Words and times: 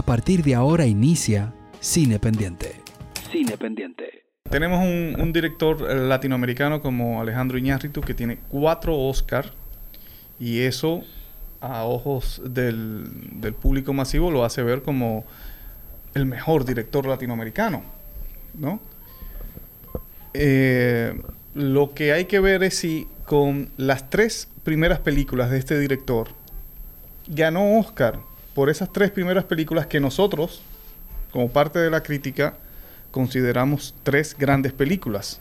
A 0.00 0.02
partir 0.02 0.42
de 0.42 0.54
ahora 0.54 0.86
inicia 0.86 1.52
Cine 1.78 2.18
Pendiente. 2.18 2.80
Cine 3.30 3.58
Pendiente. 3.58 4.24
Tenemos 4.48 4.82
un, 4.82 5.30
director 5.30 5.86
eh, 5.90 5.94
latinoamericano 5.94 6.80
como 6.80 7.20
Alejandro 7.20 7.58
Iñárritu 7.58 8.00
que 8.00 8.14
tiene 8.14 8.38
cuatro 8.48 8.98
Oscar 8.98 9.52
y 10.38 10.60
eso 10.60 11.02
a 11.60 11.84
ojos 11.84 12.40
del, 12.42 13.10
del 13.42 13.52
público 13.52 13.92
masivo 13.92 14.30
lo 14.30 14.42
hace 14.42 14.62
ver 14.62 14.80
como 14.80 15.26
el 16.14 16.24
mejor 16.24 16.64
director 16.64 17.04
latinoamericano, 17.04 17.82
¿no? 18.54 18.80
Eh, 20.32 21.12
lo 21.52 21.92
que 21.92 22.14
hay 22.14 22.24
que 22.24 22.40
ver 22.40 22.62
es 22.62 22.78
si 22.78 23.06
con 23.26 23.68
las 23.76 24.08
tres 24.08 24.48
primeras 24.64 25.00
películas 25.00 25.50
de 25.50 25.58
este 25.58 25.78
director 25.78 26.28
ganó 27.28 27.78
Oscar 27.78 28.29
por 28.54 28.70
esas 28.70 28.92
tres 28.92 29.10
primeras 29.10 29.44
películas 29.44 29.86
que 29.86 30.00
nosotros, 30.00 30.60
como 31.32 31.50
parte 31.50 31.78
de 31.78 31.90
la 31.90 32.02
crítica, 32.02 32.54
consideramos 33.10 33.94
tres 34.02 34.36
grandes 34.38 34.72
películas. 34.72 35.40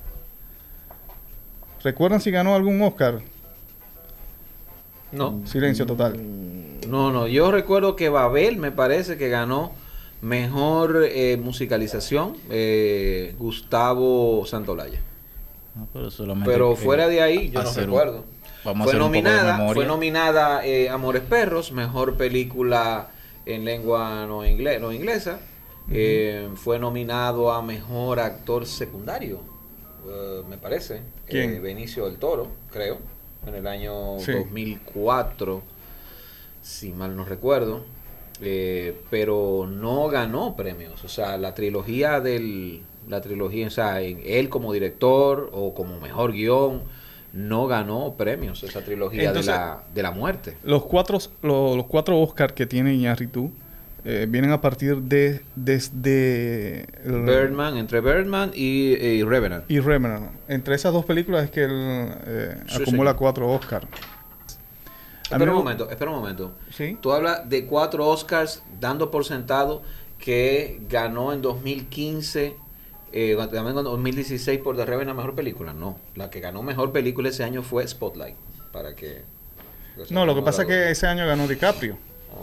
¿Recuerdan 1.84 2.22
si 2.22 2.32
ganó 2.32 2.56
algún 2.56 2.82
Oscar? 2.82 3.22
No. 5.12 5.42
Silencio 5.46 5.86
total. 5.86 6.18
Mm, 6.18 6.90
no, 6.90 7.12
no. 7.12 7.28
Yo 7.28 7.52
recuerdo 7.52 7.96
que 7.96 8.10
Babel 8.10 8.58
me 8.58 8.72
parece 8.72 9.18
que 9.18 9.30
ganó 9.30 9.72
mejor 10.22 11.06
eh, 11.10 11.38
musicalización 11.38 12.36
eh, 12.50 13.34
Gustavo 13.40 14.46
Santolaya. 14.46 15.02
pero, 16.46 16.76
fuera 16.76 17.08
de 17.08 17.22
ahí, 17.22 17.50
yo 17.50 17.64
no 17.64 17.74
recuerdo. 17.74 18.26
Fue, 18.76 18.94
nominada, 18.96 19.74
fue 19.74 19.86
nominada 19.86 20.66
eh, 20.66 20.90
Amores 20.90 21.24
Perros, 21.24 21.72
mejor 21.72 22.18
película 22.18 23.10
en 23.46 23.66
lengua 23.66 24.26
no, 24.28 24.46
inglés, 24.46 24.82
no 24.82 24.92
inglesa. 24.92 25.40
fue 26.56 26.80
nominado 26.80 27.52
a 27.52 27.62
mejor 27.62 28.20
actor 28.20 28.66
secundario, 28.66 29.40
me 30.50 30.58
parece. 30.58 31.02
Benicio 31.28 32.06
del 32.06 32.18
Toro, 32.18 32.48
creo 32.72 33.20
en 33.46 33.56
el 33.56 33.68
año 33.68 33.94
2004, 33.94 35.62
si 36.62 36.92
mal 36.92 37.16
no 37.16 37.26
recuerdo, 37.26 37.84
eh, 38.42 38.96
pero 39.10 39.68
no 39.70 40.08
ganó 40.10 40.56
premios. 40.56 41.04
O 41.04 41.08
sea, 41.08 41.38
la 41.38 41.54
trilogía 41.56 42.20
del, 42.20 42.82
la 43.08 43.22
trilogía, 43.22 43.68
o 43.68 43.72
sea, 43.72 44.02
él 44.02 44.50
como 44.50 44.74
director 44.74 45.50
o 45.54 45.74
como 45.74 46.00
mejor 46.00 46.34
guion, 46.34 46.84
no 47.34 47.68
ganó 47.68 48.16
premios 48.16 48.64
esa 48.64 48.82
trilogía 48.82 49.32
de, 49.32 49.44
la, 49.44 49.84
de 49.94 50.04
la 50.04 50.12
muerte. 50.12 50.58
Los 50.64 50.84
cuatro, 50.86 51.20
los, 51.42 51.86
cuatro 51.86 52.20
Oscar 52.20 52.54
que 52.54 52.66
tiene 52.66 52.94
Iñárritu 52.94 53.52
eh, 54.06 54.26
vienen 54.30 54.52
a 54.52 54.62
partir 54.62 54.98
de 54.98 55.42
desde 55.56 56.88
Birdman, 57.04 57.78
entre 57.78 58.02
Birdman 58.02 58.52
y, 58.54 59.24
Revenant. 59.24 59.70
Y 59.70 59.80
Revenant. 59.80 60.32
Entre 60.48 60.76
esas 60.76 60.94
dos 60.94 61.06
películas 61.06 61.46
es 61.46 61.52
que 61.52 61.64
él 61.64 61.72
eh, 62.26 62.64
acumula 62.82 63.16
cuatro 63.16 63.50
Oscars. 63.50 63.88
Espera 65.24 65.52
un 65.52 65.58
momento, 65.58 65.90
espera 65.90 66.12
un 66.12 66.18
momento. 66.18 66.54
¿Sí? 66.72 66.98
Tú 67.00 67.12
hablas 67.12 67.48
de 67.48 67.66
cuatro 67.66 68.08
Oscars 68.08 68.64
dando 68.80 69.12
por 69.12 69.26
sentado 69.26 69.84
que 70.18 70.82
ganó 70.90 71.32
en 71.34 71.42
2015, 71.42 72.56
eh, 73.12 73.36
también 73.36 73.78
en 73.78 73.84
2016 73.84 74.60
por 74.60 74.76
The 74.76 74.86
Revenant 74.86 75.18
mejor 75.18 75.36
película. 75.36 75.74
No, 75.74 76.00
la 76.16 76.30
que 76.30 76.40
ganó 76.40 76.64
mejor 76.64 76.92
película 76.92 77.30
ese 77.30 77.44
año 77.44 77.64
fue 77.64 77.88
Spotlight. 77.88 78.36
Para 78.72 78.96
que. 78.96 79.24
No, 80.10 80.26
lo 80.26 80.36
que 80.36 80.42
pasa 80.42 80.62
es 80.62 80.68
que 80.68 80.92
ese 80.92 81.08
año 81.08 81.26
ganó 81.26 81.48
DiCaprio. 81.48 81.98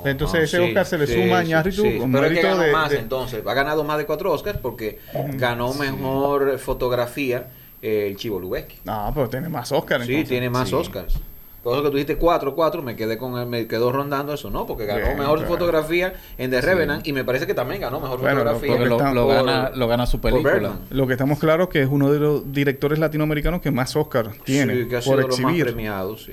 Entonces 0.04 0.42
ese 0.42 0.58
Oscar 0.58 0.84
se 0.84 0.98
le 0.98 1.06
suma 1.06 1.38
a 1.38 1.42
Ñarritu 1.44 1.82
con 1.98 2.10
mérito 2.10 2.58
de, 2.58 2.72
más 2.72 2.92
entonces. 2.92 3.42
Ha 3.46 3.54
ganado 3.54 3.84
más 3.84 3.98
de 3.98 4.06
cuatro 4.06 4.32
Oscars 4.32 4.58
porque 4.58 4.98
ganó 5.34 5.72
mejor 5.74 6.58
fotografía 6.58 7.48
el 7.80 8.16
Chivo 8.16 8.40
Lubeski. 8.40 8.78
No, 8.84 9.10
pero 9.14 9.28
tiene 9.28 9.48
más 9.48 9.70
Oscars. 9.72 10.06
Sí, 10.06 10.24
tiene 10.24 10.50
más 10.50 10.72
Oscars. 10.72 11.18
Por 11.66 11.74
eso 11.74 11.82
que 11.82 11.90
tú 11.90 11.96
dijiste 11.96 12.16
cuatro, 12.16 12.54
cuatro, 12.54 12.80
me 12.80 12.94
quedé 12.94 13.18
con 13.18 13.36
él, 13.40 13.48
me 13.48 13.66
quedó 13.66 13.90
rondando 13.90 14.32
eso, 14.32 14.50
no, 14.50 14.66
porque 14.66 14.86
ganó 14.86 15.16
mejor 15.16 15.44
fotografía 15.48 16.14
en 16.38 16.52
The 16.52 16.60
Revenant 16.60 17.04
y 17.04 17.12
me 17.12 17.24
parece 17.24 17.44
que 17.44 17.54
también 17.54 17.80
ganó 17.80 17.98
mejor 17.98 18.20
fotografía. 18.20 18.78
Lo, 18.84 19.26
gana, 19.26 19.72
lo 19.74 19.88
gana 19.88 20.06
su 20.06 20.20
película. 20.20 20.78
Lo 20.90 21.08
que 21.08 21.14
estamos 21.14 21.40
claros 21.40 21.68
que 21.68 21.82
es 21.82 21.88
uno 21.90 22.12
de 22.12 22.20
los 22.20 22.52
directores 22.52 23.00
latinoamericanos 23.00 23.60
que 23.60 23.72
más 23.72 23.96
Oscar 23.96 24.30
tiene 24.44 24.86
que 24.86 24.94
ha 24.94 25.02
sido 25.02 25.16
por 25.16 25.24
exhibir. 25.24 25.48
Los 25.48 25.64
más 25.64 25.72
premiados, 25.72 26.24
sí. 26.26 26.32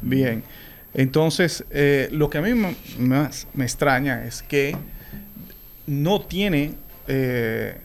Bien. 0.00 0.42
Entonces, 0.94 1.66
eh, 1.70 2.08
lo 2.10 2.30
que 2.30 2.38
a 2.38 2.40
mí 2.40 2.54
más 2.98 3.48
me 3.52 3.64
extraña 3.64 4.24
es 4.24 4.42
que 4.42 4.74
no 5.86 6.22
tiene 6.22 6.72
eh, 7.06 7.76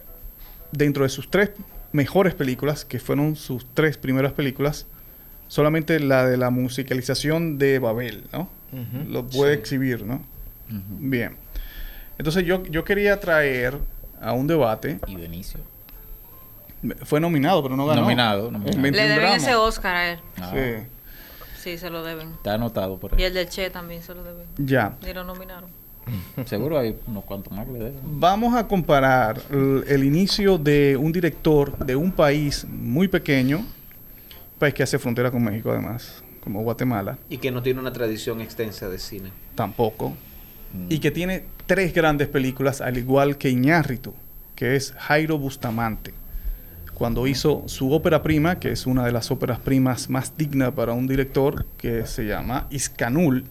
dentro 0.71 1.03
de 1.03 1.09
sus 1.09 1.29
tres 1.29 1.51
mejores 1.91 2.35
películas, 2.35 2.85
que 2.85 2.99
fueron 2.99 3.35
sus 3.35 3.65
tres 3.73 3.97
primeras 3.97 4.31
películas, 4.31 4.87
solamente 5.47 5.99
la 5.99 6.25
de 6.25 6.37
la 6.37 6.49
musicalización 6.49 7.57
de 7.57 7.79
Babel, 7.79 8.23
¿no? 8.31 8.49
Lo 9.07 9.25
puede 9.27 9.53
exhibir, 9.53 10.05
¿no? 10.05 10.21
Bien. 10.67 11.37
Entonces 12.17 12.45
yo, 12.45 12.63
yo 12.63 12.83
quería 12.83 13.19
traer 13.19 13.77
a 14.21 14.33
un 14.33 14.47
debate. 14.47 14.99
Y 15.07 15.15
Benicio. 15.15 15.59
Fue 17.03 17.19
nominado, 17.19 17.63
pero 17.63 17.75
no 17.75 17.85
ganó. 17.85 18.01
Nominado. 18.01 18.51
Le 18.51 18.91
deben 18.91 19.33
ese 19.33 19.55
Oscar 19.55 19.95
a 19.95 20.11
él. 20.11 20.19
Ah. 20.39 20.51
Sí. 20.53 20.85
Sí, 21.65 21.77
se 21.79 21.89
lo 21.89 22.03
deben. 22.03 22.31
Está 22.33 22.53
anotado 22.53 22.99
por 22.99 23.13
ahí. 23.13 23.21
Y 23.21 23.23
el 23.23 23.33
del 23.33 23.49
Che 23.49 23.71
también 23.71 24.03
se 24.03 24.13
lo 24.13 24.23
deben. 24.23 24.45
Ya. 24.57 24.97
Y 25.01 25.13
lo 25.13 25.23
nominaron. 25.23 25.69
Seguro 26.45 26.77
hay 26.77 26.95
unos 27.07 27.23
cuantos 27.23 27.51
más 27.51 27.65
que 27.65 27.71
le 27.71 27.79
deben. 27.79 27.99
Vamos 28.03 28.55
a 28.55 28.67
comparar 28.67 29.41
el, 29.49 30.03
inicio 30.03 30.59
de 30.59 30.95
un 30.95 31.11
director 31.11 31.75
de 31.79 31.95
un 31.95 32.11
país 32.11 32.65
muy 32.69 33.07
pequeño, 33.07 33.65
país 34.59 34.73
que 34.73 34.83
hace 34.83 34.99
frontera 34.99 35.31
con 35.31 35.43
México 35.43 35.71
además, 35.71 36.23
como 36.41 36.61
Guatemala. 36.63 37.17
Y 37.29 37.37
que 37.37 37.51
no 37.51 37.61
tiene 37.61 37.79
una 37.79 37.93
tradición 37.93 38.41
extensa 38.41 38.89
de 38.89 38.99
cine. 38.99 39.31
Tampoco. 39.55 40.11
Mm. 40.73 40.87
Y 40.89 40.99
que 40.99 41.11
tiene 41.11 41.45
tres 41.65 41.93
grandes 41.93 42.27
películas, 42.27 42.81
al 42.81 42.97
igual 42.97 43.37
que 43.37 43.49
Iñárritu, 43.49 44.13
que 44.55 44.75
es 44.75 44.93
Jairo 44.97 45.37
Bustamante 45.37 46.13
cuando 46.95 47.27
hizo 47.27 47.63
su 47.67 47.91
ópera 47.91 48.23
prima, 48.23 48.57
que 48.57 48.71
es 48.71 48.87
una 48.87 49.05
de 49.05 49.11
las 49.11 49.29
óperas 49.29 49.59
primas 49.59 50.09
más 50.09 50.35
dignas 50.37 50.71
para 50.71 50.93
un 50.93 51.07
director, 51.07 51.65
que 51.77 52.07
se 52.07 52.25
llama 52.25 52.67
Iscanul. 52.71 53.43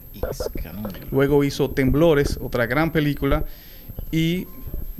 Luego 1.11 1.43
hizo 1.43 1.69
Temblores, 1.69 2.39
otra 2.41 2.65
gran 2.65 2.91
película. 2.91 3.45
Y 4.11 4.47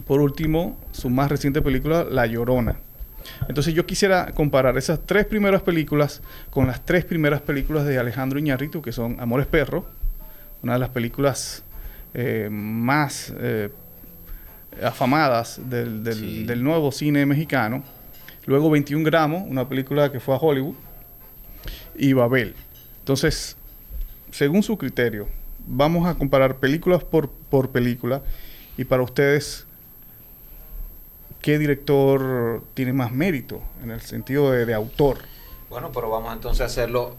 por 0.06 0.22
último, 0.22 0.78
su 0.92 1.10
más 1.10 1.30
reciente 1.30 1.62
película, 1.62 2.04
La 2.04 2.28
Llorona. 2.28 2.80
Entonces 3.48 3.74
yo 3.74 3.86
quisiera 3.86 4.32
comparar 4.34 4.78
esas 4.78 5.00
tres 5.06 5.26
primeras 5.26 5.62
películas 5.62 6.22
con 6.50 6.68
las 6.68 6.84
tres 6.86 7.06
primeras 7.06 7.42
películas 7.42 7.86
de 7.86 7.98
Alejandro 7.98 8.40
Iñárritu, 8.40 8.82
que 8.82 8.92
son 8.92 9.20
Amores 9.20 9.48
Perro, 9.48 9.86
una 10.62 10.74
de 10.74 10.80
las 10.80 10.90
películas 10.90 11.64
eh, 12.14 12.50
más 12.52 13.34
eh, 13.40 13.70
afamadas 14.82 15.60
del 15.70 16.64
nuevo 16.64 16.92
cine 16.92 17.26
mexicano 17.26 17.84
Luego 18.46 18.70
21 18.70 19.04
gramos, 19.04 19.44
una 19.48 19.68
película 19.68 20.12
que 20.12 20.20
fue 20.20 20.36
a 20.36 20.38
Hollywood. 20.38 20.76
Y 21.96 22.14
Babel. 22.14 22.54
Entonces, 23.00 23.58
según 24.32 24.62
su 24.62 24.78
criterio, 24.78 25.28
vamos 25.66 26.08
a 26.08 26.16
comparar 26.16 26.58
películas 26.58 27.04
por, 27.04 27.30
por 27.30 27.72
película. 27.72 28.22
Y 28.78 28.84
para 28.84 29.02
ustedes, 29.02 29.66
¿qué 31.46 31.60
director 31.60 32.64
tiene 32.74 32.92
más 32.92 33.12
mérito 33.12 33.62
en 33.84 33.92
el 33.92 34.02
sentido 34.02 34.50
de, 34.50 34.74
autor? 34.74 35.20
Bueno, 35.70 35.92
pero 35.92 36.10
vamos 36.10 36.34
entonces 36.34 36.62
a 36.62 36.66
hacerlo, 36.66 37.18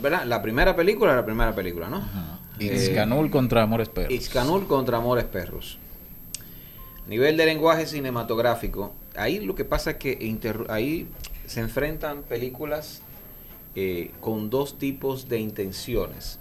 ¿verdad? 0.00 0.24
La 0.26 0.40
primera 0.42 0.76
película, 0.76 1.16
la 1.16 1.24
primera 1.24 1.52
película, 1.56 1.88
¿no? 1.88 2.00
Ixcanul 2.60 3.32
contra 3.32 3.62
Amores 3.62 3.88
Perros. 3.88 4.12
Ixcanul 4.12 4.68
contra 4.68 4.98
Amores 4.98 5.24
Perros. 5.24 5.78
Nivel 7.08 7.36
de 7.36 7.46
lenguaje 7.46 7.86
cinematográfico, 7.86 8.92
ahí 9.16 9.40
lo 9.40 9.56
que 9.56 9.64
pasa 9.64 9.90
es 9.90 9.96
que 9.96 10.38
ahí 10.68 11.08
se 11.46 11.58
enfrentan 11.58 12.22
películas 12.22 13.02
eh, 13.74 14.12
con 14.20 14.50
dos 14.50 14.78
tipos 14.78 15.28
de 15.28 15.40
intenciones. 15.40 16.38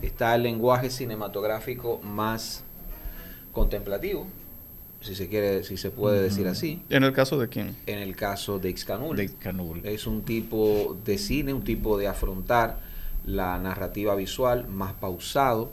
Está 0.00 0.32
el 0.36 0.44
lenguaje 0.44 0.90
cinematográfico 0.90 1.98
más 2.04 2.62
contemplativo, 3.50 4.28
si 5.00 5.14
se 5.14 5.28
quiere, 5.28 5.62
si 5.62 5.76
se 5.76 5.90
puede 5.90 6.20
decir 6.20 6.48
así. 6.48 6.82
¿En 6.90 7.04
el 7.04 7.12
caso 7.12 7.38
de 7.38 7.48
quién? 7.48 7.76
En 7.86 7.98
el 7.98 8.16
caso 8.16 8.58
de 8.58 8.70
Ixcanul. 8.70 9.16
De 9.16 9.24
Ixcanul. 9.24 9.80
Es 9.84 10.06
un 10.06 10.22
tipo 10.22 10.96
de 11.04 11.18
cine, 11.18 11.52
un 11.52 11.62
tipo 11.62 11.96
de 11.98 12.08
afrontar 12.08 12.80
la 13.24 13.58
narrativa 13.58 14.14
visual 14.16 14.66
más 14.68 14.94
pausado. 14.94 15.70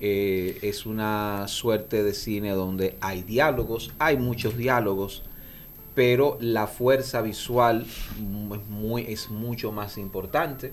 Eh, 0.00 0.58
es 0.62 0.86
una 0.86 1.46
suerte 1.46 2.02
de 2.02 2.12
cine 2.12 2.50
donde 2.50 2.96
hay 3.00 3.22
diálogos, 3.22 3.92
hay 3.98 4.16
muchos 4.16 4.56
diálogos, 4.56 5.22
pero 5.94 6.36
la 6.40 6.66
fuerza 6.66 7.22
visual 7.22 7.86
es, 7.86 8.66
muy, 8.68 9.02
es 9.02 9.30
mucho 9.30 9.70
más 9.70 9.96
importante. 9.96 10.72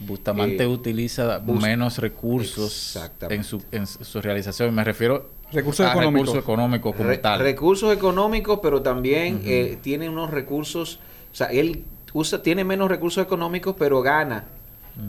Bustamante 0.00 0.66
utiliza 0.66 1.40
menos 1.40 1.98
recursos 1.98 2.98
en 3.28 3.44
su, 3.44 3.62
en 3.70 3.86
su 3.86 4.20
realización. 4.20 4.74
Me 4.74 4.82
refiero 4.82 5.30
recursos 5.52 5.86
a 5.86 5.92
económicos. 5.92 6.28
recursos 6.28 6.42
económicos 6.42 6.96
como 6.96 7.18
tal. 7.18 7.40
Recursos 7.40 7.94
económicos, 7.94 8.60
pero 8.62 8.82
también 8.82 9.78
tiene 9.82 10.08
unos 10.08 10.30
recursos, 10.30 10.98
o 11.32 11.34
sea, 11.34 11.48
él 11.48 11.84
usa, 12.12 12.42
tiene 12.42 12.64
menos 12.64 12.88
recursos 12.88 13.24
económicos, 13.24 13.74
pero 13.78 14.02
gana 14.02 14.44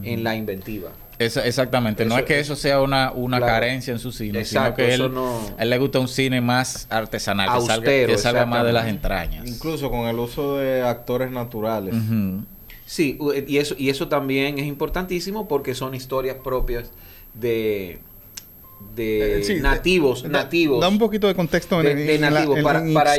en 0.04 0.24
la 0.24 0.36
inventiva. 0.36 0.92
exactamente, 1.20 2.06
no 2.06 2.18
es 2.18 2.26
que 2.26 2.40
eso 2.40 2.56
sea 2.56 2.82
una, 2.82 3.12
una 3.12 3.40
carencia 3.40 3.94
en 3.94 4.00
su 4.00 4.12
cine, 4.12 4.46
sino 4.46 4.74
que 4.74 4.94
él, 4.94 5.12
a 5.58 5.64
él 5.64 5.70
le 5.70 5.78
gusta 5.78 6.00
un 6.00 6.08
cine 6.08 6.42
más 6.42 6.88
artesanal, 6.90 7.50
que 7.84 8.18
salga, 8.18 8.46
más 8.46 8.66
de 8.66 8.74
las 8.74 8.88
entrañas. 8.88 9.48
Incluso 9.48 9.90
con 9.92 10.08
el 10.08 10.18
uso 10.18 10.58
de 10.58 10.82
actores 10.82 11.32
naturales. 11.32 11.94
Sí, 12.86 13.18
y 13.48 13.58
eso, 13.58 13.74
y 13.78 13.90
eso 13.90 14.10
también 14.10 14.60
es 14.60 14.66
importantísimo 14.66 15.48
porque 15.48 15.76
son 15.76 15.96
historias 15.96 16.36
propias 16.44 16.92
de 17.34 18.00
de 18.96 19.42
eh, 19.42 19.60
nativos, 19.62 20.24
nativos. 20.26 20.82
Da 20.82 20.90
un 20.90 21.00
poquito 21.00 21.28
de 21.28 21.36
contexto 21.36 21.82
en, 21.82 21.98
de, 21.98 22.20
nativos 22.20 22.62
para, 22.62 22.84
para 22.94 23.18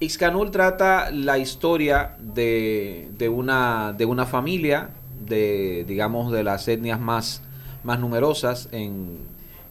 Ixcanul 0.00 0.50
trata 0.50 1.10
la 1.10 1.38
historia 1.38 2.16
de, 2.20 3.08
de, 3.16 3.28
una, 3.28 3.94
de 3.96 4.04
una 4.04 4.26
familia 4.26 4.90
de, 5.26 5.84
digamos, 5.86 6.32
de 6.32 6.42
las 6.42 6.68
etnias 6.68 7.00
más, 7.00 7.42
más 7.84 7.98
numerosas 8.00 8.68
en, 8.72 9.18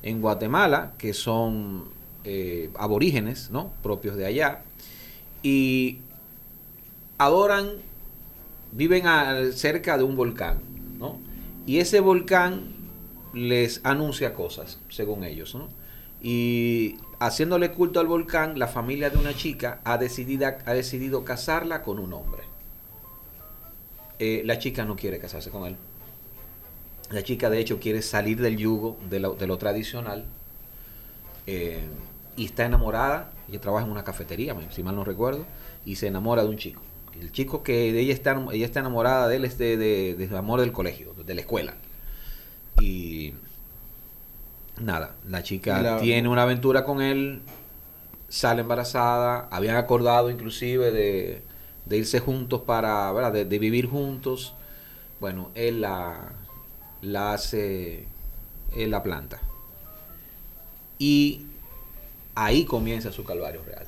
en 0.02 0.22
Guatemala, 0.22 0.94
que 0.98 1.14
son 1.14 1.86
eh, 2.24 2.70
aborígenes, 2.76 3.52
¿no? 3.52 3.74
Propios 3.84 4.16
de 4.16 4.26
allá. 4.26 4.64
Y 5.44 6.00
adoran, 7.18 7.70
viven 8.72 9.04
cerca 9.54 9.98
de 9.98 10.04
un 10.04 10.16
volcán, 10.16 10.60
¿no? 11.00 11.20
Y 11.68 11.80
ese 11.80 12.00
volcán 12.00 12.74
les 13.34 13.82
anuncia 13.84 14.34
cosas, 14.34 14.80
según 14.90 15.24
ellos, 15.24 15.56
¿no? 15.56 15.70
Y 16.22 16.98
haciéndole 17.20 17.72
culto 17.72 18.00
al 18.00 18.08
volcán, 18.08 18.58
la 18.58 18.68
familia 18.68 19.10
de 19.10 19.18
una 19.18 19.34
chica 19.34 19.82
ha 19.84 19.98
decidido, 19.98 20.48
ha 20.48 20.74
decidido 20.74 21.26
casarla 21.26 21.82
con 21.82 22.00
un 22.00 22.14
hombre. 22.14 22.44
Eh, 24.20 24.42
la 24.46 24.58
chica 24.58 24.86
no 24.86 24.96
quiere 24.96 25.20
casarse 25.20 25.50
con 25.50 25.66
él. 25.66 25.76
La 27.12 27.24
chica 27.24 27.50
de 27.50 27.60
hecho 27.60 27.80
quiere 27.80 28.02
salir 28.02 28.40
del 28.40 28.58
yugo 28.58 28.98
de 29.10 29.20
lo, 29.20 29.58
tradicional 29.58 30.26
eh, 31.46 31.84
y 32.38 32.46
está 32.46 32.66
enamorada. 32.66 33.34
Ella 33.50 33.60
trabaja 33.60 33.86
en 33.86 33.92
una 33.92 34.06
cafetería, 34.06 34.56
si 34.72 34.82
mal 34.82 34.96
no 34.96 35.04
recuerdo, 35.04 35.46
y 35.86 35.98
se 35.98 36.08
enamora 36.08 36.44
de 36.44 36.50
un 36.50 36.58
chico. 36.58 36.82
El 37.20 37.32
chico 37.32 37.64
que 37.64 37.92
de 37.92 38.00
ella 38.00 38.14
está, 38.14 38.42
ella 38.52 38.66
está 38.66 38.80
enamorada 38.80 39.28
de 39.28 39.36
él 39.36 39.46
es 39.46 39.58
de, 39.58 39.78
de, 39.78 40.38
amor 40.38 40.62
del 40.62 40.72
colegio, 40.72 41.14
de 41.14 41.36
la 41.36 41.42
escuela. 41.42 41.76
Y 42.82 43.34
nada, 44.80 45.16
la 45.28 45.44
chica 45.44 46.00
tiene 46.00 46.28
una 46.28 46.44
aventura 46.44 46.84
con 46.84 47.02
él, 47.02 47.42
sale 48.30 48.62
embarazada, 48.62 49.48
habían 49.52 49.76
acordado 49.76 50.30
inclusive 50.30 50.92
de, 50.92 51.44
de 51.86 51.98
irse 51.98 52.20
juntos 52.20 52.62
para, 52.62 53.12
¿verdad? 53.12 53.46
De, 53.46 53.60
vivir 53.60 53.88
juntos. 53.88 54.54
Bueno, 55.20 55.52
él 55.56 55.82
la, 55.82 56.34
la 57.02 57.34
hace, 57.34 58.08
él 58.76 58.92
la 58.92 59.04
planta. 59.04 59.40
Y 60.98 61.46
ahí 62.36 62.66
comienza 62.66 63.12
su 63.12 63.24
calvario 63.24 63.62
real. 63.64 63.88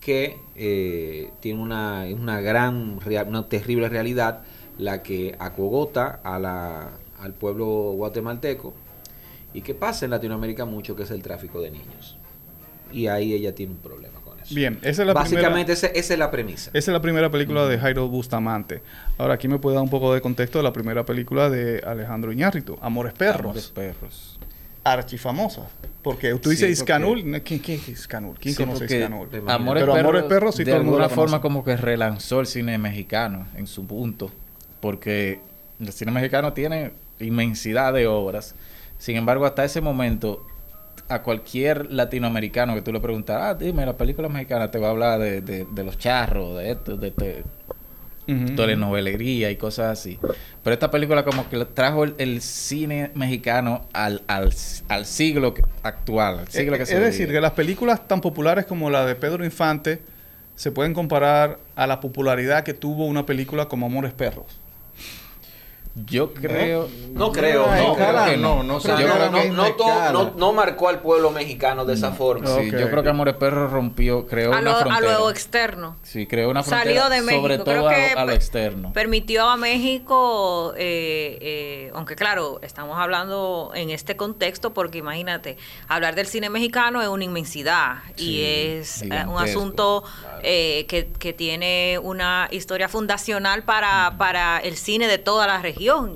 Que 0.00 0.36
eh, 0.56 1.30
tiene 1.40 1.60
una, 1.60 2.06
una 2.12 2.40
gran, 2.40 2.98
una 3.26 3.48
terrible 3.48 3.88
realidad, 3.88 4.42
la 4.78 5.02
que 5.02 5.36
acogota 5.38 6.20
a 6.24 6.38
la, 6.40 6.90
al 7.22 7.32
pueblo 7.32 7.92
guatemalteco 7.92 8.74
y 9.54 9.62
que 9.62 9.74
pasa 9.74 10.04
en 10.04 10.10
Latinoamérica 10.10 10.64
mucho, 10.64 10.96
que 10.96 11.04
es 11.04 11.10
el 11.10 11.22
tráfico 11.22 11.60
de 11.60 11.70
niños. 11.70 12.18
Y 12.92 13.06
ahí 13.06 13.32
ella 13.32 13.54
tiene 13.54 13.72
un 13.72 13.78
problema. 13.78 14.22
Bien, 14.50 14.78
esa 14.82 15.02
es 15.02 15.06
la 15.06 15.14
Básicamente 15.14 15.72
esa, 15.72 15.86
es 15.86 16.18
la 16.18 16.30
premisa. 16.30 16.70
Esa 16.74 16.90
es 16.90 16.92
la 16.92 17.00
primera 17.00 17.30
película 17.30 17.66
de 17.66 17.78
Jairo 17.78 18.08
Bustamante. 18.08 18.82
Ahora, 19.18 19.34
aquí 19.34 19.48
me 19.48 19.58
puede 19.58 19.74
dar 19.76 19.84
un 19.84 19.90
poco 19.90 20.12
de 20.14 20.20
contexto 20.20 20.58
de 20.58 20.64
la 20.64 20.72
primera 20.72 21.04
película 21.04 21.50
de 21.50 21.82
Alejandro 21.86 22.32
Iñárritu, 22.32 22.78
Amores 22.80 23.12
Perros. 23.12 23.40
Amores 23.40 23.68
Perros. 23.68 24.38
Archifamosa. 24.84 25.68
Porque 26.02 26.34
tú 26.34 26.50
dices 26.50 26.68
Iscanul. 26.70 27.22
¿Quién, 27.42 27.60
¿Quién, 27.60 27.80
es 27.80 27.88
Iscanul? 27.88 28.36
¿Quién 28.38 28.54
conoce 28.54 28.84
Iscanul? 28.84 29.28
Amores 29.46 29.82
Pero 29.82 29.94
Amores 29.94 30.24
Perros 30.24 30.56
sí 30.56 30.64
de 30.64 30.72
todo 30.72 30.80
el 30.80 30.86
mundo 30.86 31.02
alguna 31.02 31.14
forma 31.14 31.40
como 31.40 31.64
que 31.64 31.76
relanzó 31.76 32.40
el 32.40 32.46
cine 32.46 32.78
mexicano 32.78 33.46
en 33.56 33.66
su 33.66 33.86
punto. 33.86 34.32
Porque 34.80 35.40
el 35.78 35.92
cine 35.92 36.10
mexicano 36.10 36.52
tiene 36.52 36.90
inmensidad 37.22 37.92
de 37.92 38.06
obras. 38.06 38.54
Sin 38.98 39.16
embargo, 39.16 39.46
hasta 39.46 39.64
ese 39.64 39.80
momento 39.80 40.46
a 41.08 41.22
cualquier 41.22 41.90
latinoamericano 41.92 42.74
que 42.74 42.82
tú 42.82 42.92
le 42.92 43.00
preguntas, 43.00 43.38
ah, 43.40 43.54
dime, 43.54 43.84
la 43.84 43.96
película 43.96 44.28
mexicana 44.28 44.70
te 44.70 44.78
va 44.78 44.88
a 44.88 44.90
hablar 44.90 45.18
de, 45.20 45.40
de, 45.40 45.84
los 45.84 45.98
charros, 45.98 46.58
de 46.58 46.70
esto, 46.70 46.96
de, 46.96 47.10
de 47.10 47.44
telenovelería 48.26 49.50
y 49.50 49.56
cosas 49.56 49.98
así. 49.98 50.18
Pero 50.62 50.74
esta 50.74 50.90
película 50.90 51.24
como 51.24 51.48
que 51.48 51.64
trajo 51.64 52.04
el, 52.04 52.40
cine 52.40 53.10
mexicano 53.14 53.86
al, 53.92 54.22
al, 54.26 54.52
al 54.88 55.06
siglo 55.06 55.54
actual. 55.82 56.46
siglo 56.48 56.76
que 56.76 56.84
es 56.84 56.88
decir, 56.88 57.28
que 57.28 57.40
las 57.40 57.52
películas 57.52 58.06
tan 58.06 58.20
populares 58.20 58.66
como 58.66 58.90
la 58.90 59.04
de 59.04 59.14
Pedro 59.14 59.44
Infante 59.44 60.00
se 60.54 60.70
pueden 60.70 60.94
comparar 60.94 61.58
a 61.74 61.86
la 61.86 62.00
popularidad 62.00 62.62
que 62.62 62.74
tuvo 62.74 63.06
una 63.06 63.26
película 63.26 63.66
como 63.66 63.86
Amores 63.86 64.12
Perros. 64.12 64.61
Yo 65.94 66.32
creo. 66.32 66.88
No, 67.12 67.32
creo, 67.32 67.66
no, 67.66 67.94
creo 67.94 68.24
que 68.24 68.36
no. 68.38 68.62
No, 68.62 68.80
no, 70.12 70.32
no, 70.36 70.52
marcó 70.52 70.88
al 70.88 71.00
pueblo 71.00 71.30
mexicano 71.30 71.84
de 71.84 71.94
esa 71.94 72.12
forma. 72.12 72.46
Sí, 72.46 72.70
yo 72.70 72.88
creo 72.90 73.02
que 73.02 73.10
Amores 73.10 73.34
Perro 73.34 73.68
rompió, 73.68 74.26
creó 74.26 74.50
una 74.50 74.74
frontera. 74.76 74.96
A 74.96 75.00
lo 75.18 75.30
externo. 75.30 75.96
Sí, 76.02 76.26
creó 76.26 76.50
una 76.50 76.62
frontera. 76.62 77.00
Salió 77.00 77.08
de 77.10 77.20
México. 77.20 77.42
Sobre 77.42 77.58
todo 77.58 77.88
a, 77.88 78.24
lo 78.24 78.32
externo. 78.32 78.92
Permitió 78.94 79.48
a 79.48 79.58
México, 79.58 80.72
eh, 80.76 81.38
eh, 81.40 81.90
aunque 81.94 82.16
claro, 82.16 82.60
estamos 82.62 82.98
hablando 82.98 83.72
en 83.74 83.90
este 83.90 84.16
contexto 84.16 84.72
porque 84.72 84.98
imagínate, 84.98 85.58
hablar 85.88 86.14
del 86.14 86.26
cine 86.26 86.48
mexicano 86.48 87.02
es 87.02 87.08
una 87.08 87.24
inmensidad 87.24 87.98
y 88.16 88.42
es 88.42 89.02
eh, 89.02 89.24
un 89.26 89.38
asunto 89.38 90.04
eh, 90.42 90.86
que, 90.88 91.08
que 91.18 91.32
tiene 91.32 91.98
una 92.02 92.48
historia 92.50 92.88
fundacional 92.88 93.64
para, 93.64 94.16
para 94.16 94.58
el 94.58 94.76
cine 94.76 95.06
de 95.06 95.18
toda 95.18 95.46
la 95.46 95.60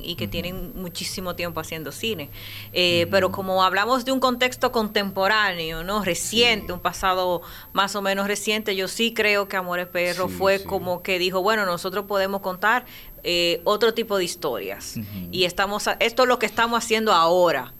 y 0.03 0.15
que 0.15 0.29
tienen 0.29 0.73
muchísimo 0.77 1.35
tiempo 1.35 1.61
haciendo 1.61 1.93
cine. 1.93 2.31
Eh, 2.73 3.07
pero 3.11 3.33
como 3.33 3.63
hablamos 3.65 4.05
de 4.05 4.13
un 4.13 4.21
contexto 4.21 4.73
contemporáneo, 4.73 5.83
¿no? 5.83 6.05
Reciente, 6.05 6.73
un 6.73 6.81
pasado 6.81 7.43
más 7.73 7.97
o 7.97 8.03
menos 8.03 8.27
reciente, 8.27 8.77
yo 8.77 8.89
sí 8.89 9.13
creo 9.13 9.49
que 9.49 9.57
Amores 9.57 9.87
Perro 9.87 10.29
fue 10.29 10.63
como 10.63 11.03
que 11.03 11.19
dijo, 11.19 11.43
bueno, 11.43 11.67
nosotros 11.67 12.05
podemos 12.07 12.41
contar 12.41 12.85
eh, 13.25 13.61
otro 13.65 13.93
tipo 13.95 14.17
de 14.19 14.25
historias. 14.25 14.97
Y 15.33 15.45
estamos, 15.45 15.89
esto 16.01 16.23
es 16.23 16.29
lo 16.29 16.39
que 16.39 16.47
estamos 16.47 16.83
haciendo 16.83 17.13
ahora. 17.13 17.73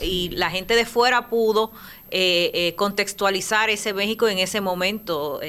Y 0.00 0.30
la 0.30 0.50
gente 0.50 0.76
de 0.76 0.86
fuera 0.86 1.28
pudo 1.28 1.72
eh, 2.10 2.74
contextualizar 2.76 3.70
ese 3.70 3.92
México 3.92 4.28
en 4.28 4.38
ese 4.38 4.60
momento 4.60 5.40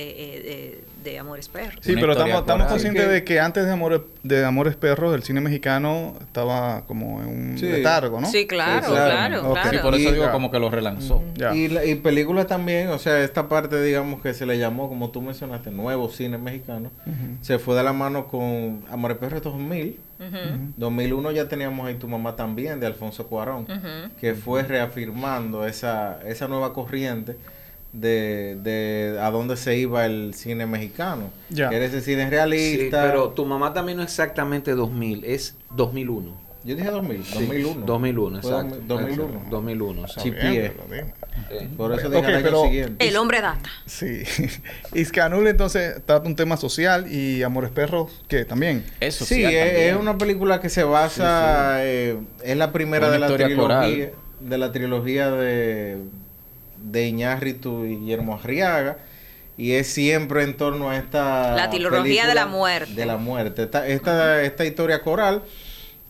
de 1.06 1.20
Amores 1.20 1.48
Perros. 1.48 1.80
Sí, 1.82 1.94
pero 1.96 2.12
estamos, 2.12 2.68
conscientes 2.68 3.08
de 3.08 3.24
que 3.24 3.40
antes 3.40 3.66
de 3.66 3.72
Amores, 3.72 4.02
de 4.24 4.44
Amores 4.44 4.76
Perros 4.76 5.16
el 5.16 5.24
cine 5.24 5.40
mexicano 5.40 6.16
estaba 6.20 6.86
como 6.88 7.22
en 7.22 7.28
un 7.28 7.56
letargo, 7.62 8.20
¿no? 8.20 8.28
Sí, 8.28 8.48
claro, 8.48 8.88
claro, 8.88 9.54
claro. 9.54 9.82
por 9.82 9.96
eso 9.96 10.12
digo 10.12 10.32
como 10.32 10.52
que 10.52 10.60
lo 10.60 10.70
relanzó. 10.70 11.24
Y, 11.54 11.96
películas 11.96 12.48
también, 12.48 12.90
o 12.90 13.00
sea, 13.00 13.22
esta 13.22 13.48
parte, 13.48 13.82
digamos, 13.82 14.22
que 14.22 14.34
se 14.34 14.46
le 14.46 14.58
llamó, 14.58 14.90
como 14.90 15.12
tú 15.12 15.22
mencionaste, 15.22 15.72
nuevo 15.72 16.10
cine 16.10 16.38
mexicano, 16.38 16.92
se 17.42 17.60
fue 17.60 17.76
de 17.76 17.84
la 17.84 17.94
mano 17.94 18.28
con 18.28 18.84
Amores 18.92 19.18
Perros 19.18 19.42
2000. 19.44 20.00
2001 20.78 21.32
ya 21.32 21.48
teníamos 21.48 21.86
ahí 21.86 21.96
Tu 21.96 22.08
Mamá 22.08 22.36
también, 22.36 22.80
de 22.80 22.88
Alfonso 22.88 23.28
Cuarón, 23.28 23.68
que 24.20 24.34
fue 24.34 24.64
reafirmando 24.64 25.68
esa, 25.68 26.20
esa 26.26 26.48
nueva 26.48 26.74
corriente 26.74 27.38
de, 27.96 28.58
de 28.62 29.18
a 29.20 29.32
dónde 29.32 29.58
se 29.58 29.78
iba 29.78 30.06
el 30.06 30.34
cine 30.34 30.66
mexicano. 30.66 31.30
Ya. 31.50 31.70
Que 31.70 31.78
era 31.78 31.86
ese 31.86 32.02
cine 32.02 32.30
realista. 32.30 33.04
pero 33.04 33.30
tu 33.30 33.46
mamá 33.46 33.74
también 33.74 33.98
no 33.98 34.04
es 34.04 34.10
exactamente 34.10 34.72
2000, 34.72 35.25
es 35.25 35.56
2001. 35.75 36.46
Yo 36.66 36.75
dije 36.75 36.90
2000, 36.90 37.24
2001. 37.32 37.86
2001, 37.86 38.38
exacto. 38.38 38.78
2001. 38.88 39.46
2001, 39.52 40.06
Chipié. 40.18 40.74
Por 41.78 41.94
eso 41.94 42.10
dije 42.10 42.25
el 42.25 42.48
año 42.48 42.64
siguiente. 42.64 43.08
El 43.08 43.18
hombre 43.18 43.40
data. 43.40 43.70
Sí. 43.86 44.24
Iscanul 44.96 45.48
entonces 45.48 46.02
trata 46.08 46.28
un 46.28 46.36
tema 46.36 46.58
social 46.58 47.06
y 47.12 47.44
Amores 47.44 47.70
Perros, 47.70 48.24
¿qué? 48.28 48.46
También. 48.46 48.84
Eso 49.00 49.25
sí. 49.25 49.44
es, 49.46 49.96
una 49.96 50.18
película 50.18 50.60
que 50.60 50.70
se 50.70 50.84
basa, 50.84 51.86
eh, 51.86 52.18
es 52.44 52.58
la 52.58 52.72
primera 52.72 53.12
de 53.12 53.20
la 53.20 53.28
trilogía, 53.28 54.12
de 54.40 54.58
la 54.58 54.72
trilogía 54.72 55.30
de 55.30 56.00
de 56.92 57.08
Iñárritu 57.08 57.86
y 57.86 57.98
Guillermo 57.98 58.36
Arriaga. 58.36 58.98
Y 59.58 59.74
es 59.74 59.88
siempre 59.88 60.44
en 60.44 60.58
torno 60.58 60.89
a 60.89 60.98
esta... 60.98 61.56
La 61.56 61.70
trilogía 61.70 62.27
de 62.27 62.36
la 62.36 62.46
muerte. 62.46 62.94
De 62.94 63.06
la 63.06 63.18
muerte. 63.18 63.63
Esta, 63.63 63.88
esta, 63.88 64.44
esta 64.44 64.65
historia 64.65 65.01
coral 65.01 65.44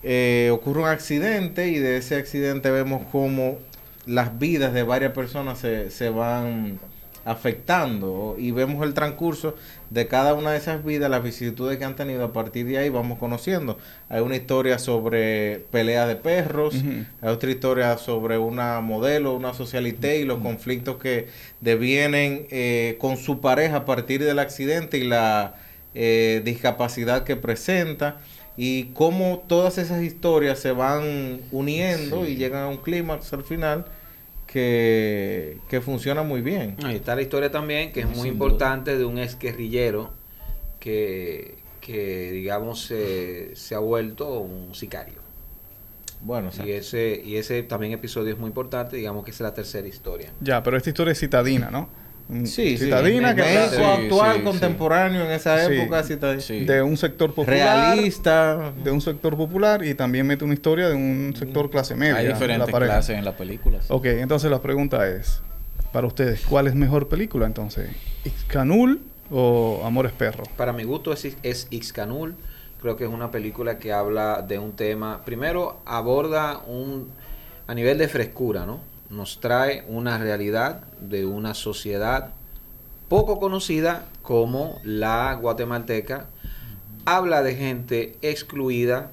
eh, 0.01 0.50
ocurre 0.51 0.82
un 0.82 0.88
accidente 0.88 1.67
y 1.67 1.77
de 1.77 1.98
ese 1.98 2.15
accidente 2.15 2.72
vemos 2.72 3.03
cómo 3.12 3.60
las 4.05 4.38
vidas 4.39 4.74
de 4.74 4.84
varias 4.84 5.13
personas 5.13 5.60
se, 5.60 5.91
se 5.91 6.10
van 6.10 6.79
afectando 7.25 8.36
y 8.38 8.51
vemos 8.51 8.86
el 8.86 8.94
transcurso 8.94 9.55
de 9.89 10.08
cada 10.08 10.36
una 10.36 10.51
de 10.51 10.60
esas 10.60 10.86
vidas, 10.86 11.10
las 11.10 11.24
vicisitudes 11.24 11.77
que 11.77 11.84
han 11.84 11.96
tenido, 11.96 12.24
a 12.24 12.32
partir 12.32 12.67
de 12.67 12.77
ahí 12.77 12.89
vamos 12.89 13.17
conociendo. 13.17 13.79
Hay 14.10 14.22
una 14.22 14.36
historia 14.36 14.77
sobre 14.77 15.65
peleas 15.72 16.08
de 16.08 16.15
perros, 16.15 16.75
hay 17.22 17.29
otra 17.29 17.50
historia 17.50 17.98
sobre 17.98 18.38
una 18.38 18.79
modelo, 18.79 19.34
una 19.34 19.53
socialité 19.53 20.20
y 20.20 20.24
los 20.24 20.39
conflictos 20.39 20.98
que 20.98 21.27
devienen 21.62 22.46
eh, 22.51 22.96
con 23.00 23.17
su 23.17 23.41
pareja 23.41 23.77
a 23.77 23.86
partir 23.86 24.24
del 24.24 24.38
accidente 24.38 25.00
y 25.00 25.03
la 25.03 25.55
eh, 25.96 26.41
discapacidad 26.46 27.24
que 27.24 27.36
presenta 27.36 28.20
y 28.58 28.86
cómo 28.94 29.44
todas 29.48 29.79
esas 29.79 30.03
historias 30.03 30.60
se 30.60 30.72
van 30.72 31.39
uniendo 31.51 32.27
y 32.27 32.36
llegan 32.36 32.63
a 32.63 32.67
un 32.67 32.77
clímax 32.77 33.34
al 33.34 33.44
final 33.44 33.86
que, 34.55 35.81
funciona 35.83 36.24
muy 36.24 36.41
bien. 36.41 36.77
Ahí 36.83 36.95
está 36.95 37.15
la 37.15 37.21
historia 37.21 37.51
también, 37.51 37.91
que 37.91 38.01
es 38.01 38.07
muy 38.07 38.29
importante, 38.29 38.97
de 38.97 39.03
un 39.03 39.19
ex 39.19 39.38
guerrillero 39.38 40.12
que, 40.79 41.55
que 41.81 42.31
digamos, 42.31 42.81
se 42.81 43.75
ha 43.75 43.79
vuelto 43.79 44.39
un 44.39 44.74
sicario. 44.74 45.25
Bueno, 46.21 46.50
y 46.65 46.71
ese, 46.71 47.21
y 47.24 47.35
ese 47.35 47.62
también 47.63 47.91
episodio 47.91 48.33
es 48.33 48.39
muy 48.39 48.47
importante, 48.47 48.95
digamos 48.95 49.25
que 49.25 49.31
es 49.31 49.39
la 49.41 49.53
tercera 49.53 49.88
historia. 49.88 50.31
Ya, 50.39 50.63
pero 50.63 50.77
esta 50.77 50.89
historia 50.89 51.12
es 51.12 51.19
citadina, 51.19 51.69
¿no? 51.69 51.89
Sí, 52.46 52.77
citadina 52.77 53.36
que 53.36 53.44
México 53.44 53.86
actual, 53.86 54.44
contemporáneo 54.44 55.25
en 55.25 55.32
esa 55.32 55.63
época, 55.63 56.01
de 56.01 56.82
un 56.82 56.98
sector 56.98 57.34
popular, 57.36 57.96
realista, 57.96 58.74
de 58.84 58.89
un 58.89 59.00
sector 59.00 59.38
popular 59.38 59.86
y 59.86 59.94
también 59.94 60.25
mete 60.25 60.44
una 60.44 60.55
historia 60.55 60.89
de 60.89 60.96
un 60.96 61.36
sector 61.38 61.70
clase 61.70 61.96
media. 61.96 62.17
Hay 62.17 62.27
diferentes 62.27 62.74
clases 62.74 63.17
en 63.17 63.25
las 63.25 63.36
películas. 63.36 63.86
Ok, 63.89 64.05
entonces 64.05 64.50
la 64.50 64.62
pregunta 64.62 65.08
es, 65.08 65.41
para 65.91 66.08
ustedes, 66.08 66.41
¿cuál 66.41 66.67
es 66.67 66.74
mejor 66.74 67.08
película 67.08 67.46
entonces? 67.46 67.89
¿Ixcanul 68.24 69.01
o 69.29 69.84
Amores 69.86 70.12
Perros? 70.12 70.48
Para 70.58 70.74
mi 70.74 70.84
gusto 70.84 71.13
es, 71.13 71.38
es 71.44 71.67
Ixcanul. 71.70 72.36
Creo 72.82 72.98
que 72.98 73.05
es 73.05 73.10
una 73.10 73.32
película 73.32 73.77
que 73.77 73.94
habla 73.94 74.41
de 74.41 74.60
un 74.60 74.74
tema, 74.74 75.24
primero 75.25 75.79
aborda 75.86 76.60
un, 76.67 77.10
a 77.67 77.74
nivel 77.74 77.98
de 77.98 78.08
frescura, 78.08 78.65
¿no? 78.65 78.95
Nos 79.09 79.39
trae 79.39 79.85
una 79.88 80.17
realidad 80.17 80.81
de 81.00 81.25
una 81.25 81.53
sociedad 81.53 82.33
poco 83.07 83.39
conocida 83.39 84.05
como 84.21 84.79
la 84.83 85.33
guatemalteca. 85.39 86.27
Habla 87.05 87.43
de 87.43 87.55
gente 87.55 88.17
excluida, 88.21 89.12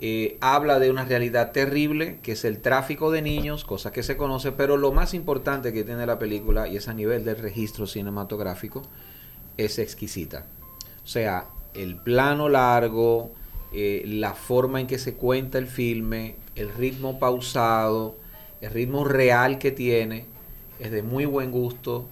eh, 0.00 0.36
habla 0.40 0.78
de 0.78 0.90
una 0.90 1.04
realidad 1.04 1.52
terrible 1.52 2.18
que 2.22 2.32
es 2.32 2.44
el 2.44 2.60
tráfico 2.60 3.10
de 3.10 3.22
niños, 3.22 3.64
cosa 3.64 3.90
que 3.90 4.02
se 4.02 4.16
conoce, 4.16 4.52
pero 4.52 4.76
lo 4.76 4.92
más 4.92 5.14
importante 5.14 5.72
que 5.72 5.84
tiene 5.84 6.06
la 6.06 6.18
película, 6.18 6.68
y 6.68 6.76
es 6.76 6.88
a 6.88 6.94
nivel 6.94 7.24
del 7.24 7.38
registro 7.38 7.86
cinematográfico, 7.86 8.82
es 9.56 9.78
exquisita. 9.78 10.44
O 11.02 11.06
sea, 11.06 11.46
el 11.74 11.96
plano 11.96 12.48
largo, 12.48 13.32
eh, 13.72 14.02
la 14.06 14.34
forma 14.34 14.80
en 14.80 14.86
que 14.86 14.98
se 14.98 15.14
cuenta 15.14 15.58
el 15.58 15.66
filme, 15.66 16.36
el 16.54 16.72
ritmo 16.74 17.18
pausado, 17.18 18.16
el 18.60 18.70
ritmo 18.70 19.04
real 19.04 19.58
que 19.58 19.70
tiene 19.70 20.26
es 20.78 20.90
de 20.90 21.02
muy 21.02 21.24
buen 21.24 21.50
gusto, 21.50 22.06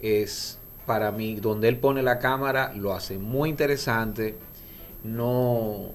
es 0.00 0.58
para 0.86 1.12
mí, 1.12 1.36
donde 1.36 1.68
él 1.68 1.78
pone 1.78 2.02
la 2.02 2.18
cámara, 2.18 2.72
lo 2.74 2.92
hace 2.92 3.18
muy 3.18 3.48
interesante, 3.50 4.36
no... 5.04 5.90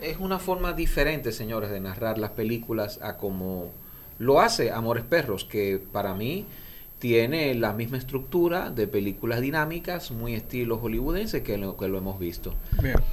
Es 0.00 0.18
una 0.18 0.38
forma 0.38 0.74
diferente, 0.74 1.32
señores, 1.32 1.70
de 1.70 1.80
narrar 1.80 2.18
las 2.18 2.30
películas 2.30 2.98
a 3.00 3.16
como 3.16 3.70
lo 4.18 4.40
hace 4.40 4.70
Amores 4.70 5.04
Perros, 5.04 5.44
que 5.44 5.80
para 5.92 6.14
mí 6.14 6.46
tiene 6.98 7.54
la 7.54 7.72
misma 7.72 7.96
estructura 7.96 8.70
de 8.70 8.86
películas 8.86 9.40
dinámicas, 9.40 10.10
muy 10.10 10.34
estilo 10.34 10.78
hollywoodense 10.78 11.42
que 11.42 11.56
lo, 11.58 11.76
que 11.76 11.88
lo 11.88 11.98
hemos 11.98 12.18
visto. 12.18 12.54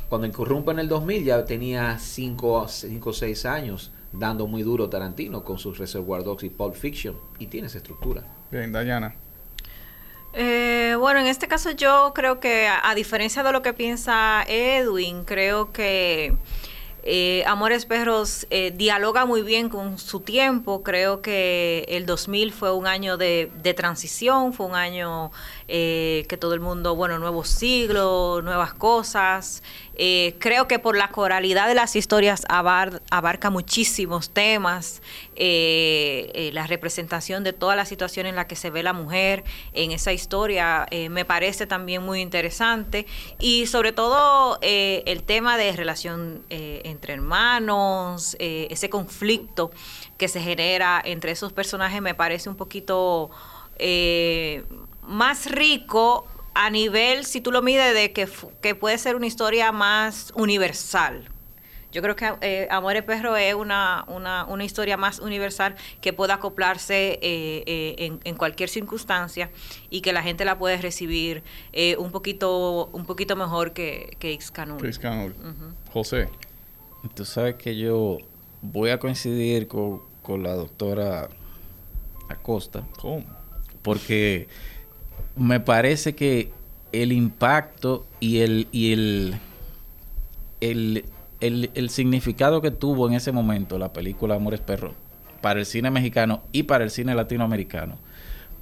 Cuando 0.09 0.27
Incurrumpa 0.27 0.71
en 0.71 0.79
el 0.79 0.87
2000 0.87 1.23
ya 1.23 1.45
tenía 1.45 1.97
5 1.97 2.67
o 3.03 3.13
6 3.13 3.45
años 3.45 3.91
dando 4.13 4.47
muy 4.47 4.63
duro 4.63 4.89
Tarantino 4.89 5.43
con 5.43 5.57
sus 5.57 5.77
Reservoir 5.77 6.23
Dogs 6.23 6.43
y 6.43 6.49
Pulp 6.49 6.75
Fiction 6.75 7.17
y 7.39 7.47
tiene 7.47 7.67
esa 7.67 7.77
estructura. 7.77 8.23
Bien, 8.51 8.71
Dayana. 8.71 9.15
Eh, 10.33 10.95
bueno, 10.97 11.19
en 11.19 11.27
este 11.27 11.47
caso 11.47 11.71
yo 11.71 12.13
creo 12.15 12.39
que 12.39 12.67
a, 12.67 12.95
diferencia 12.95 13.43
de 13.43 13.51
lo 13.51 13.61
que 13.61 13.73
piensa 13.73 14.43
Edwin, 14.47 15.25
creo 15.25 15.73
que 15.73 16.35
eh, 17.03 17.43
Amores 17.47 17.85
Perros 17.85 18.47
eh, 18.49 18.71
dialoga 18.75 19.25
muy 19.25 19.41
bien 19.41 19.67
con 19.67 19.97
su 19.97 20.21
tiempo. 20.21 20.83
Creo 20.83 21.21
que 21.21 21.85
el 21.89 22.05
2000 22.05 22.53
fue 22.53 22.71
un 22.71 22.87
año 22.87 23.17
de, 23.17 23.51
de 23.61 23.73
transición, 23.73 24.53
fue 24.53 24.67
un 24.67 24.75
año 24.75 25.31
eh, 25.73 26.25
que 26.27 26.35
todo 26.35 26.53
el 26.53 26.59
mundo, 26.59 26.97
bueno, 26.97 27.17
nuevo 27.17 27.45
siglo, 27.45 28.41
nuevas 28.43 28.73
cosas. 28.73 29.63
Eh, 29.95 30.35
creo 30.37 30.67
que 30.67 30.79
por 30.79 30.97
la 30.97 31.11
coralidad 31.11 31.69
de 31.69 31.75
las 31.75 31.95
historias 31.95 32.43
abarca 32.49 33.49
muchísimos 33.49 34.31
temas, 34.31 35.01
eh, 35.37 36.49
la 36.51 36.67
representación 36.67 37.45
de 37.45 37.53
toda 37.53 37.77
la 37.77 37.85
situación 37.85 38.25
en 38.25 38.35
la 38.35 38.47
que 38.47 38.57
se 38.57 38.69
ve 38.69 38.83
la 38.83 38.91
mujer 38.91 39.45
en 39.71 39.91
esa 39.91 40.11
historia 40.11 40.87
me 41.09 41.23
parece 41.23 41.67
también 41.67 42.03
muy 42.03 42.19
interesante 42.19 43.05
y 43.39 43.65
sobre 43.67 43.93
todo 43.93 44.59
el 44.61 45.23
tema 45.23 45.57
de 45.57 45.71
relación 45.71 46.43
entre 46.49 47.13
hermanos, 47.13 48.35
ese 48.39 48.89
conflicto 48.89 49.71
que 50.17 50.27
se 50.27 50.41
genera 50.41 51.01
entre 51.03 51.31
esos 51.31 51.53
personajes 51.53 52.01
me 52.01 52.15
parece 52.15 52.49
un 52.49 52.55
poquito 52.55 53.29
más 55.03 55.49
rico 55.49 56.27
a 56.53 56.69
nivel, 56.69 57.25
si 57.25 57.41
tú 57.41 57.51
lo 57.51 57.61
mides, 57.61 57.93
de 57.93 58.11
que, 58.11 58.27
que 58.61 58.75
puede 58.75 58.97
ser 58.97 59.15
una 59.15 59.27
historia 59.27 59.71
más 59.71 60.31
universal. 60.35 61.29
Yo 61.91 62.01
creo 62.01 62.15
que 62.15 62.33
eh, 62.41 62.67
Amores 62.71 63.03
Perro 63.03 63.35
es 63.35 63.53
una, 63.53 64.05
una, 64.07 64.45
una, 64.45 64.63
historia 64.63 64.95
más 64.95 65.19
universal 65.19 65.75
que 65.99 66.13
pueda 66.13 66.35
acoplarse 66.35 67.19
eh, 67.21 67.63
eh, 67.65 68.17
en, 68.23 68.35
cualquier 68.35 68.69
circunstancia 68.69 69.51
y 69.89 70.01
que 70.01 70.13
la 70.13 70.23
gente 70.23 70.45
la 70.45 70.57
puede 70.57 70.77
recibir 70.77 71.43
eh, 71.73 71.97
un 71.97 72.11
poquito 72.11 72.87
un 72.93 73.05
poquito 73.05 73.35
mejor 73.35 73.73
que, 73.73 74.15
que 74.19 74.39
Xcanul. 74.39 74.79
José. 75.91 76.29
Tú 77.13 77.25
sabes 77.25 77.55
que 77.55 77.75
yo 77.75 78.19
voy 78.61 78.91
a 78.91 78.99
coincidir 78.99 79.67
con, 79.67 80.01
con 80.21 80.43
la 80.43 80.53
doctora 80.53 81.27
Acosta. 82.29 82.87
¿Cómo? 83.01 83.25
Porque 83.81 84.47
me 85.35 85.59
parece 85.59 86.15
que 86.15 86.51
el 86.91 87.11
impacto 87.11 88.05
y 88.19 88.39
el, 88.39 88.67
y 88.71 88.91
el, 88.91 89.35
el, 91.39 91.89
significado 91.89 92.61
que 92.61 92.71
tuvo 92.71 93.07
en 93.07 93.13
ese 93.13 93.31
momento 93.31 93.79
la 93.79 93.93
película 93.93 94.35
Amores 94.35 94.59
Perros 94.59 94.93
para 95.41 95.59
el 95.59 95.65
cine 95.65 95.89
mexicano 95.89 96.43
y 96.51 96.63
para 96.63 96.83
el 96.83 96.91
cine 96.91 97.15
latinoamericano. 97.15 97.97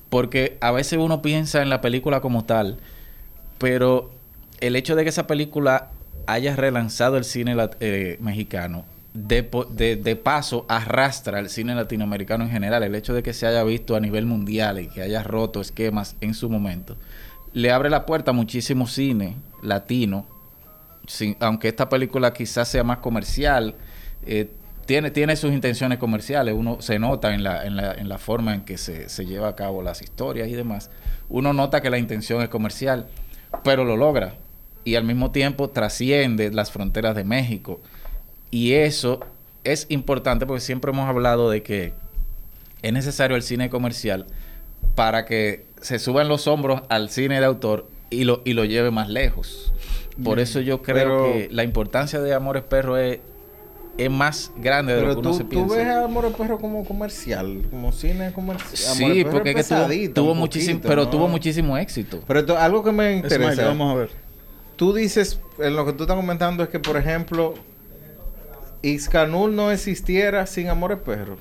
Porque 0.10 0.58
a 0.62 0.72
veces 0.72 1.00
uno 1.00 1.22
piensa 1.22 1.62
en 1.62 1.70
la 1.70 1.82
película 1.82 2.22
como 2.22 2.46
tal, 2.46 2.78
pero 3.58 4.12
el 4.60 4.76
hecho 4.76 4.96
de 4.96 5.04
que 5.04 5.10
esa 5.10 5.28
película 5.28 5.92
haya 6.26 6.56
relanzado 6.56 7.18
el 7.18 7.24
cine 7.24 7.56
eh, 7.80 8.18
mexicano 8.22 8.86
de, 9.28 9.96
de, 9.96 10.16
paso 10.16 10.66
arrastra 10.68 11.40
el 11.40 11.50
cine 11.50 11.76
latinoamericano 11.76 12.44
en 12.46 12.52
general. 12.52 12.84
El 12.84 12.96
hecho 12.96 13.14
de 13.14 13.24
que 13.24 13.34
se 13.34 13.48
haya 13.48 13.64
visto 13.64 13.96
a 13.96 14.00
nivel 14.00 14.26
mundial 14.26 14.80
y 14.80 14.88
que 14.88 15.02
haya 15.02 15.24
roto 15.24 15.62
esquemas 15.62 16.16
en 16.22 16.34
su 16.34 16.50
momento, 16.50 16.98
le 17.54 17.72
abre 17.72 17.90
la 17.90 18.06
puerta 18.06 18.32
a 18.32 18.34
muchísimo 18.34 18.88
cine 18.88 19.36
latino. 19.62 20.28
aunque 21.40 21.68
esta 21.68 21.90
película 21.90 22.34
quizás 22.34 22.68
sea 22.68 22.84
más 22.84 23.00
comercial, 23.00 23.76
eh, 24.26 24.52
tiene, 24.86 25.12
tiene 25.12 25.36
sus 25.36 25.52
intenciones 25.52 25.98
comerciales. 26.00 26.56
Uno 26.56 26.82
se 26.82 26.98
nota 26.98 27.34
en 27.34 27.44
la, 27.44 27.66
en 27.66 27.76
la, 27.76 27.94
en 27.94 28.10
la 28.10 28.18
forma 28.18 28.56
en 28.56 28.62
que 28.62 28.78
se, 28.78 29.10
se 29.10 29.26
lleva 29.26 29.50
a 29.50 29.56
cabo 29.56 29.82
las 29.82 30.02
historias 30.02 30.48
y 30.50 30.54
demás. 30.54 30.90
Uno 31.30 31.54
nota 31.54 31.82
que 31.82 31.90
la 31.90 32.00
intención 32.00 32.42
es 32.42 32.50
comercial, 32.50 33.08
pero 33.64 33.86
lo 33.86 33.98
logra. 33.98 34.36
Y 34.86 34.96
al 34.96 35.04
mismo 35.04 35.32
tiempo 35.32 35.70
trasciende 35.70 36.52
las 36.52 36.72
fronteras 36.72 37.16
de 37.16 37.24
México 37.24 37.82
y 38.52 38.74
eso 38.74 39.20
es 39.64 39.86
importante 39.90 40.46
porque 40.46 40.62
siempre 40.62 40.92
hemos 40.92 41.08
hablado 41.08 41.50
de 41.50 41.64
que 41.64 41.94
es 42.82 42.94
necesario 42.94 43.36
el 43.36 43.44
cine 43.44 43.70
comercial 43.70 44.26
para 44.96 45.26
que 45.26 45.66
se 45.82 46.00
suban 46.00 46.28
los 46.28 46.48
hombros 46.48 46.82
al 46.90 47.10
cine 47.10 47.40
de 47.40 47.46
autor 47.46 47.88
y 48.10 48.24
lo, 48.24 48.42
y 48.46 48.54
lo 48.54 48.66
lleve 48.66 48.92
más 48.92 49.10
lejos. 49.10 49.74
Por 50.24 50.40
eso 50.40 50.60
yo 50.60 50.82
creo 50.82 51.34
que 51.34 51.48
la 51.52 51.64
importancia 51.64 52.20
de 52.20 52.34
Amores 52.34 52.64
Perro 52.64 52.98
es, 52.98 53.20
es 53.98 54.10
más 54.10 54.52
grande 54.58 54.96
de 54.96 55.02
lo 55.02 55.14
que 55.14 55.20
uno 55.20 55.34
se 55.34 55.46
piensa. 55.46 55.68
¿Tú 55.68 55.74
ves 55.74 55.88
a 55.88 56.04
Amores 56.04 56.34
Perro 56.36 56.58
como 56.58 56.84
comercial, 56.84 57.62
como 57.70 57.92
cine 57.92 58.34
comercial? 58.34 58.96
Sí, 58.96 59.26
porque 59.30 59.52
es 59.52 59.68
que 59.68 60.10
tuvo, 60.10 60.36
muchísimo, 60.36 60.82
pero 60.84 61.08
tuvo 61.08 61.28
muchísimo 61.28 61.78
éxito. 61.78 62.22
Pero 62.28 62.58
algo 62.58 62.84
que 62.84 62.92
me 62.92 63.14
interesa. 63.14 63.66
vamos 63.66 63.94
a 63.94 64.00
ver. 64.00 64.10
Tú 64.76 64.94
dices, 64.94 65.40
en 65.60 65.76
lo 65.76 65.86
que 65.86 65.94
tú 65.94 66.04
estás 66.04 66.16
comentando 66.16 66.64
es 66.64 66.70
que, 66.70 66.80
por 66.80 66.96
ejemplo, 66.96 67.54
Iscanul 68.82 69.56
no 69.56 69.72
existiera 69.72 70.46
sin 70.46 70.70
Amores 70.70 71.00
Perros. 71.00 71.40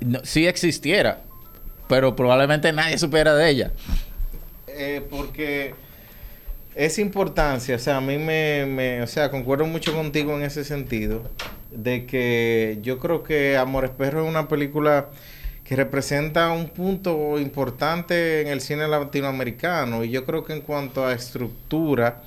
No, 0.00 0.20
sí 0.24 0.46
existiera, 0.46 1.22
pero 1.88 2.14
probablemente 2.14 2.72
nadie 2.72 2.98
supiera 2.98 3.34
de 3.34 3.48
ella. 3.48 3.72
Eh, 4.66 5.02
porque 5.08 5.74
es 6.74 6.98
importancia, 6.98 7.76
o 7.76 7.78
sea, 7.78 7.98
a 7.98 8.00
mí 8.00 8.18
me, 8.18 8.66
me, 8.66 9.02
o 9.02 9.06
sea, 9.06 9.30
concuerdo 9.30 9.66
mucho 9.66 9.94
contigo 9.94 10.34
en 10.36 10.42
ese 10.42 10.64
sentido, 10.64 11.22
de 11.70 12.06
que 12.06 12.78
yo 12.82 12.98
creo 12.98 13.22
que 13.22 13.56
Amores 13.56 13.90
Perros 13.90 14.24
es 14.24 14.30
una 14.30 14.48
película 14.48 15.08
que 15.64 15.76
representa 15.76 16.52
un 16.52 16.68
punto 16.68 17.38
importante 17.38 18.42
en 18.42 18.48
el 18.48 18.60
cine 18.60 18.86
latinoamericano 18.86 20.04
y 20.04 20.10
yo 20.10 20.24
creo 20.24 20.44
que 20.44 20.52
en 20.52 20.60
cuanto 20.60 21.06
a 21.06 21.14
estructura 21.14 22.22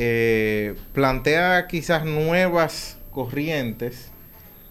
eh, 0.00 0.76
plantea 0.92 1.66
quizás 1.66 2.04
nuevas 2.04 2.98
corrientes 3.10 4.12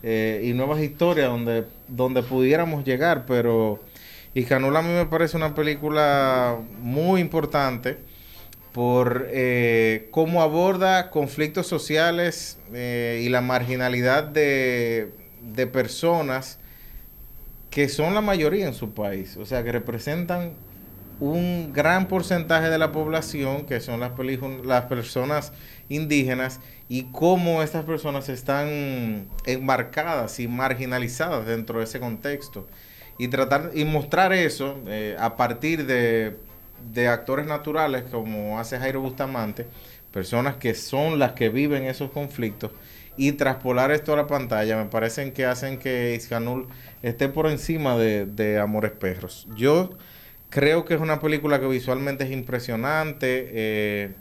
eh, 0.01 0.41
y 0.45 0.53
nuevas 0.53 0.79
historias 0.79 1.27
donde, 1.27 1.65
donde 1.89 2.23
pudiéramos 2.23 2.85
llegar, 2.85 3.25
pero 3.25 3.83
Iscanula 4.33 4.79
a 4.79 4.81
mí 4.83 4.93
me 4.93 5.05
parece 5.05 5.35
una 5.35 5.53
película 5.53 6.57
muy 6.79 7.19
importante 7.19 7.97
por 8.71 9.27
eh, 9.29 10.07
cómo 10.11 10.41
aborda 10.41 11.09
conflictos 11.09 11.67
sociales 11.67 12.57
y 12.71 13.27
la 13.27 13.41
marginalidad 13.41 14.23
de, 14.23 15.11
de 15.41 15.67
personas 15.67 16.57
que 17.69 17.89
son 17.89 18.13
la 18.13 18.21
mayoría 18.21 18.65
en 18.65 18.73
su 18.73 18.93
país, 18.93 19.35
o 19.35 19.45
sea, 19.45 19.61
que 19.65 19.73
representan 19.73 20.53
un 21.19 21.71
gran 21.73 22.07
porcentaje 22.07 22.69
de 22.69 22.77
la 22.77 22.91
población, 22.91 23.65
que 23.65 23.79
son 23.79 23.99
las, 23.99 24.11
las 24.63 24.85
personas 24.85 25.53
indígenas, 25.89 26.59
y 26.89 27.03
cómo 27.11 27.63
estas 27.63 27.85
personas 27.85 28.29
están 28.29 29.27
enmarcadas 29.45 30.39
y 30.39 30.47
marginalizadas 30.47 31.45
dentro 31.45 31.79
de 31.79 31.85
ese 31.85 31.99
contexto. 31.99 32.67
Y 33.19 33.29
tratar 33.29 33.71
y 33.73 33.83
mostrar 33.83 34.31
eso 34.31 34.79
eh, 34.87 35.15
a 35.19 35.37
partir 35.37 35.85
de, 35.85 36.37
de 36.93 37.07
actores 37.07 37.47
naturales, 37.47 38.03
como 38.11 38.59
hace 38.59 38.77
Jairo 38.77 39.01
Bustamante, 39.01 39.65
personas 40.11 40.57
que 40.57 40.73
son 40.75 41.19
las 41.19 41.33
que 41.33 41.49
viven 41.49 41.83
esos 41.83 42.11
conflictos, 42.11 42.71
y 43.17 43.31
traspolar 43.31 43.91
esto 43.91 44.13
a 44.13 44.15
la 44.15 44.27
pantalla 44.27 44.77
me 44.77 44.85
parecen 44.85 45.31
que 45.31 45.45
hacen 45.45 45.79
que 45.79 46.13
Iscanul 46.15 46.67
esté 47.01 47.27
por 47.27 47.47
encima 47.47 47.97
de, 47.97 48.59
Amores 48.59 48.91
Perros. 48.91 49.47
Yo 49.55 49.97
creo 50.49 50.85
que 50.85 50.93
es 50.93 51.01
una 51.01 51.19
película 51.19 51.59
que 51.59 51.67
visualmente 51.67 52.23
es 52.23 52.31
impresionante, 52.31 53.49
eh, 53.51 54.13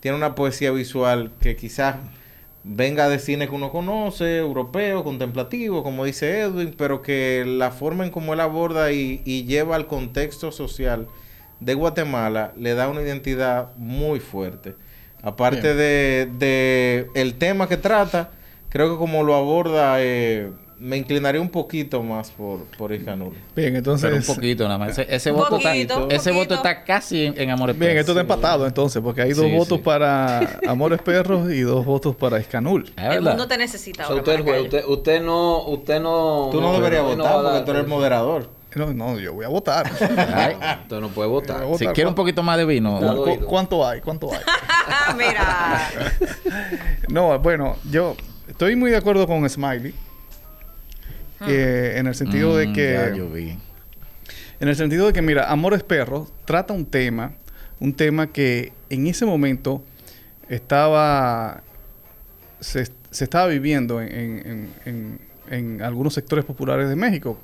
tiene 0.00 0.16
una 0.16 0.34
poesía 0.34 0.70
visual 0.70 1.32
que 1.40 1.56
quizás 1.56 1.96
venga 2.64 3.08
de 3.08 3.18
cine 3.18 3.48
que 3.48 3.54
uno 3.54 3.70
conoce, 3.70 4.38
europeo, 4.38 5.04
contemplativo, 5.04 5.82
como 5.82 6.04
dice 6.04 6.40
Edwin, 6.40 6.74
pero 6.76 7.00
que 7.00 7.44
la 7.46 7.70
forma 7.70 8.04
en 8.04 8.10
cómo 8.10 8.34
él 8.34 8.40
aborda 8.40 8.90
y, 8.92 9.18
lleva 9.44 9.76
al 9.76 9.86
contexto 9.86 10.50
social 10.50 11.06
de 11.60 11.74
Guatemala 11.74 12.52
le 12.56 12.74
da 12.74 12.88
una 12.88 13.02
identidad 13.02 13.74
muy 13.76 14.20
fuerte. 14.20 14.74
Aparte 15.22 15.74
de, 15.74 16.28
de, 16.38 17.08
el 17.14 17.34
tema 17.34 17.68
que 17.68 17.76
trata, 17.76 18.30
creo 18.68 18.90
que 18.90 18.98
como 18.98 19.22
lo 19.22 19.34
aborda, 19.34 19.96
eh, 20.00 20.50
me 20.78 20.96
inclinaría 20.96 21.40
un 21.40 21.48
poquito 21.48 22.02
más 22.02 22.30
por, 22.30 22.64
por 22.76 22.90
Bien, 22.90 23.76
entonces. 23.76 24.28
un 24.28 24.34
poquito 24.34 24.64
nada 24.64 24.78
más. 24.78 24.98
Ese, 24.98 25.30
voto, 25.30 25.56
está, 25.56 25.74
ese 25.74 26.32
voto 26.32 26.54
está 26.54 26.84
casi 26.84 27.24
en, 27.24 27.50
Amores 27.50 27.76
Perros. 27.76 27.88
Bien, 27.88 27.98
esto 27.98 28.12
está 28.12 28.20
empatado 28.20 28.66
entonces, 28.66 29.02
porque 29.02 29.22
hay 29.22 29.32
dos 29.32 29.50
votos 29.50 29.80
para 29.80 30.58
Amores 30.66 31.00
Perros 31.00 31.50
y 31.50 31.60
dos 31.60 31.84
votos 31.84 32.14
para 32.14 32.38
Iscanul. 32.38 32.92
El 32.96 33.22
mundo 33.22 33.48
te 33.48 33.56
necesita. 33.56 34.12
usted, 34.12 34.84
usted, 34.86 35.22
no. 35.22 35.66
Usted 35.66 36.00
no 36.00 36.48
tú 36.52 36.60
no, 36.60 36.72
deberías 36.74 37.02
votar 37.04 37.42
porque 37.42 37.60
tú 37.60 37.70
eres 37.70 37.82
el 37.84 37.88
moderador. 37.88 38.50
No, 38.74 38.92
no, 38.92 39.18
yo 39.18 39.32
voy 39.32 39.46
a 39.46 39.48
votar. 39.48 39.90
Usted 40.82 41.00
no 41.00 41.08
puede 41.08 41.30
votar. 41.30 41.64
Si 41.78 41.86
quiere 41.88 42.08
un 42.08 42.14
poquito 42.14 42.42
más 42.42 42.58
de 42.58 42.66
vino. 42.66 43.00
¿Cuánto 43.46 43.86
hay? 43.86 44.02
¿Cuánto 44.02 44.30
hay? 44.30 44.40
Mira. 45.16 45.90
no, 47.08 47.38
bueno, 47.38 47.76
yo 47.90 48.14
estoy 48.46 48.76
muy 48.76 48.90
de 48.90 48.98
acuerdo 48.98 49.26
con 49.26 49.48
Smiley. 49.48 49.94
Hmm. 51.40 51.48
en 51.48 52.06
el 52.06 52.14
sentido 52.14 52.56
de 52.56 52.68
mm, 52.68 52.72
que. 52.72 53.12
yo 53.16 53.28
vi. 53.28 53.58
En 54.58 54.68
el 54.68 54.76
sentido 54.76 55.06
de 55.06 55.12
que, 55.12 55.22
mira, 55.22 55.50
Amores 55.50 55.82
Perros 55.82 56.32
trata 56.44 56.72
un 56.72 56.86
tema, 56.86 57.32
un 57.78 57.92
tema 57.92 58.28
que 58.28 58.72
en 58.88 59.06
ese 59.06 59.26
momento 59.26 59.84
estaba. 60.48 61.62
se, 62.60 62.88
estaba 63.12 63.46
viviendo 63.48 64.00
en, 64.00 64.70
en, 64.84 65.82
algunos 65.82 66.14
sectores 66.14 66.44
populares 66.44 66.88
de 66.88 66.96
México, 66.96 67.38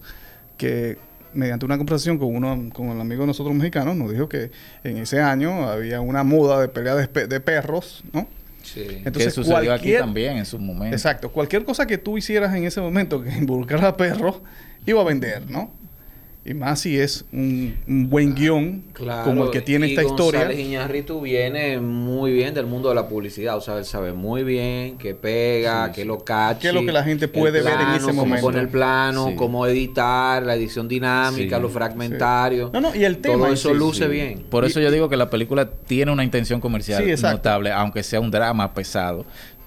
que 0.57 0.99
mediante 1.35 1.65
una 1.65 1.77
conversación 1.77 2.19
con 2.19 2.35
uno, 2.35 2.71
con 2.75 2.89
el 2.89 3.01
amigo 3.01 3.23
de 3.23 3.29
nosotros 3.29 3.55
mexicanos, 3.55 3.97
nos 3.97 4.11
dijo 4.11 4.29
que 4.29 4.51
en 4.85 4.99
ese 4.99 5.21
año 5.21 5.69
había 5.69 6.01
una 6.01 6.25
moda 6.25 6.61
de 6.61 6.69
pelea 6.69 6.95
de, 6.95 7.27
de 7.27 7.41
perros, 7.41 8.03
¿no? 8.13 8.27
Sí. 8.63 9.03
Entonces, 9.05 9.25
que 9.25 9.31
sucedió 9.31 9.73
aquí 9.73 9.93
también 9.95 10.37
en 10.37 10.47
su 10.47 10.59
momento. 10.59 10.95
Exacto. 10.95 11.31
Cualquier 11.31 11.65
cosa 11.65 11.87
que 11.87 11.99
tú 11.99 12.19
hicieras 12.19 12.55
en 12.55 12.65
ese 12.65 12.81
momento 12.81 13.23
que 13.23 13.31
involucrara 13.31 13.89
a 13.89 13.97
perros, 13.97 14.41
iba 14.87 15.01
a 15.01 15.05
vender, 15.05 15.51
¿no? 15.51 15.73
Y 16.45 16.55
más 16.55 16.81
si 16.81 16.99
es 16.99 17.25
un, 17.33 17.77
buen 17.87 18.35
guion 18.35 18.83
como 19.25 19.45
el 19.45 19.51
que 19.51 19.61
tiene 19.61 19.87
esta 19.87 20.03
historia. 20.03 20.41
González 20.41 20.67
Iñárritu 20.67 21.21
viene 21.21 21.79
muy 21.79 22.33
bien 22.33 22.53
del 22.53 22.67
mundo 22.67 22.89
de 22.89 22.97
la 22.97 23.07
publicidad. 23.07 23.57
O 23.57 23.61
sea, 23.61 23.79
él 23.79 23.85
sabe 23.85 24.13
muy 24.13 24.43
bien 24.43 24.99
qué 24.99 25.15
pega, 25.15 25.93
qué 25.93 26.05
lo 26.05 26.19
cacha. 26.25 26.59
Qué 26.59 26.69
es 26.69 26.75
lo 26.75 26.85
que 26.85 26.91
la 26.91 27.05
gente 27.05 27.29
puede 27.29 27.63
ver 27.63 27.81
en 27.81 27.95
ese 27.95 28.13
momento. 28.13 28.41
Cómo 28.41 28.41
poner 28.41 28.63
el 28.63 28.69
plano, 28.69 29.35
cómo 29.37 29.67
editar, 29.69 30.43
la 30.43 30.57
edición 30.57 30.89
dinámica, 30.89 31.61
lo 31.61 31.69
fragmentario. 31.69 32.71
No, 32.73 32.81
no, 32.81 32.95
y 32.95 33.05
el 33.05 33.19
tema. 33.19 33.37
Todo 33.37 33.53
eso 33.53 33.73
luce 33.73 34.09
bien. 34.09 34.45
Por 34.51 34.65
eso 34.65 34.81
yo 34.81 34.91
digo 34.91 35.09
que 35.09 35.17
la 35.17 35.31
película 35.31 35.71
tiene 35.71 36.11
una 36.11 36.25
intención 36.25 36.61
comercial 36.61 37.05
notable, 37.23 37.71
aunque 37.71 38.03
sea 38.03 38.19
un 38.19 38.33
drama 38.33 38.75
pesado. 38.75 39.25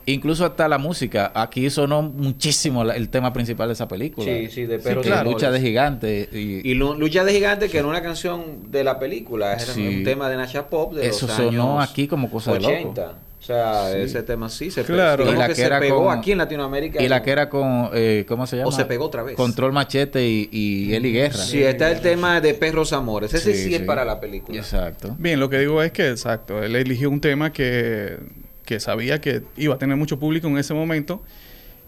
Incluso 0.08 0.46
hasta 0.46 0.68
la 0.68 0.78
música. 0.78 1.32
Aquí 1.34 1.70
sonó 1.70 2.02
muchísimo 2.02 2.84
el 2.84 3.10
tema 3.10 3.34
principal 3.34 3.68
de 3.70 3.74
esa 3.74 3.88
película. 3.88 4.26
Sí, 4.26 4.48
sí, 4.50 4.66
de 4.66 4.80
perros. 4.80 5.06
Lucha 5.24 5.52
de 5.52 5.60
gigantes. 5.60 6.30
Y, 6.34 6.74
Lucha 6.76 7.24
de 7.24 7.34
gigantes, 7.34 7.72
que 7.72 7.80
era 7.80 7.88
una 7.88 8.02
canción 8.02 8.72
de 8.72 8.84
la 8.84 9.00
película. 9.00 9.54
Era 9.54 9.74
un 9.74 10.04
tema 10.04 10.30
de 10.30 10.38
Nasha 10.38 10.70
Pop 10.70 10.94
de 10.94 11.08
Eso 11.08 11.28
sonó 11.28 11.82
aquí 11.82 12.08
como 12.08 12.30
cosa 12.30 12.52
80. 12.52 12.70
de 12.70 12.84
loco. 12.84 13.26
O 13.46 13.48
sea, 13.48 13.96
ese 13.96 14.24
tema 14.24 14.50
sí 14.50 14.72
se 14.72 14.84
claro. 14.84 15.24
pegó. 15.24 15.36
Y 15.36 15.38
la 15.38 15.48
que, 15.48 15.54
se 15.54 15.70
pegó 15.70 16.10
aquí 16.10 16.32
en 16.32 16.40
Latinoamérica. 16.40 17.00
Y 17.00 17.08
la 17.08 17.22
que 17.22 17.30
era 17.30 17.48
con, 17.48 17.92
eh, 17.94 18.26
¿cómo 18.28 18.48
se 18.48 18.58
llama? 18.58 18.70
O 18.70 18.72
se 18.72 18.86
pegó 18.86 19.06
otra 19.06 19.22
vez. 19.22 19.36
Control 19.36 19.72
Machete 19.72 20.28
y, 20.28 20.50
y 20.52 20.96
Eli 20.96 21.12
Guerra. 21.12 21.38
Sí, 21.38 21.62
está 21.62 21.92
el 21.92 22.02
tema 22.02 22.42
de 22.42 22.56
Perros 22.56 22.92
Amores. 22.92 23.32
Ese 23.36 23.54
sí, 23.54 23.66
sí 23.66 23.76
es 23.76 23.84
para 23.84 24.04
la 24.04 24.20
película. 24.20 24.58
Exacto. 24.58 25.16
Bien, 25.20 25.40
lo 25.40 25.48
que 25.52 25.60
digo 25.60 25.84
es 25.84 25.92
que, 25.92 26.10
exacto, 26.10 26.64
él 26.64 26.76
eligió 26.76 27.08
un 27.12 27.22
tema 27.22 27.54
que 27.54 28.18
que 28.66 28.80
sabía 28.80 29.22
que 29.22 29.44
iba 29.58 29.76
a 29.76 29.78
tener 29.78 29.96
mucho 29.96 30.20
público 30.20 30.48
en 30.48 30.58
ese 30.58 30.74
momento. 30.74 31.24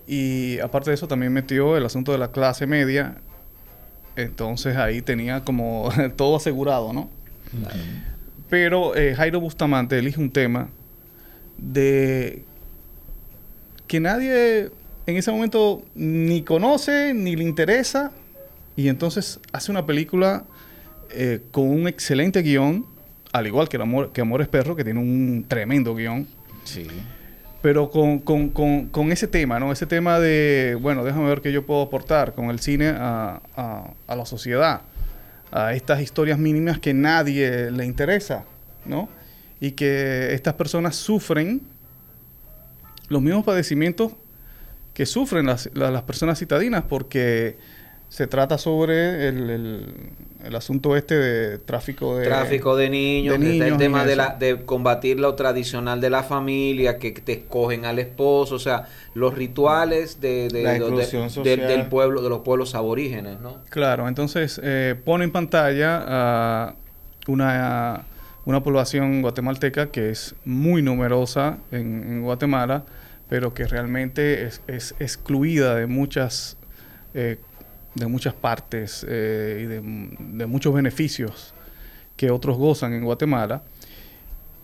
Y 0.07 0.59
aparte 0.59 0.91
de 0.91 0.95
eso, 0.95 1.07
también 1.07 1.33
metió 1.33 1.75
el 1.75 1.85
asunto 1.85 2.11
de 2.11 2.17
la 2.17 2.31
clase 2.31 2.65
media. 2.65 3.17
Entonces 4.15 4.77
ahí 4.77 5.01
tenía 5.01 5.43
como 5.43 5.89
todo 6.15 6.37
asegurado, 6.37 6.93
¿no? 6.93 7.09
Pero 8.49 8.95
eh, 8.95 9.13
Jairo 9.15 9.39
Bustamante 9.39 9.99
elige 9.99 10.19
un 10.19 10.31
tema 10.31 10.69
de 11.57 12.43
que 13.87 13.99
nadie 13.99 14.71
en 15.05 15.15
ese 15.15 15.31
momento 15.31 15.83
ni 15.95 16.43
conoce 16.43 17.13
ni 17.13 17.35
le 17.35 17.43
interesa. 17.43 18.11
Y 18.75 18.89
entonces 18.89 19.39
hace 19.51 19.71
una 19.71 19.85
película 19.85 20.45
eh, 21.09 21.41
con 21.51 21.67
un 21.67 21.87
excelente 21.87 22.41
guion, 22.41 22.85
al 23.31 23.47
igual 23.47 23.69
que, 23.69 23.77
Amor, 23.77 24.11
que 24.11 24.21
Amores 24.21 24.47
Perro, 24.47 24.75
que 24.75 24.83
tiene 24.83 24.99
un 24.99 25.45
tremendo 25.47 25.95
guion. 25.95 26.27
Sí. 26.67 26.85
Pero 27.61 27.89
con, 27.89 28.19
con, 28.19 28.49
con, 28.49 29.11
ese 29.11 29.27
tema, 29.27 29.59
¿no? 29.59 29.71
Ese 29.71 29.85
tema 29.87 30.19
de, 30.19 30.77
bueno, 30.79 31.03
déjame 31.03 31.27
ver 31.27 31.41
qué 31.41 31.51
yo 31.51 31.65
puedo 31.65 31.81
aportar 31.81 32.35
con 32.35 32.49
el 32.49 32.59
cine 32.59 32.89
a, 32.89 33.41
a, 33.55 34.15
la 34.15 34.25
sociedad, 34.25 34.81
a 35.51 35.73
estas 35.73 36.01
historias 36.01 36.37
mínimas 36.37 36.79
que 36.79 36.93
nadie 36.93 37.71
le 37.71 37.85
interesa, 37.85 38.45
¿no? 38.85 39.09
Y 39.59 39.71
que 39.71 40.33
estas 40.33 40.53
personas 40.53 40.95
sufren 40.95 41.61
los 43.09 43.21
mismos 43.21 43.43
padecimientos 43.43 44.11
que 44.93 45.05
sufren 45.05 45.45
las, 45.45 45.69
las 45.73 46.03
personas 46.03 46.37
citadinas 46.39 46.83
porque 46.83 47.57
se 48.09 48.27
trata 48.27 48.57
sobre 48.57 49.27
el, 49.27 49.93
el, 50.43 50.55
asunto 50.55 50.95
este 50.95 51.15
de 51.15 51.57
tráfico 51.57 52.17
de 52.17 52.25
tráfico 52.25 52.75
de 52.75 52.89
niños, 52.89 53.35
el 53.35 53.77
tema 53.77 54.05
de, 54.05 54.15
la, 54.15 54.35
de 54.39 54.63
combatir 54.63 55.19
lo 55.19 55.35
tradicional 55.35 55.99
de 55.99 56.09
la 56.09 56.23
familia, 56.23 56.97
que 56.99 57.11
te 57.11 57.33
escogen 57.33 57.85
al 57.85 57.99
esposo, 57.99 58.55
o 58.55 58.59
sea, 58.59 58.87
los 59.13 59.33
rituales 59.33 60.21
de, 60.21 60.47
del 60.49 61.87
pueblo, 61.87 62.21
de 62.21 62.29
los 62.29 62.39
pueblos 62.39 62.75
aborígenes, 62.75 63.39
¿no? 63.41 63.57
Claro, 63.69 64.07
entonces 64.07 64.59
eh, 64.63 64.95
pone 65.03 65.25
en 65.25 65.31
pantalla 65.31 66.03
a 66.07 66.75
una, 67.27 68.05
una 68.45 68.63
población 68.63 69.21
guatemalteca 69.21 69.91
que 69.91 70.11
es 70.11 70.33
muy 70.45 70.81
numerosa 70.81 71.57
en, 71.71 72.03
en 72.03 72.21
Guatemala, 72.21 72.85
pero 73.29 73.53
que 73.53 73.65
realmente 73.67 74.45
es, 74.67 74.95
excluida 74.99 75.75
de 75.75 75.87
muchas, 75.87 76.57
eh, 77.13 77.39
de 77.97 78.07
muchas 78.07 78.33
partes 78.33 79.05
eh, 79.07 79.61
y 79.63 79.65
de, 79.65 80.45
muchos 80.45 80.73
beneficios 80.73 81.53
que 82.15 82.31
otros 82.31 82.57
gozan 82.57 82.93
en 82.93 83.03
Guatemala. 83.03 83.63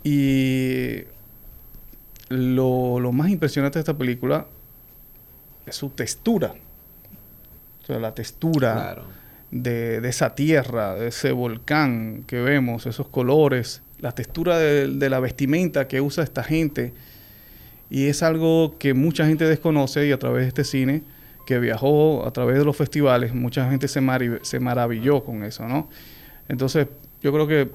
Y 0.03 1.01
lo, 2.29 2.99
lo 2.99 3.11
más 3.11 3.29
impresionante 3.29 3.79
de 3.79 3.81
esta 3.81 3.97
película 3.97 4.47
es 5.65 5.75
su 5.75 5.89
textura. 5.89 6.53
O 7.81 7.85
sea, 7.85 7.99
la 7.99 8.13
textura 8.13 9.03
de, 9.51 10.01
de, 10.01 10.09
esa 10.09 10.35
tierra, 10.35 10.95
de 10.95 11.07
ese 11.07 11.31
volcán 11.31 12.23
que 12.27 12.39
vemos, 12.39 12.85
esos 12.85 13.07
colores, 13.07 13.81
la 13.99 14.13
textura 14.13 14.57
de, 14.57 14.87
de, 14.87 15.09
la 15.09 15.19
vestimenta 15.19 15.87
que 15.87 16.01
usa 16.01 16.23
esta 16.23 16.43
gente. 16.43 16.93
Y 17.89 18.07
es 18.07 18.23
algo 18.23 18.77
que 18.77 18.93
mucha 18.93 19.25
gente 19.25 19.45
desconoce 19.45 20.07
y 20.07 20.11
a 20.11 20.19
través 20.19 20.43
de 20.43 20.47
este 20.49 20.63
cine 20.63 21.03
que 21.45 21.59
viajó 21.59 22.25
a 22.25 22.31
través 22.31 22.57
de 22.57 22.65
los 22.65 22.75
festivales, 22.75 23.33
mucha 23.33 23.69
gente 23.69 23.87
se, 23.87 24.01
se 24.41 24.59
maravilló 24.59 25.23
con 25.23 25.43
eso, 25.43 25.67
¿no? 25.67 25.89
Entonces, 26.47 26.87
yo 27.21 27.31
creo 27.31 27.47
que, 27.47 27.71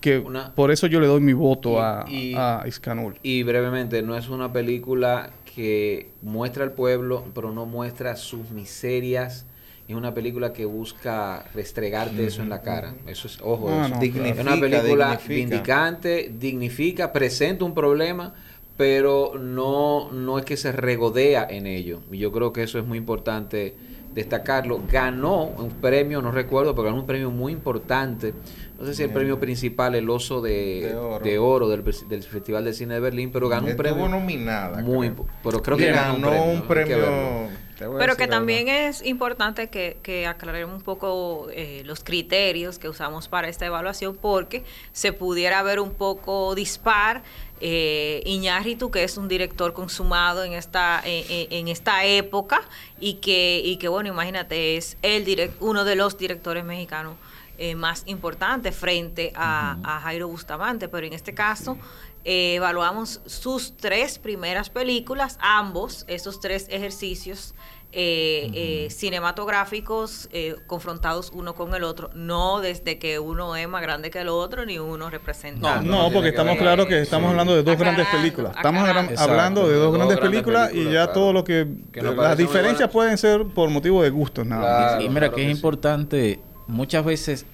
que 0.00 0.24
por 0.54 0.70
eso 0.70 0.86
yo 0.86 1.00
le 1.00 1.06
doy 1.06 1.20
mi 1.20 1.32
voto 1.32 1.80
a, 1.80 2.04
a 2.04 2.64
Iscanul. 2.66 3.18
Y 3.22 3.42
brevemente, 3.42 4.02
no 4.02 4.16
es 4.16 4.28
una 4.28 4.52
película 4.52 5.30
que 5.54 6.10
muestra 6.22 6.64
al 6.64 6.72
pueblo, 6.72 7.24
pero 7.34 7.52
no 7.52 7.66
muestra 7.66 8.16
sus 8.16 8.50
miserias. 8.50 9.46
Es 9.88 9.96
una 9.96 10.14
película 10.14 10.52
que 10.52 10.64
busca 10.66 11.44
restregarte 11.52 12.24
eso 12.24 12.42
en 12.42 12.48
la 12.48 12.62
cara. 12.62 12.94
Eso 13.08 13.26
es, 13.26 13.40
ojo, 13.42 13.68
es 13.70 14.38
una 14.38 14.60
película 14.60 15.18
vindicante, 15.26 16.32
dignifica, 16.38 17.12
presenta 17.12 17.64
un 17.64 17.74
problema, 17.74 18.32
pero 18.80 19.34
no, 19.38 20.10
no 20.10 20.38
es 20.38 20.46
que 20.46 20.56
se 20.56 20.72
regodea 20.72 21.46
en 21.50 21.66
ello. 21.66 22.00
Y 22.10 22.16
yo 22.16 22.32
creo 22.32 22.50
que 22.50 22.62
eso 22.62 22.78
es 22.78 22.86
muy 22.86 22.96
importante 22.96 23.76
destacarlo. 24.14 24.80
Ganó 24.90 25.42
un 25.44 25.68
premio, 25.68 26.22
no 26.22 26.32
recuerdo, 26.32 26.74
pero 26.74 26.84
ganó 26.86 27.00
un 27.00 27.06
premio 27.06 27.30
muy 27.30 27.52
importante. 27.52 28.32
No 28.78 28.86
sé 28.86 28.94
si 28.94 29.02
el 29.02 29.10
premio 29.10 29.38
principal, 29.38 29.94
el 29.96 30.08
oso 30.08 30.40
de, 30.40 30.94
oro, 31.38 31.68
del, 31.68 31.82
Festival 31.82 32.64
de 32.64 32.72
Cine 32.72 32.94
de 32.94 33.00
Berlín, 33.00 33.30
pero 33.30 33.50
ganó 33.50 33.66
un 33.66 33.76
premio. 33.76 34.08
nominada. 34.08 34.80
Muy, 34.80 35.12
pero 35.44 35.60
creo 35.60 35.76
que 35.76 35.92
ganó 35.92 36.44
un 36.44 36.62
premio. 36.62 37.50
pero 37.98 38.16
que 38.16 38.28
también 38.28 38.68
es 38.68 39.04
importante 39.04 39.68
que, 39.68 39.98
que 40.02 40.26
aclaremos 40.26 40.74
un 40.74 40.82
poco 40.82 41.48
eh, 41.52 41.82
los 41.84 42.02
criterios 42.02 42.78
que 42.78 42.88
usamos 42.88 43.28
para 43.28 43.50
esta 43.50 43.66
evaluación, 43.66 44.16
porque 44.16 44.64
se 44.92 45.12
pudiera 45.12 45.62
ver 45.62 45.80
un 45.80 45.90
poco 45.90 46.54
dispar 46.54 47.22
eh, 47.60 48.22
Iñárritu, 48.24 48.90
que 48.90 49.04
es 49.04 49.16
un 49.16 49.28
director 49.28 49.72
consumado 49.72 50.44
en 50.44 50.52
esta, 50.54 51.02
en, 51.04 51.68
esta 51.68 52.04
época 52.04 52.62
y 52.98 53.14
que, 53.14 53.60
y 53.64 53.76
que, 53.76 53.88
bueno, 53.88 54.08
imagínate, 54.08 54.76
es 54.76 54.96
el 55.02 55.24
direct, 55.24 55.60
uno 55.60 55.84
de 55.84 55.96
los 55.96 56.16
directores 56.16 56.64
mexicanos 56.64 57.16
eh, 57.62 57.74
más 57.74 58.04
importantes 58.06 58.74
frente 58.74 59.34
a, 59.34 60.00
Jairo 60.02 60.28
Bustamante, 60.28 60.88
pero 60.88 61.06
en 61.06 61.12
este 61.12 61.34
caso 61.34 61.76
eh, 62.24 62.54
evaluamos 62.54 63.20
sus 63.26 63.76
tres 63.76 64.18
primeras 64.18 64.70
películas, 64.70 65.36
ambos, 65.42 66.06
esos 66.08 66.40
tres 66.40 66.68
ejercicios 66.70 67.52
eh, 67.92 68.50
eh, 68.54 68.88
cinematográficos 68.90 70.28
eh, 70.32 70.54
confrontados 70.68 71.32
uno 71.34 71.56
con 71.56 71.74
el 71.74 71.82
otro, 71.82 72.10
no 72.14 72.60
desde 72.60 73.00
que 73.00 73.18
uno 73.18 73.56
es 73.56 73.68
más 73.68 73.82
grande 73.82 74.10
que 74.10 74.20
el 74.20 74.28
otro 74.28 74.64
ni 74.64 74.78
uno 74.78 75.10
representa. 75.10 75.82
No, 75.82 76.04
no, 76.04 76.12
porque 76.12 76.28
estamos 76.28 76.56
claros 76.56 76.86
que 76.86 77.00
estamos 77.00 77.30
hablando 77.30 77.52
de 77.56 77.64
dos 77.64 77.76
grandes 77.76 78.06
películas. 78.06 78.54
Estamos 78.54 78.88
hablando 79.18 79.68
de 79.68 79.74
dos, 79.74 79.92
grandes, 79.92 80.18
películas, 80.18 80.72
y 80.72 80.88
ya 80.88 81.12
todo 81.12 81.32
lo 81.32 81.42
que, 81.42 81.66
las 81.94 82.38
diferencias 82.38 82.88
pueden 82.90 83.18
ser 83.18 83.44
por 83.46 83.68
motivo 83.70 84.04
de 84.04 84.10
gustos 84.10 84.46
nada 84.46 85.02
Y, 85.02 85.08
mira 85.08 85.32
que, 85.32 85.44
es 85.44 85.50
importante 85.50 86.38
muchas 86.68 87.04
veces 87.04 87.44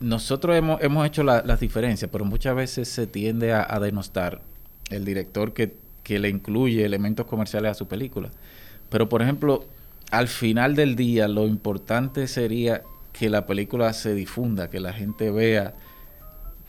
nosotros 0.00 0.56
hemos, 0.56 0.82
hemos 0.82 1.06
hecho 1.06 1.22
las 1.22 1.60
diferencias, 1.60 2.10
pero 2.10 2.24
muchas 2.24 2.56
veces 2.56 2.88
se 2.88 3.06
tiende 3.06 3.52
a, 3.52 3.64
a 3.68 3.78
denostar 3.78 4.40
el 4.90 5.04
director 5.04 5.52
que, 5.52 5.76
que 6.02 6.18
le 6.18 6.30
incluye 6.30 6.84
elementos 6.84 7.26
comerciales 7.26 7.70
a 7.70 7.74
su 7.74 7.86
película. 7.86 8.30
Pero, 8.88 9.08
por 9.08 9.22
ejemplo, 9.22 9.64
al 10.10 10.28
final 10.28 10.74
del 10.74 10.96
día, 10.96 11.28
lo 11.28 11.46
importante 11.46 12.26
sería 12.26 12.82
que 13.12 13.28
la 13.28 13.46
película 13.46 13.92
se 13.92 14.14
difunda, 14.14 14.70
que 14.70 14.80
la 14.80 14.92
gente 14.92 15.30
vea 15.30 15.74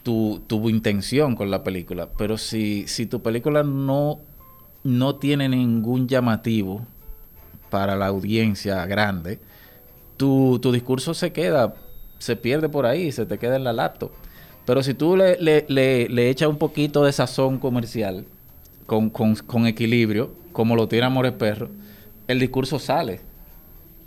tu, 0.04 0.42
tu 0.48 0.70
intención 0.70 1.36
con 1.36 1.52
la 1.52 1.64
película. 1.64 2.10
Pero 2.18 2.38
si, 2.38 2.88
si 2.88 3.06
tu 3.06 3.22
película 3.22 3.64
no, 3.64 4.20
no 4.84 5.16
tiene 5.16 5.48
ningún 5.48 6.08
llamativo 6.08 6.86
para 7.70 7.96
la 7.96 8.08
audiencia 8.08 8.86
grande, 8.86 9.40
tu, 10.18 10.60
tu 10.60 10.72
discurso 10.72 11.14
se 11.14 11.32
queda, 11.32 11.76
se 12.18 12.36
pierde 12.36 12.68
por 12.68 12.86
ahí, 12.86 13.12
se 13.12 13.26
te 13.26 13.38
queda 13.38 13.56
en 13.56 13.64
la 13.64 13.74
laptop. 13.74 14.12
Pero 14.66 14.84
si 14.84 14.94
tú 14.94 15.16
le, 15.16 15.38
le, 15.40 15.66
le, 15.68 16.30
echas 16.30 16.50
un 16.50 16.58
poquito 16.58 17.04
de 17.04 17.12
sazón 17.12 17.58
comercial, 17.58 18.26
con, 18.86 19.10
con, 19.10 19.36
con 19.36 19.66
equilibrio, 19.66 20.32
como 20.52 20.76
lo 20.76 20.88
tiene 20.88 21.06
Amores 21.06 21.32
Perro, 21.34 21.70
el 22.30 22.40
discurso 22.40 22.80
sale. 22.80 23.20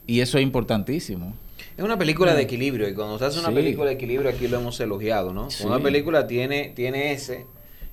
Y 0.06 0.20
eso 0.20 0.38
es 0.38 0.44
importantísimo. 0.44 1.34
Es 1.76 1.84
una 1.84 1.98
película 1.98 2.34
de 2.34 2.42
equilibrio 2.42 2.88
y 2.88 2.94
cuando 2.94 3.18
se 3.18 3.24
hace 3.24 3.40
una 3.40 3.50
película 3.50 3.88
de 3.88 3.94
equilibrio 3.94 4.30
aquí 4.30 4.46
lo 4.46 4.60
hemos 4.60 4.78
elogiado, 4.80 5.32
¿no? 5.32 5.48
Una 5.64 5.80
película 5.80 6.26
tiene, 6.26 6.72
tiene 6.74 7.12
ese, 7.12 7.46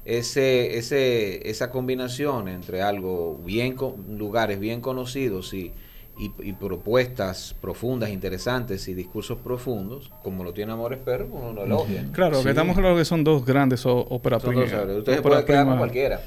ese, 0.05 0.77
ese, 0.77 1.49
esa 1.49 1.71
combinación 1.71 2.47
entre 2.47 2.81
algo 2.81 3.39
bien, 3.43 3.75
lugares 4.07 4.59
bien 4.59 4.81
conocidos 4.81 5.53
y, 5.53 5.71
y, 6.19 6.53
propuestas 6.53 7.55
profundas, 7.61 8.09
interesantes 8.09 8.87
y 8.89 8.93
discursos 8.93 9.37
profundos, 9.37 10.11
como 10.21 10.43
lo 10.43 10.53
tiene 10.53 10.73
Amores 10.73 10.99
Perros, 10.99 11.29
uno 11.31 11.53
lo 11.53 11.63
elogia. 11.63 12.05
Claro, 12.11 12.43
que 12.43 12.49
estamos 12.49 12.77
claros 12.77 12.97
que 12.97 13.05
son 13.05 13.23
dos 13.23 13.45
grandes 13.45 13.83
óperas 13.85 14.43
primas. 14.43 14.71
Ustedes 14.97 15.21
pueden 15.21 15.45
quedar 15.45 15.65
con 15.65 15.77
cualquiera. 15.77 16.21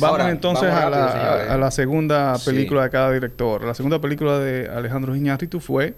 Vamos 0.00 0.28
entonces 0.28 0.70
a, 0.70 0.90
la, 0.90 1.54
a, 1.54 1.56
la, 1.56 1.70
segunda 1.70 2.36
película 2.44 2.82
de 2.82 2.90
cada 2.90 3.10
director. 3.10 3.64
La 3.64 3.72
segunda 3.72 3.98
película 3.98 4.38
de 4.38 4.68
Alejandro 4.68 5.16
Iñárritu 5.16 5.60
fue 5.60 5.94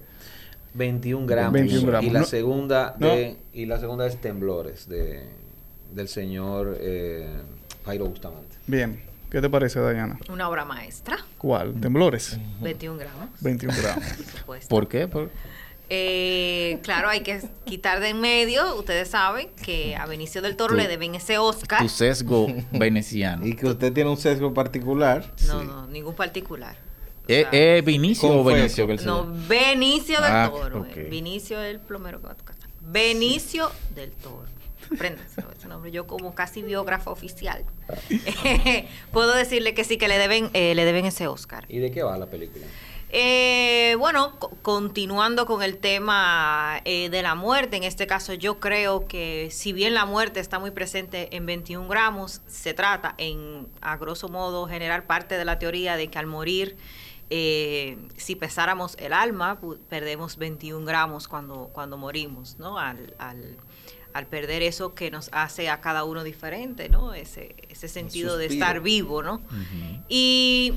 21 0.73 1.27
gramos. 1.27 1.53
21 1.53 1.87
gramos. 1.87 2.09
Y 2.09 2.13
la 2.13 2.23
segunda 2.23 2.95
de, 2.97 3.35
y 3.51 3.65
la 3.65 3.79
segunda 3.79 4.07
es 4.07 4.15
Temblores 4.21 4.87
de 4.87 5.41
del 5.93 6.07
señor 6.07 6.77
eh, 6.79 7.27
Jairo 7.85 8.05
Bustamante. 8.05 8.55
Bien. 8.65 9.10
¿Qué 9.31 9.39
te 9.39 9.49
parece, 9.49 9.79
Dayana? 9.79 10.19
Una 10.27 10.49
obra 10.49 10.65
maestra. 10.65 11.17
¿Cuál? 11.37 11.73
¿Temblores? 11.79 12.37
21 12.59 12.97
gramos. 12.99 13.29
21 13.39 13.73
gramos. 13.81 14.03
Por, 14.67 14.89
qué? 14.89 15.09
Eh, 15.87 16.79
claro, 16.83 17.07
hay 17.07 17.21
que 17.21 17.41
quitar 17.63 18.01
de 18.01 18.09
en 18.09 18.19
medio. 18.19 18.75
Ustedes 18.75 19.07
saben 19.07 19.47
que 19.63 19.95
a 19.95 20.05
Benicio 20.05 20.41
del 20.41 20.57
Toro 20.57 20.75
le 20.75 20.89
deben 20.89 21.15
ese 21.15 21.37
Oscar. 21.37 21.81
Tu 21.81 21.87
sesgo 21.87 22.47
veneciano. 22.73 23.47
y 23.47 23.55
que 23.55 23.67
usted 23.67 23.93
tiene 23.93 24.09
un 24.09 24.17
sesgo 24.17 24.53
particular. 24.53 25.31
No, 25.47 25.63
no, 25.63 25.87
ningún 25.87 26.13
particular. 26.13 26.75
¿Es 27.25 27.47
eh, 27.53 27.81
Vinicio 27.85 28.29
o 28.29 28.43
Benicio? 28.43 28.85
Que 28.85 28.97
no, 28.97 29.33
Benicio 29.47 30.19
del 30.19 30.31
ah, 30.31 30.51
Toro. 30.51 30.85
Benicio 31.09 31.61
es 31.61 31.71
el 31.71 31.79
plomero 31.79 32.19
que 32.19 32.27
va 32.27 32.33
a 32.33 32.37
tu 32.37 32.43
casa. 32.43 32.67
Benicio 32.81 33.71
del 33.95 34.11
Toro 34.11 34.60
ese 34.91 35.67
nombre. 35.67 35.91
Yo 35.91 36.07
como 36.07 36.35
casi 36.35 36.61
biógrafa 36.61 37.11
oficial, 37.11 37.65
puedo 39.11 39.33
decirle 39.33 39.73
que 39.73 39.83
sí, 39.83 39.97
que 39.97 40.07
le 40.07 40.17
deben, 40.17 40.49
eh, 40.53 40.75
le 40.75 40.85
deben 40.85 41.05
ese 41.05 41.27
Oscar. 41.27 41.65
¿Y 41.69 41.79
de 41.79 41.91
qué 41.91 42.03
va 42.03 42.17
la 42.17 42.27
película? 42.27 42.65
Eh, 43.13 43.95
bueno, 43.99 44.39
continuando 44.61 45.45
con 45.45 45.61
el 45.61 45.77
tema 45.79 46.79
eh, 46.85 47.09
de 47.09 47.21
la 47.21 47.35
muerte, 47.35 47.75
en 47.75 47.83
este 47.83 48.07
caso 48.07 48.33
yo 48.33 48.61
creo 48.61 49.05
que 49.05 49.49
si 49.51 49.73
bien 49.73 49.93
la 49.93 50.05
muerte 50.05 50.39
está 50.39 50.59
muy 50.59 50.71
presente 50.71 51.35
en 51.35 51.45
21 51.45 51.89
gramos, 51.89 52.41
se 52.47 52.73
trata 52.73 53.13
en, 53.17 53.67
a 53.81 53.97
grosso 53.97 54.29
modo, 54.29 54.65
generar 54.65 55.07
parte 55.07 55.37
de 55.37 55.43
la 55.43 55.59
teoría 55.59 55.97
de 55.97 56.07
que 56.09 56.19
al 56.19 56.25
morir, 56.25 56.77
si 57.29 58.35
pesáramos 58.39 58.95
el 58.97 59.11
alma, 59.11 59.59
perdemos 59.89 60.37
21 60.37 60.85
gramos 60.85 61.27
cuando, 61.27 61.69
cuando 61.73 61.97
morimos, 61.97 62.59
¿no? 62.59 62.77
al, 62.77 63.13
al 63.19 63.57
perder 64.27 64.61
eso 64.61 64.93
que 64.93 65.11
nos 65.11 65.29
hace 65.31 65.69
a 65.69 65.81
cada 65.81 66.03
uno 66.03 66.23
diferente, 66.23 66.89
¿no? 66.89 67.13
Ese, 67.13 67.55
ese 67.69 67.87
sentido 67.87 68.37
de 68.37 68.47
estar 68.47 68.81
vivo, 68.81 69.23
¿no? 69.23 69.41
Y 70.07 70.73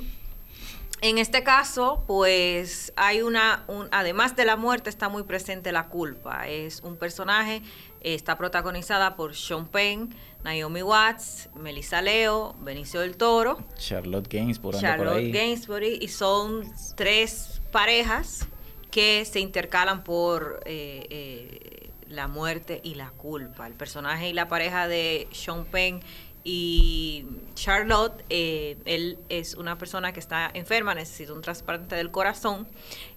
en 1.00 1.18
este 1.18 1.42
caso, 1.42 2.02
pues 2.06 2.92
hay 2.96 3.20
una, 3.20 3.66
además 3.90 4.36
de 4.36 4.44
la 4.46 4.56
muerte, 4.56 4.88
está 4.88 5.08
muy 5.08 5.24
presente 5.24 5.70
la 5.70 5.88
culpa. 5.88 6.48
Es 6.48 6.80
un 6.80 6.96
personaje, 6.96 7.62
está 8.00 8.38
protagonizada 8.38 9.14
por 9.16 9.34
Sean 9.34 9.66
Penn, 9.66 10.14
Naomi 10.44 10.82
Watts, 10.82 11.50
Melissa 11.56 12.00
Leo, 12.00 12.54
Benicio 12.60 13.00
del 13.00 13.16
Toro, 13.16 13.58
Charlotte 13.76 14.28
Gainsbourg, 14.28 14.78
Charlotte 14.78 15.30
Gainsbury, 15.32 15.98
y 16.00 16.08
son 16.08 16.72
tres 16.96 17.60
parejas 17.70 18.46
que 18.90 19.24
se 19.24 19.40
intercalan 19.40 20.04
por 20.04 20.62
eh, 20.64 21.06
eh, 21.10 21.90
la 22.14 22.28
muerte 22.28 22.80
y 22.82 22.94
la 22.94 23.10
culpa. 23.10 23.66
El 23.66 23.74
personaje 23.74 24.28
y 24.28 24.32
la 24.32 24.48
pareja 24.48 24.88
de 24.88 25.28
Sean 25.32 25.64
Penn 25.64 26.00
y 26.44 27.24
Charlotte, 27.54 28.22
eh, 28.28 28.76
él 28.84 29.18
es 29.30 29.54
una 29.54 29.78
persona 29.78 30.12
que 30.12 30.20
está 30.20 30.50
enferma, 30.52 30.94
necesita 30.94 31.32
un 31.32 31.40
trasplante 31.40 31.96
del 31.96 32.10
corazón. 32.10 32.68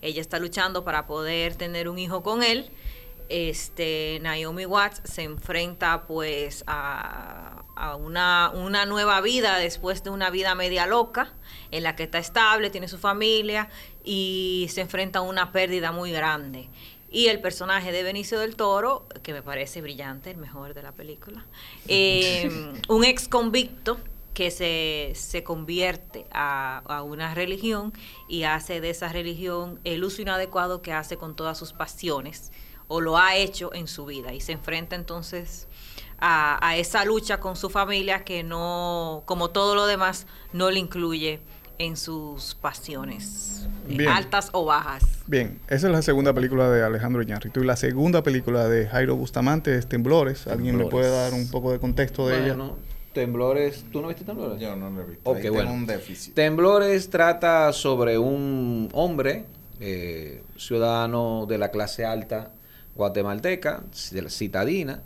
Ella 0.02 0.22
está 0.22 0.40
luchando 0.40 0.86
para 0.86 1.08
poder 1.08 1.56
tener 1.56 1.90
un 1.90 2.00
hijo 2.00 2.24
con 2.24 2.42
él. 2.42 2.72
Este, 3.30 4.20
Naomi 4.22 4.66
Watts 4.66 5.02
se 5.04 5.24
enfrenta 5.24 6.08
pues 6.08 6.64
a, 6.66 7.66
una, 8.00 8.52
una, 8.54 8.86
nueva 8.86 9.20
vida 9.20 9.58
después 9.58 10.02
de 10.06 10.10
una 10.10 10.30
vida 10.30 10.56
media 10.56 10.88
loca, 10.88 11.34
en 11.72 11.84
la 11.84 11.98
que 11.98 12.04
está 12.04 12.20
estable, 12.20 12.70
tiene 12.70 12.88
su 12.88 12.98
familia 12.98 13.68
y 14.06 14.68
se 14.72 14.80
enfrenta 14.80 15.20
a 15.20 15.24
una 15.24 15.52
pérdida 15.52 15.92
muy 15.92 16.14
grande. 16.14 16.70
Y 17.18 17.30
el 17.30 17.42
personaje 17.42 17.92
de 17.92 18.04
Benicio 18.04 18.40
del 18.40 18.56
Toro, 18.56 19.08
que 19.24 19.34
me 19.34 19.42
parece 19.42 19.82
brillante, 19.82 20.30
el 20.30 20.38
mejor 20.38 20.76
de 20.76 20.84
la 20.84 20.92
película, 20.92 21.48
eh, 21.88 22.48
un 22.90 23.04
ex 23.04 23.28
convicto 23.28 23.98
que 24.36 24.52
se, 24.52 25.14
se 25.16 25.44
convierte 25.44 26.28
a, 26.30 26.84
a, 26.86 27.02
una 27.02 27.34
religión 27.34 27.92
y 28.30 28.44
hace 28.44 28.82
de 28.82 28.92
esa 28.92 29.12
religión 29.12 29.80
el 29.84 30.04
uso 30.04 30.22
inadecuado 30.22 30.84
que 30.84 30.94
hace 30.94 31.18
con 31.18 31.36
todas 31.36 31.58
sus 31.58 31.74
pasiones 31.74 32.52
o 32.88 33.02
lo 33.02 33.18
ha 33.18 33.36
hecho 33.36 33.74
en 33.74 33.88
su 33.88 34.06
vida. 34.06 34.36
Y 34.36 34.40
se 34.40 34.52
enfrenta 34.52 34.96
entonces 34.96 35.68
a, 36.20 36.64
a 36.64 36.78
esa 36.78 37.04
lucha 37.04 37.40
con 37.40 37.56
su 37.56 37.72
familia 37.72 38.24
que 38.26 38.44
no, 38.44 39.24
como 39.26 39.50
todo 39.50 39.74
lo 39.74 39.88
demás, 39.88 40.28
no 40.54 40.70
le 40.70 40.78
incluye 40.78 41.40
en 41.80 41.98
sus 41.98 42.56
pasiones, 42.56 43.68
altas 44.10 44.50
o 44.54 44.66
bajas. 44.66 45.04
Bien, 45.28 45.60
esa 45.68 45.88
es 45.88 45.94
la 45.94 46.02
segunda 46.02 46.34
película 46.34 46.70
de 46.70 46.84
Alejandro 46.84 47.22
Iñárritu. 47.22 47.62
Y 47.62 47.66
la 47.66 47.76
segunda 47.76 48.24
película 48.24 48.68
de 48.68 48.88
Jairo 48.88 49.16
Bustamante 49.16 49.78
es 49.78 49.88
Temblores. 49.88 50.48
¿Alguien 50.48 50.78
me 50.78 50.86
puede 50.86 51.10
dar 51.10 51.34
un 51.34 51.50
poco 51.50 51.72
de 51.72 51.80
contexto 51.80 52.28
de 52.28 52.44
ella? 52.44 52.58
Temblores, 53.14 53.86
¿tú 53.92 54.02
no 54.02 54.10
viste 54.10 54.24
Temblores? 54.24 54.60
Yo 54.60 54.76
no 54.76 54.90
lo 54.90 55.02
he 55.02 55.06
visto. 55.06 55.30
Ok, 55.30 55.50
bueno. 55.50 55.72
un 55.72 55.88
déficit. 55.88 56.34
Temblores 56.34 57.10
trata 57.10 57.74
sobre 57.74 58.18
un 58.18 58.90
hombre, 58.94 59.46
eh, 59.80 60.44
ciudadano 60.56 61.46
de 61.48 61.58
la 61.58 61.72
clase 61.72 62.06
alta 62.06 62.52
guatemalteca, 62.96 63.84
citadina, 63.92 65.04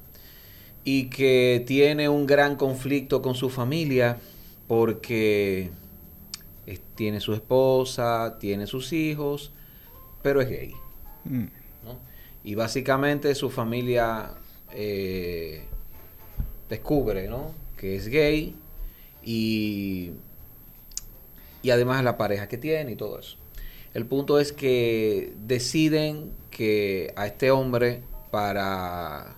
y 0.83 1.09
que 1.09 1.63
tiene 1.67 2.09
un 2.09 2.25
gran 2.25 2.55
conflicto 2.55 3.21
con 3.21 3.35
su 3.35 3.49
familia 3.49 4.17
porque 4.67 5.69
tiene 6.95 7.19
su 7.19 7.33
esposa, 7.33 8.37
tiene 8.39 8.67
sus 8.67 8.93
hijos, 8.93 9.51
pero 10.21 10.41
es 10.41 10.49
gay. 10.49 10.73
Mm. 11.25 11.45
Y 12.43 12.55
básicamente 12.55 13.35
su 13.35 13.49
familia 13.49 14.33
eh, 14.73 15.63
descubre 16.69 17.27
¿no? 17.27 17.53
que 17.77 17.95
es 17.95 18.07
gay 18.07 18.55
y, 19.23 20.11
y 21.61 21.69
además 21.69 22.03
la 22.03 22.17
pareja 22.17 22.47
que 22.47 22.57
tiene 22.57 22.91
y 22.91 22.95
todo 22.95 23.19
eso. 23.19 23.37
El 23.93 24.05
punto 24.05 24.39
es 24.39 24.53
que 24.53 25.33
deciden 25.45 26.31
que 26.49 27.13
a 27.15 27.27
este 27.27 27.51
hombre 27.51 28.01
para, 28.31 29.35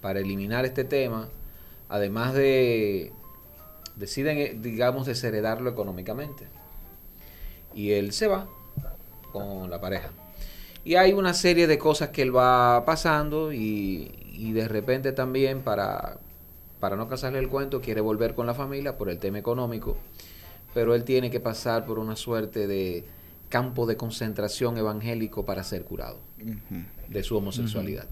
para 0.00 0.20
eliminar 0.20 0.64
este 0.64 0.84
tema, 0.84 1.30
además 1.88 2.34
de, 2.34 3.12
deciden, 3.96 4.38
eh, 4.38 4.56
digamos, 4.60 5.06
desheredarlo 5.06 5.70
económicamente 5.70 6.46
y 7.76 7.92
él 7.92 8.12
se 8.12 8.26
va 8.26 8.48
con 9.32 9.70
la 9.70 9.80
pareja. 9.80 10.10
Y 10.82 10.94
hay 10.94 11.12
una 11.12 11.34
serie 11.34 11.66
de 11.66 11.78
cosas 11.78 12.08
que 12.08 12.22
él 12.22 12.34
va 12.34 12.84
pasando 12.84 13.52
y, 13.52 14.10
de 14.52 14.66
repente 14.66 15.12
también 15.12 15.60
para, 15.60 16.18
para 16.80 16.96
no 16.96 17.08
casarle 17.08 17.38
el 17.38 17.48
cuento 17.48 17.80
quiere 17.80 18.00
volver 18.00 18.34
con 18.34 18.46
la 18.46 18.54
familia 18.54 18.96
por 18.96 19.10
el 19.10 19.18
tema 19.18 19.38
económico, 19.38 19.96
pero 20.72 20.94
él 20.94 21.04
tiene 21.04 21.30
que 21.30 21.40
pasar 21.40 21.84
por 21.84 21.98
una 21.98 22.16
suerte 22.16 22.66
de 22.66 23.04
campo 23.48 23.86
de 23.86 23.96
concentración 23.96 24.76
evangélico 24.78 25.44
para 25.44 25.62
ser 25.62 25.84
curado 25.84 26.18
de 27.08 27.22
su 27.22 27.36
homosexualidad. 27.36 28.06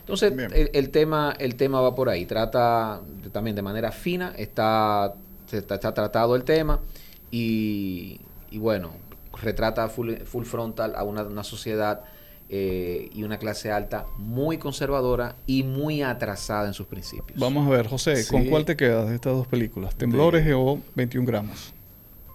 Entonces, 0.00 0.32
el, 0.72 0.90
tema, 0.90 1.34
el 1.38 1.54
tema 1.54 1.80
va 1.80 1.94
por 1.94 2.08
ahí. 2.08 2.26
Trata 2.26 3.00
también 3.30 3.54
de 3.54 3.62
manera 3.62 3.92
fina, 3.92 4.34
está, 4.36 5.14
está, 5.50 5.74
está 5.74 5.94
tratado 5.94 6.34
el 6.34 6.44
tema 6.44 6.80
y, 7.30 8.20
y 8.50 8.58
bueno, 8.58 8.92
retrata 9.40 9.88
full, 9.88 10.14
full 10.24 10.44
frontal 10.44 10.94
a 10.96 11.04
una, 11.04 11.44
sociedad 11.44 12.02
eh, 12.48 13.10
y 13.14 13.22
una 13.22 13.38
clase 13.38 13.70
alta 13.70 14.06
muy 14.18 14.58
conservadora 14.58 15.36
y 15.46 15.62
muy 15.62 16.02
atrasada 16.02 16.66
en 16.66 16.74
sus 16.74 16.86
principios. 16.86 17.38
Vamos 17.38 17.66
a 17.66 17.70
ver, 17.70 17.88
José, 17.88 18.26
¿con 18.28 18.46
cuál 18.46 18.64
te 18.64 18.76
quedas 18.76 19.08
de 19.08 19.14
estas 19.14 19.34
dos 19.34 19.46
películas? 19.46 19.94
¿Temblores 19.94 20.46
o 20.54 20.78
21 20.94 21.26
gramos? 21.26 21.72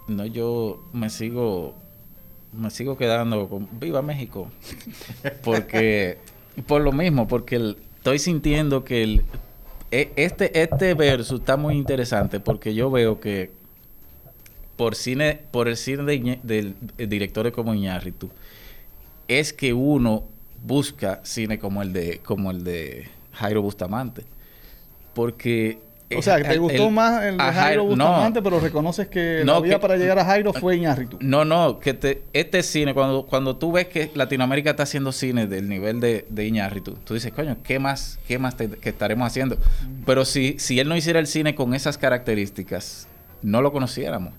No, 0.07 0.25
yo 0.25 0.83
me 0.93 1.09
sigo 1.09 1.75
me 2.53 2.69
sigo 2.71 2.97
quedando 2.97 3.47
con 3.49 3.67
Viva 3.79 4.01
México. 4.01 4.49
porque 5.43 6.17
por 6.65 6.81
lo 6.81 6.91
mismo, 6.91 7.27
porque 7.27 7.75
estoy 7.97 8.19
sintiendo 8.19 8.83
que 8.83 9.03
el, 9.03 9.23
e, 9.91 10.11
este 10.15 10.61
este 10.61 10.93
verso 10.93 11.35
está 11.35 11.57
muy 11.57 11.75
interesante 11.75 12.39
porque 12.39 12.73
yo 12.73 12.89
veo 12.89 13.19
que 13.19 13.51
por 14.77 14.95
cine, 14.95 15.41
por 15.51 15.67
el 15.67 15.75
cine 15.75 16.39
del 16.43 16.75
director 16.97 17.51
como 17.51 17.73
Iñárritu, 17.73 18.29
es 19.27 19.51
que 19.51 19.73
uno 19.73 20.23
busca 20.63 21.19
cine 21.23 21.59
como 21.59 21.81
el 21.81 21.91
de, 21.91 22.21
como 22.23 22.51
el 22.51 22.63
de 22.63 23.09
Jairo 23.33 23.61
Bustamante. 23.61 24.23
Porque 25.13 25.79
o 26.15 26.21
sea, 26.21 26.37
que 26.37 26.43
te 26.43 26.57
gustó 26.57 26.89
más 26.89 27.23
el 27.23 27.37
de 27.37 27.43
Jairo, 27.43 27.83
Bustamante, 27.83 28.41
pero 28.41 28.59
reconoces 28.59 29.07
que 29.07 29.43
la 29.43 29.59
vía 29.59 29.79
para 29.79 29.97
llegar 29.97 30.19
a 30.19 30.25
Jairo 30.25 30.53
fue 30.53 30.75
Iñárritu. 30.77 31.17
No, 31.19 31.43
no, 31.43 31.79
que 31.79 31.93
te, 31.93 32.23
este 32.31 32.63
cine, 32.63 32.93
cuando, 32.93 33.25
cuando 33.25 33.57
tú 33.57 33.73
ves 33.73 33.87
que 33.87 34.11
Latinoamérica 34.13 34.69
está 34.69 34.83
haciendo 34.83 35.11
cine 35.11 35.47
del 35.47 35.67
nivel 35.67 35.99
de, 35.99 36.25
de 36.29 36.45
Iñárritu, 36.45 36.93
tú 37.03 37.15
dices, 37.15 37.33
coño, 37.33 37.57
¿qué 37.63 37.79
más, 37.79 38.19
qué 38.27 38.39
más 38.39 38.55
que 38.55 38.89
estaremos 38.89 39.27
haciendo? 39.27 39.55
Mm. 39.55 40.03
Pero 40.05 40.23
si, 40.23 40.55
si 40.59 40.79
él 40.79 40.87
no 40.87 40.95
hiciera 40.95 41.19
el 41.19 41.27
cine 41.27 41.55
con 41.55 41.73
esas 41.73 41.97
características, 41.97 43.07
no 43.41 43.61
lo 43.61 43.71
conociéramos. 43.71 44.33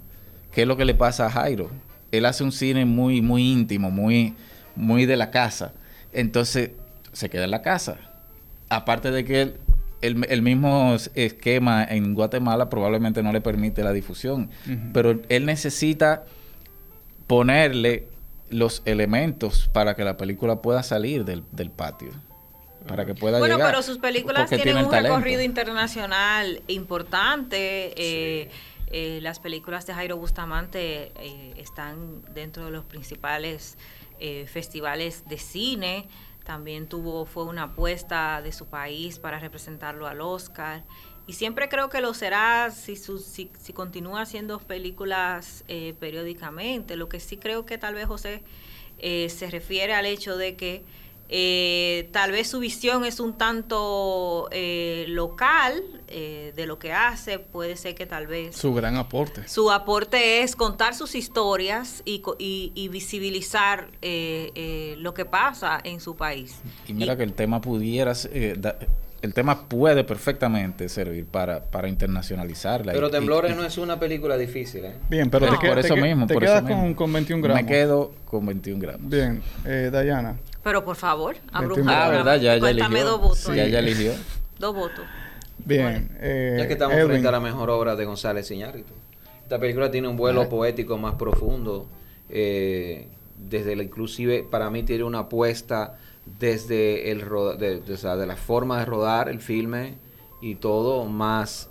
¿Qué 0.52 0.62
es 0.62 0.68
lo 0.68 0.76
que 0.76 0.84
le 0.84 0.94
pasa 0.94 1.26
a 1.26 1.30
Jairo? 1.30 1.70
Él 2.10 2.24
hace 2.26 2.44
un 2.44 2.52
cine 2.52 2.84
muy, 2.84 3.20
muy 3.20 3.52
íntimo, 3.52 3.90
muy, 3.90 4.34
muy 4.76 5.06
de 5.06 5.16
la 5.16 5.30
casa. 5.30 5.72
Entonces, 6.12 6.70
se 7.12 7.28
queda 7.28 7.44
en 7.44 7.50
la 7.50 7.62
casa. 7.62 7.98
Aparte 8.70 9.10
de 9.10 9.24
que 9.24 9.54
el, 10.00 10.42
mismo 10.42 10.96
esquema 11.14 11.84
en 11.84 12.14
Guatemala 12.14 12.68
probablemente 12.70 13.22
no 13.22 13.32
le 13.32 13.40
permite 13.40 13.82
la 13.82 13.92
difusión. 13.92 14.50
Pero 14.92 15.20
él 15.28 15.46
necesita 15.46 16.24
ponerle 17.26 18.08
los 18.50 18.82
elementos 18.86 19.68
para 19.72 19.94
que 19.94 20.04
la 20.04 20.16
película 20.16 20.62
pueda 20.62 20.82
salir 20.82 21.24
del, 21.24 21.70
patio. 21.70 22.10
Para 22.86 23.04
que 23.04 23.14
pueda 23.14 23.38
bueno, 23.38 23.56
llegar. 23.56 23.70
pero 23.70 23.82
sus 23.82 23.98
películas 23.98 24.48
tienen 24.48 24.78
un 24.78 24.90
recorrido 24.90 25.42
internacional 25.42 26.62
importante. 26.68 27.92
Eh, 27.96 28.50
eh, 28.90 29.20
las 29.22 29.38
películas 29.40 29.86
de 29.86 29.94
Jairo 29.94 30.16
Bustamante 30.16 31.12
eh, 31.16 31.54
están 31.56 32.22
dentro 32.32 32.64
de 32.64 32.70
los 32.70 32.84
principales 32.84 33.76
eh, 34.18 34.46
festivales 34.46 35.24
de 35.28 35.38
cine. 35.38 36.08
También 36.44 36.88
tuvo, 36.88 37.26
fue 37.26 37.44
una 37.44 37.64
apuesta 37.64 38.40
de 38.40 38.52
su 38.52 38.66
país 38.66 39.18
para 39.18 39.38
representarlo 39.38 40.06
al 40.06 40.20
Oscar. 40.20 40.84
Y 41.26 41.34
siempre 41.34 41.68
creo 41.68 41.90
que 41.90 42.00
lo 42.00 42.14
será 42.14 42.70
si, 42.70 42.96
si, 42.96 43.50
si 43.58 43.72
continúa 43.74 44.22
haciendo 44.22 44.58
películas 44.58 45.62
periódicamente. 46.00 46.96
Lo 46.96 47.10
que 47.10 47.20
sí 47.20 47.36
creo 47.36 47.66
que 47.66 47.76
tal 47.76 47.94
vez 47.94 48.06
José 48.06 48.42
se 48.98 49.50
refiere 49.50 49.92
al 49.92 50.06
hecho 50.06 50.38
de 50.38 50.56
que 50.56 50.84
eh, 51.30 52.08
tal 52.12 52.32
vez 52.32 52.48
su 52.48 52.58
visión 52.58 53.04
es 53.04 53.20
un 53.20 53.36
tanto 53.36 54.48
eh, 54.50 55.04
local 55.08 55.82
eh, 56.08 56.54
de 56.56 56.66
lo 56.66 56.78
que 56.78 56.92
hace, 56.94 57.38
puede 57.38 57.76
ser 57.76 57.94
que 57.94 58.06
tal 58.06 58.26
vez... 58.26 58.56
Su 58.56 58.72
gran 58.72 58.96
aporte. 58.96 59.46
Su 59.46 59.70
aporte 59.70 60.42
es 60.42 60.56
contar 60.56 60.94
sus 60.94 61.14
historias 61.14 62.02
y, 62.06 62.22
y, 62.38 62.88
visibilizar 62.88 63.88
lo 64.00 65.14
que 65.14 65.26
pasa 65.26 65.78
en 65.84 66.00
su 66.00 66.16
país. 66.16 66.60
Y 66.86 66.94
mira 66.94 67.16
que 67.16 67.24
el 67.24 67.34
tema 67.34 67.60
pudiera... 67.60 68.12
el 68.32 69.34
tema 69.34 69.68
puede 69.68 70.04
perfectamente 70.04 70.88
servir 70.88 71.26
para, 71.26 71.64
para 71.64 71.88
internacionalizarla. 71.88 72.92
Pero 72.92 73.10
Temblores 73.10 73.54
no 73.54 73.64
es 73.64 73.76
una 73.76 74.00
película 74.00 74.38
difícil, 74.38 74.84
Bien, 75.10 75.28
pero 75.28 75.46
por 75.58 75.78
eso 75.78 75.96
mismo. 75.96 76.26
Te 76.26 76.38
quedas 76.38 76.62
con, 76.62 76.94
con, 76.94 77.12
21 77.12 77.42
gramos. 77.42 77.62
Me 77.62 77.68
quedo 77.68 78.12
con 78.24 78.46
21 78.46 78.80
gramos. 78.80 79.10
Bien, 79.10 79.42
eh, 79.66 79.90
Dayana. 79.92 80.36
Pero 80.62 80.84
por 80.84 80.96
favor, 80.96 81.36
abrumar. 81.52 81.94
Ah, 81.94 82.10
¿verdad? 82.10 82.40
Ya, 82.40 82.56
ya 82.56 82.70
eligió. 82.70 83.04
dos 83.04 83.20
votos. 83.20 83.38
Sí, 83.38 83.54
ya, 83.54 83.66
ya 83.66 83.78
eligió. 83.78 84.12
dos 84.58 84.74
votos. 84.74 85.04
Bien. 85.64 86.10
Eh, 86.20 86.56
ya 86.58 86.66
que 86.66 86.72
estamos 86.74 86.96
frente 87.04 87.28
a 87.28 87.32
la 87.32 87.40
mejor 87.40 87.70
obra 87.70 87.96
de 87.96 88.04
González 88.04 88.50
Iñárritu. 88.50 88.92
Esta 89.42 89.58
película 89.58 89.90
tiene 89.90 90.08
un 90.08 90.16
vuelo 90.16 90.48
poético 90.48 90.98
más 90.98 91.14
profundo. 91.14 91.86
Eh, 92.28 93.08
desde 93.38 93.76
la, 93.76 93.82
inclusive, 93.82 94.42
para 94.42 94.68
mí 94.70 94.82
tiene 94.82 95.04
una 95.04 95.20
apuesta 95.20 95.98
desde 96.38 97.10
el 97.10 97.20
de, 97.58 97.80
de, 97.80 98.26
la 98.26 98.36
forma 98.36 98.78
de 98.80 98.84
rodar 98.84 99.28
el 99.28 99.40
filme 99.40 99.94
y 100.42 100.56
todo 100.56 101.06
más 101.06 101.70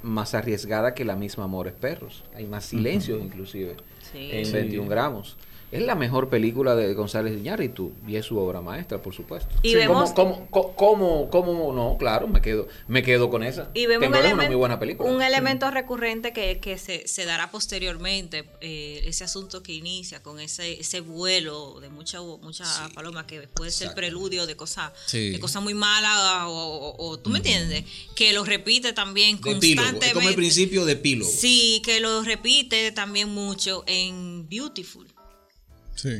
más 0.00 0.34
arriesgada 0.34 0.94
que 0.94 1.04
la 1.04 1.16
misma 1.16 1.44
Amores 1.44 1.74
Perros. 1.74 2.24
Hay 2.34 2.46
más 2.46 2.64
silencio 2.64 3.18
inclusive 3.18 3.76
en 4.14 4.50
21 4.50 4.88
gramos. 4.88 5.36
Es 5.70 5.82
la 5.82 5.94
mejor 5.94 6.30
película 6.30 6.74
de 6.74 6.94
González 6.94 7.36
Iñárritu 7.36 7.92
y 8.06 8.16
es 8.16 8.24
su 8.24 8.38
obra 8.38 8.62
maestra, 8.62 9.02
por 9.02 9.14
supuesto. 9.14 9.54
Y 9.62 9.74
vemos 9.74 10.12
¿Cómo, 10.12 10.48
cómo, 10.50 11.28
cómo, 11.30 11.72
no, 11.74 11.96
claro, 11.98 12.26
me 12.26 12.40
quedo, 12.40 12.68
me 12.86 13.02
quedo 13.02 13.28
con 13.28 13.42
esa. 13.42 13.70
Y 13.74 13.86
vemos 13.86 14.08
un, 14.08 14.32
una 14.32 14.46
muy 14.46 14.54
buena 14.54 14.78
película. 14.78 15.10
un 15.10 15.22
elemento 15.22 15.70
recurrente 15.70 16.32
que, 16.32 16.58
que 16.58 16.78
se, 16.78 17.06
se, 17.06 17.26
dará 17.26 17.50
posteriormente, 17.50 18.46
eh, 18.62 19.02
ese 19.04 19.24
asunto 19.24 19.62
que 19.62 19.74
inicia 19.74 20.22
con 20.22 20.40
ese, 20.40 20.80
ese 20.80 21.00
vuelo 21.00 21.80
de 21.80 21.90
mucha, 21.90 22.22
mucha 22.22 22.64
paloma 22.94 23.26
que 23.26 23.42
puede 23.48 23.70
ser 23.70 23.92
preludio 23.94 24.46
de 24.46 24.56
cosas 24.56 24.92
de 25.12 25.38
cosas 25.38 25.62
muy 25.62 25.74
malas 25.74 26.46
o, 26.46 27.18
tú 27.22 27.30
me 27.30 27.38
entiendes, 27.38 27.84
que 28.14 28.32
lo 28.32 28.44
repite 28.44 28.92
también 28.92 29.36
constantemente. 29.36 30.12
como 30.12 30.28
el 30.28 30.34
principio 30.34 30.84
de 30.86 30.96
Pilo. 30.96 31.26
Sí, 31.26 31.82
que 31.84 32.00
lo 32.00 32.22
repite 32.22 32.90
también 32.92 33.28
mucho 33.28 33.84
en 33.86 34.48
Beautiful. 34.48 35.06
Sí. 36.00 36.10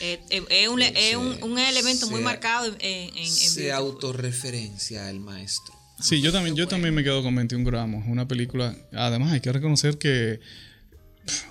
Eh, 0.00 0.20
eh, 0.30 0.44
es, 0.48 0.68
un, 0.68 0.80
es 0.82 1.16
un, 1.16 1.58
elemento 1.58 2.08
muy 2.10 2.22
marcado 2.22 2.74
en, 2.80 3.16
en, 3.16 3.30
Se 3.30 3.72
autorreferencia 3.72 5.08
el 5.10 5.20
maestro. 5.20 5.74
Sí, 6.00 6.20
yo 6.20 6.32
también, 6.32 6.56
yo 6.56 6.66
también 6.66 6.94
me 6.94 7.04
quedo 7.04 7.22
con 7.22 7.34
21 7.36 7.64
gramos. 7.64 8.04
Una 8.08 8.26
película. 8.26 8.74
Además, 8.92 9.32
hay 9.32 9.40
que 9.40 9.52
reconocer 9.52 9.98
que 9.98 10.40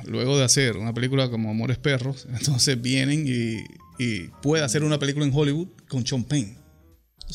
luego 0.06 0.38
de 0.38 0.44
hacer 0.44 0.76
una 0.76 0.94
película 0.94 1.30
como 1.30 1.52
Amores 1.52 1.78
Perros, 1.78 2.28
entonces 2.38 2.82
vienen 2.82 3.26
y, 3.28 3.64
y 4.04 4.28
puede 4.42 4.64
hacer 4.64 4.84
una 4.84 5.00
película 5.00 5.26
en 5.26 5.32
Hollywood 5.34 5.70
con 5.88 6.06
Sean 6.06 6.24
Penn 6.24 6.61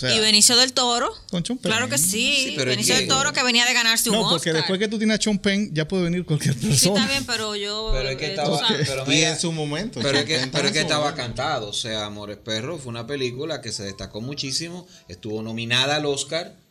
y 0.02 0.18
Benicio 0.20 0.56
del 0.56 0.72
Toro. 0.72 1.12
Con 1.30 1.42
Claro 1.42 1.88
que 1.88 1.98
sí. 1.98 2.54
Benicio 2.56 2.94
del 2.94 3.09
Toro 3.09 3.32
que 3.32 3.42
venía 3.42 3.64
de 3.64 3.72
ganarse 3.72 4.11
un 4.11 4.16
no, 4.16 4.28
porque 4.28 4.52
después 4.52 4.78
que 4.78 4.88
tú 4.88 4.98
tienes 4.98 5.16
a 5.16 5.18
Chompen, 5.18 5.74
ya 5.74 5.87
puede 5.88 6.04
venir 6.04 6.24
cualquier 6.24 6.54
persona. 6.54 6.76
Sí, 6.76 6.88
está 6.88 7.06
bien, 7.06 7.24
pero 7.24 7.56
yo. 7.56 7.90
Pero 7.92 8.09
es 8.09 8.16
que 8.16 8.26
estaba. 8.26 8.61
Pero 8.68 9.12
y 9.12 9.22
en 9.22 9.38
su 9.38 9.52
momento. 9.52 10.00
Pero 10.02 10.18
es 10.18 10.24
que, 10.24 10.48
pero 10.52 10.68
es 10.68 10.72
que 10.72 10.80
estaba 10.80 11.14
cantado. 11.14 11.68
O 11.68 11.72
sea, 11.72 12.06
Amores 12.06 12.38
Perro 12.38 12.78
fue 12.78 12.90
una 12.90 13.06
película 13.06 13.61
que 13.61 13.72
se 13.72 13.85
destacó 13.85 14.20
muchísimo. 14.20 14.87
Estuvo 15.09 15.42
nominada 15.42 15.96
al 15.96 16.06
Oscar 16.06 16.65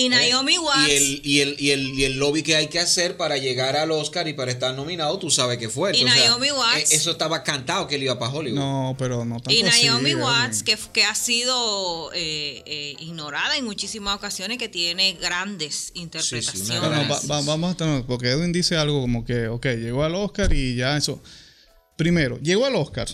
y 0.00 0.08
Naomi 0.08 0.58
Watts. 0.58 0.88
Y 0.88 0.92
el, 0.92 1.20
y, 1.24 1.40
el, 1.40 1.56
y, 1.58 1.70
el, 1.70 1.98
y 1.98 2.04
el 2.04 2.18
lobby 2.18 2.42
que 2.42 2.56
hay 2.56 2.68
que 2.68 2.78
hacer 2.78 3.16
para 3.16 3.36
llegar 3.36 3.76
al 3.76 3.90
Oscar 3.90 4.26
y 4.28 4.32
para 4.32 4.50
estar 4.50 4.74
nominado, 4.74 5.18
tú 5.18 5.30
sabes 5.30 5.58
que 5.58 5.68
fue. 5.68 5.96
Y 5.96 6.04
Naomi 6.04 6.50
Watts. 6.50 6.92
E, 6.92 6.96
eso 6.96 7.10
estaba 7.10 7.42
cantado 7.42 7.86
que 7.86 7.96
él 7.96 8.04
iba 8.04 8.18
para 8.18 8.32
Hollywood. 8.32 8.58
No, 8.58 8.96
pero 8.98 9.24
no 9.24 9.36
tanto 9.36 9.50
Y 9.50 9.62
Naomi 9.62 10.14
Watts, 10.14 10.62
que, 10.62 10.78
que, 10.92 11.04
ha 11.04 11.14
sido 11.14 12.12
eh, 12.14 12.62
eh, 12.64 12.96
ignorada 13.00 13.56
en 13.56 13.64
muchísimas 13.64 14.16
ocasiones, 14.16 14.58
que 14.58 14.68
tiene 14.68 15.14
grandes 15.14 15.90
interpretaciones. 15.94 17.26
vamos 17.26 17.72
a 17.72 17.76
tener, 17.76 18.04
porque 18.04 18.30
Edwin 18.30 18.52
dice 18.52 18.76
algo 18.76 19.00
como 19.00 19.24
que, 19.24 19.48
ok, 19.48 19.66
llegó 19.66 20.04
al 20.04 20.14
Oscar 20.14 20.52
y 20.52 20.76
ya 20.76 20.96
eso. 20.96 21.22
Primero, 21.96 22.38
llegó 22.40 22.64
al 22.64 22.74
Oscar. 22.76 23.08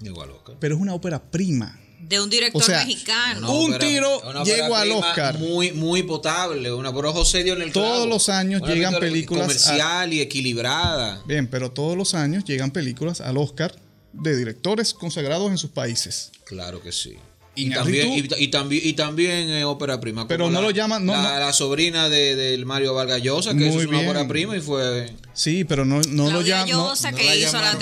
Llegó 0.00 0.22
al 0.22 0.30
Oscar. 0.32 0.56
Pero 0.58 0.74
es 0.74 0.80
una 0.80 0.94
ópera 0.94 1.30
prima 1.30 1.80
de 2.08 2.20
un 2.20 2.30
director 2.30 2.68
mexicano. 2.68 3.52
un 3.52 3.78
tiro 3.78 4.44
llegó 4.44 4.76
al 4.76 4.92
Oscar. 4.92 5.38
Muy, 5.38 5.72
muy 5.72 6.02
potable. 6.02 6.72
Una 6.72 6.92
por 6.92 7.10
José 7.12 7.44
dio 7.44 7.54
en 7.54 7.62
el 7.62 7.72
Todos 7.72 8.08
los 8.08 8.28
años 8.28 8.62
llegan 8.62 8.98
películas. 8.98 9.46
Comercial 9.46 10.12
y 10.12 10.20
equilibrada. 10.20 11.22
Bien, 11.26 11.46
pero 11.46 11.70
todos 11.70 11.96
los 11.96 12.14
años 12.14 12.44
llegan 12.44 12.70
películas 12.70 13.20
al 13.20 13.36
Oscar 13.36 13.74
de 14.12 14.36
directores 14.36 14.94
consagrados 14.94 15.50
en 15.50 15.58
sus 15.58 15.70
países. 15.70 16.30
Claro 16.44 16.80
que 16.82 16.92
sí. 16.92 17.16
Y 17.56 17.70
también, 17.70 18.12
y, 18.12 18.48
también, 18.48 18.82
y 18.84 18.92
también 18.94 19.64
ópera 19.64 20.00
prima. 20.00 20.26
Pero 20.26 20.50
no 20.50 20.60
lo 20.60 20.70
llaman. 20.70 21.06
la, 21.06 21.52
sobrina 21.52 22.08
de, 22.08 22.34
del 22.34 22.66
Mario 22.66 22.94
Vargallosa, 22.94 23.54
que 23.56 23.68
es 23.68 23.86
una 23.86 24.00
ópera 24.00 24.26
prima 24.26 24.56
y 24.56 24.60
fue. 24.60 25.12
Sí, 25.32 25.64
pero 25.64 25.84
no, 25.84 26.00
no 26.02 26.30
lo 26.30 26.42
llaman. 26.42 26.68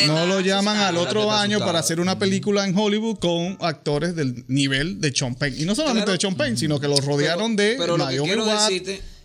No, 0.07 0.27
lo 0.27 0.41
llaman 0.41 0.77
al 0.79 0.97
otro 0.97 1.31
año 1.33 1.59
para 1.59 1.79
hacer 1.79 2.01
una 2.01 2.19
película 2.19 2.65
en 2.65 2.77
Hollywood 2.77 3.19
con 3.19 3.57
actores 3.61 4.15
del 4.15 4.45
nivel 4.49 5.01
de 5.01 5.13
Sean 5.15 5.35
Penn. 5.35 5.55
Y 5.59 5.65
no 5.65 5.75
solamente 5.75 6.11
de 6.11 6.19
Sean 6.19 6.35
Penn, 6.35 6.57
sino 6.57 6.79
que 6.79 6.89
los 6.89 7.05
rodearon 7.05 7.57
de 7.57 7.77
pero 7.79 7.97
Naomi 7.97 8.31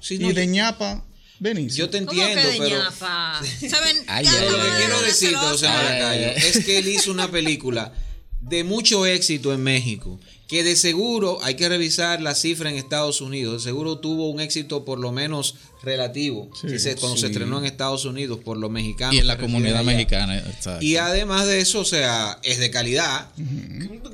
y 0.10 0.34
de 0.34 0.48
ñapa. 0.48 1.04
Benicio. 1.40 1.86
Yo 1.86 1.90
te 1.92 2.00
entiendo, 2.00 2.42
pero. 2.58 2.92
¿Saben? 2.92 3.98
lo 4.08 4.58
que 4.58 4.70
quiero 4.80 5.02
decirte, 5.04 5.36
o 5.36 5.58
sea, 5.58 6.34
es 6.36 6.66
que 6.66 6.80
él 6.80 6.88
hizo 6.88 7.12
una 7.12 7.30
película 7.30 7.94
de 8.42 8.64
mucho 8.64 9.06
éxito 9.06 9.54
en 9.54 9.62
México 9.62 10.20
que 10.48 10.64
de 10.64 10.76
seguro 10.76 11.40
hay 11.44 11.56
que 11.56 11.68
revisar 11.68 12.22
la 12.22 12.34
cifra 12.34 12.70
en 12.70 12.78
Estados 12.78 13.20
Unidos. 13.20 13.64
De 13.64 13.70
seguro 13.70 14.00
tuvo 14.00 14.30
un 14.30 14.40
éxito 14.40 14.86
por 14.86 14.98
lo 14.98 15.12
menos 15.12 15.56
relativo 15.84 16.50
cuando 17.00 17.18
se 17.18 17.28
estrenó 17.28 17.60
en 17.60 17.66
Estados 17.66 18.06
Unidos 18.06 18.40
por 18.44 18.58
los 18.58 18.72
mexicanos. 18.72 19.16
Y 19.16 19.20
en 19.20 19.28
la 19.28 19.38
comunidad 19.38 19.84
mexicana. 19.84 20.42
Y 20.80 20.96
además 20.96 21.48
de 21.48 21.60
eso, 21.60 21.82
o 21.82 21.86
sea, 21.86 22.40
es 22.44 22.60
de 22.60 22.72
calidad. 22.72 23.30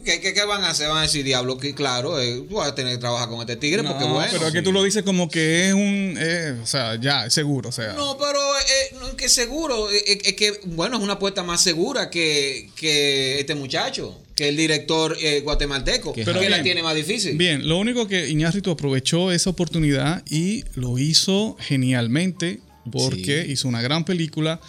¿Qué, 0.03 0.45
van 0.45 0.63
a 0.63 0.71
hacer? 0.71 0.89
Van 0.89 0.97
a 0.97 1.01
decir, 1.03 1.23
diablo, 1.23 1.57
que 1.57 1.75
claro, 1.75 2.19
eh, 2.19 2.43
tú 2.49 2.55
vas 2.55 2.69
a 2.69 2.75
tener 2.75 2.93
que 2.93 2.99
trabajar 2.99 3.29
con 3.29 3.39
este 3.39 3.55
tigre 3.55 3.83
porque 3.83 4.03
bueno. 4.03 4.29
Pero 4.31 4.47
es 4.47 4.53
que 4.53 4.61
tú 4.61 4.71
lo 4.71 4.83
dices 4.83 5.03
como 5.03 5.29
que 5.29 5.69
es 5.69 5.73
un, 5.73 6.15
eh, 6.19 6.59
o 6.61 6.65
sea, 6.65 6.99
ya, 6.99 7.27
es 7.27 7.33
seguro, 7.33 7.69
o 7.69 7.71
sea. 7.71 7.93
No, 7.93 8.17
pero 8.17 8.39
eh, 8.39 9.15
que 9.15 9.29
seguro, 9.29 9.89
es 9.89 10.33
que, 10.33 10.59
bueno, 10.65 10.97
es 10.97 11.03
una 11.03 11.13
apuesta 11.13 11.43
más 11.43 11.61
segura 11.61 12.09
que, 12.09 12.71
que 12.75 13.39
este 13.39 13.55
muchacho 13.55 14.19
que 14.43 14.49
el 14.49 14.57
director 14.57 15.15
eh, 15.21 15.39
guatemalteco, 15.39 16.13
pero 16.13 16.37
que 16.37 16.49
la 16.49 16.61
tiene 16.61 16.83
más 16.83 16.95
difícil. 16.95 17.37
Bien, 17.37 17.65
lo 17.65 17.77
único 17.77 18.07
que 18.07 18.29
Iñárritu 18.29 18.71
aprovechó 18.71 19.31
esa 19.31 19.49
oportunidad 19.49 20.21
y 20.29 20.65
lo 20.75 20.97
hizo 20.97 21.55
genialmente 21.59 22.59
porque 22.91 23.45
hizo 23.47 23.69
una 23.69 23.81
gran 23.81 24.03
película 24.03 24.59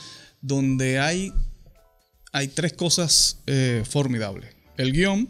donde 0.41 1.01
hay, 1.01 1.33
hay 2.33 2.49
tres 2.49 2.73
cosas 2.75 3.39
eh, 3.49 3.83
formidables. 3.89 4.51
El 4.77 4.93
guion, 4.93 5.29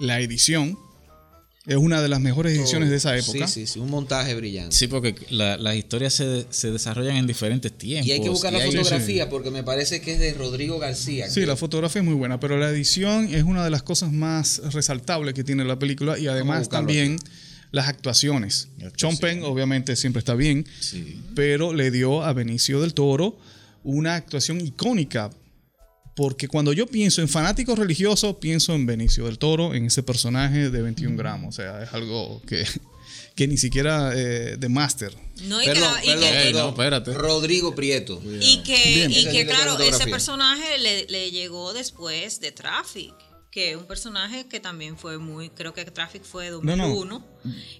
la 0.00 0.20
edición 0.20 0.76
es 1.68 1.76
una 1.76 2.00
de 2.00 2.08
las 2.08 2.18
mejores 2.18 2.56
ediciones 2.56 2.88
de 2.88 2.96
esa 2.96 3.14
época. 3.14 3.46
Sí, 3.46 3.66
sí, 3.66 3.72
sí, 3.74 3.78
un 3.78 3.90
montaje 3.90 4.34
brillante. 4.34 4.74
Sí, 4.74 4.86
porque 4.86 5.14
las 5.28 5.76
historias 5.76 6.14
se, 6.14 6.46
se, 6.48 6.72
desarrollan 6.72 7.16
en 7.16 7.26
diferentes 7.26 7.70
tiempos. 7.76 8.08
Y 8.08 8.12
hay 8.12 8.22
que 8.22 8.30
buscar 8.30 8.54
la 8.54 8.60
fotografía 8.60 9.28
porque 9.28 9.50
me 9.50 9.62
parece 9.62 10.00
que 10.00 10.14
es 10.14 10.18
de 10.18 10.32
Rodrigo 10.32 10.78
García. 10.78 11.28
Sí, 11.28 11.44
la 11.44 11.56
fotografía 11.56 12.00
es 12.00 12.06
muy 12.06 12.14
buena, 12.14 12.40
pero 12.40 12.56
la 12.56 12.70
edición 12.70 13.28
es 13.34 13.44
una 13.44 13.62
de 13.62 13.68
las 13.68 13.82
cosas 13.82 14.10
más 14.10 14.62
resaltables 14.72 15.34
que 15.34 15.44
tiene 15.44 15.62
la 15.66 15.78
película 15.78 16.18
y 16.18 16.26
además 16.26 16.70
también 16.70 17.18
las 17.70 17.86
actuaciones. 17.86 18.68
Chompen 18.96 19.42
obviamente 19.42 19.94
siempre 19.94 20.20
está 20.20 20.34
bien, 20.34 20.66
pero 21.34 21.74
le 21.74 21.90
dio 21.90 22.24
a 22.24 22.32
Benicio 22.32 22.80
del 22.80 22.94
Toro 22.94 23.38
una 23.84 24.14
actuación 24.14 24.60
icónica 24.62 25.30
porque 26.18 26.48
cuando 26.48 26.72
yo 26.72 26.88
pienso 26.88 27.20
en 27.20 27.28
fanáticos 27.28 27.78
religiosos, 27.78 28.38
pienso 28.40 28.74
en 28.74 28.86
Benicio 28.86 29.26
del 29.26 29.38
Toro, 29.38 29.72
en 29.72 29.86
ese 29.86 30.02
personaje 30.02 30.68
de 30.68 30.82
21 30.82 31.16
gramos. 31.16 31.50
O 31.50 31.52
sea, 31.56 31.80
es 31.84 31.94
algo 31.94 32.42
que, 32.44 32.66
que 33.36 33.46
ni 33.46 33.56
siquiera 33.56 34.10
eh, 34.16 34.56
de 34.58 34.68
máster. 34.68 35.16
No, 35.44 35.62
y 35.62 35.66
perdón, 35.66 35.94
que, 36.02 36.10
perdón, 36.16 36.52
no, 36.54 36.68
espérate. 36.70 37.14
Rodrigo 37.14 37.72
Prieto. 37.76 38.20
Y 38.40 38.64
que, 38.64 39.06
y 39.08 39.28
que 39.30 39.46
claro, 39.46 39.78
ese 39.78 40.08
personaje 40.08 40.78
le, 40.78 41.06
le, 41.06 41.30
llegó 41.30 41.72
después 41.72 42.40
de 42.40 42.50
Traffic 42.50 43.14
que 43.58 43.72
es 43.72 43.76
un 43.76 43.86
personaje 43.86 44.46
que 44.46 44.60
también 44.60 44.96
fue 44.96 45.18
muy, 45.18 45.50
creo 45.50 45.74
que 45.74 45.84
Traffic 45.84 46.22
fue 46.22 46.48
2001. 46.50 46.86
No, 46.86 47.04
no. 47.04 47.24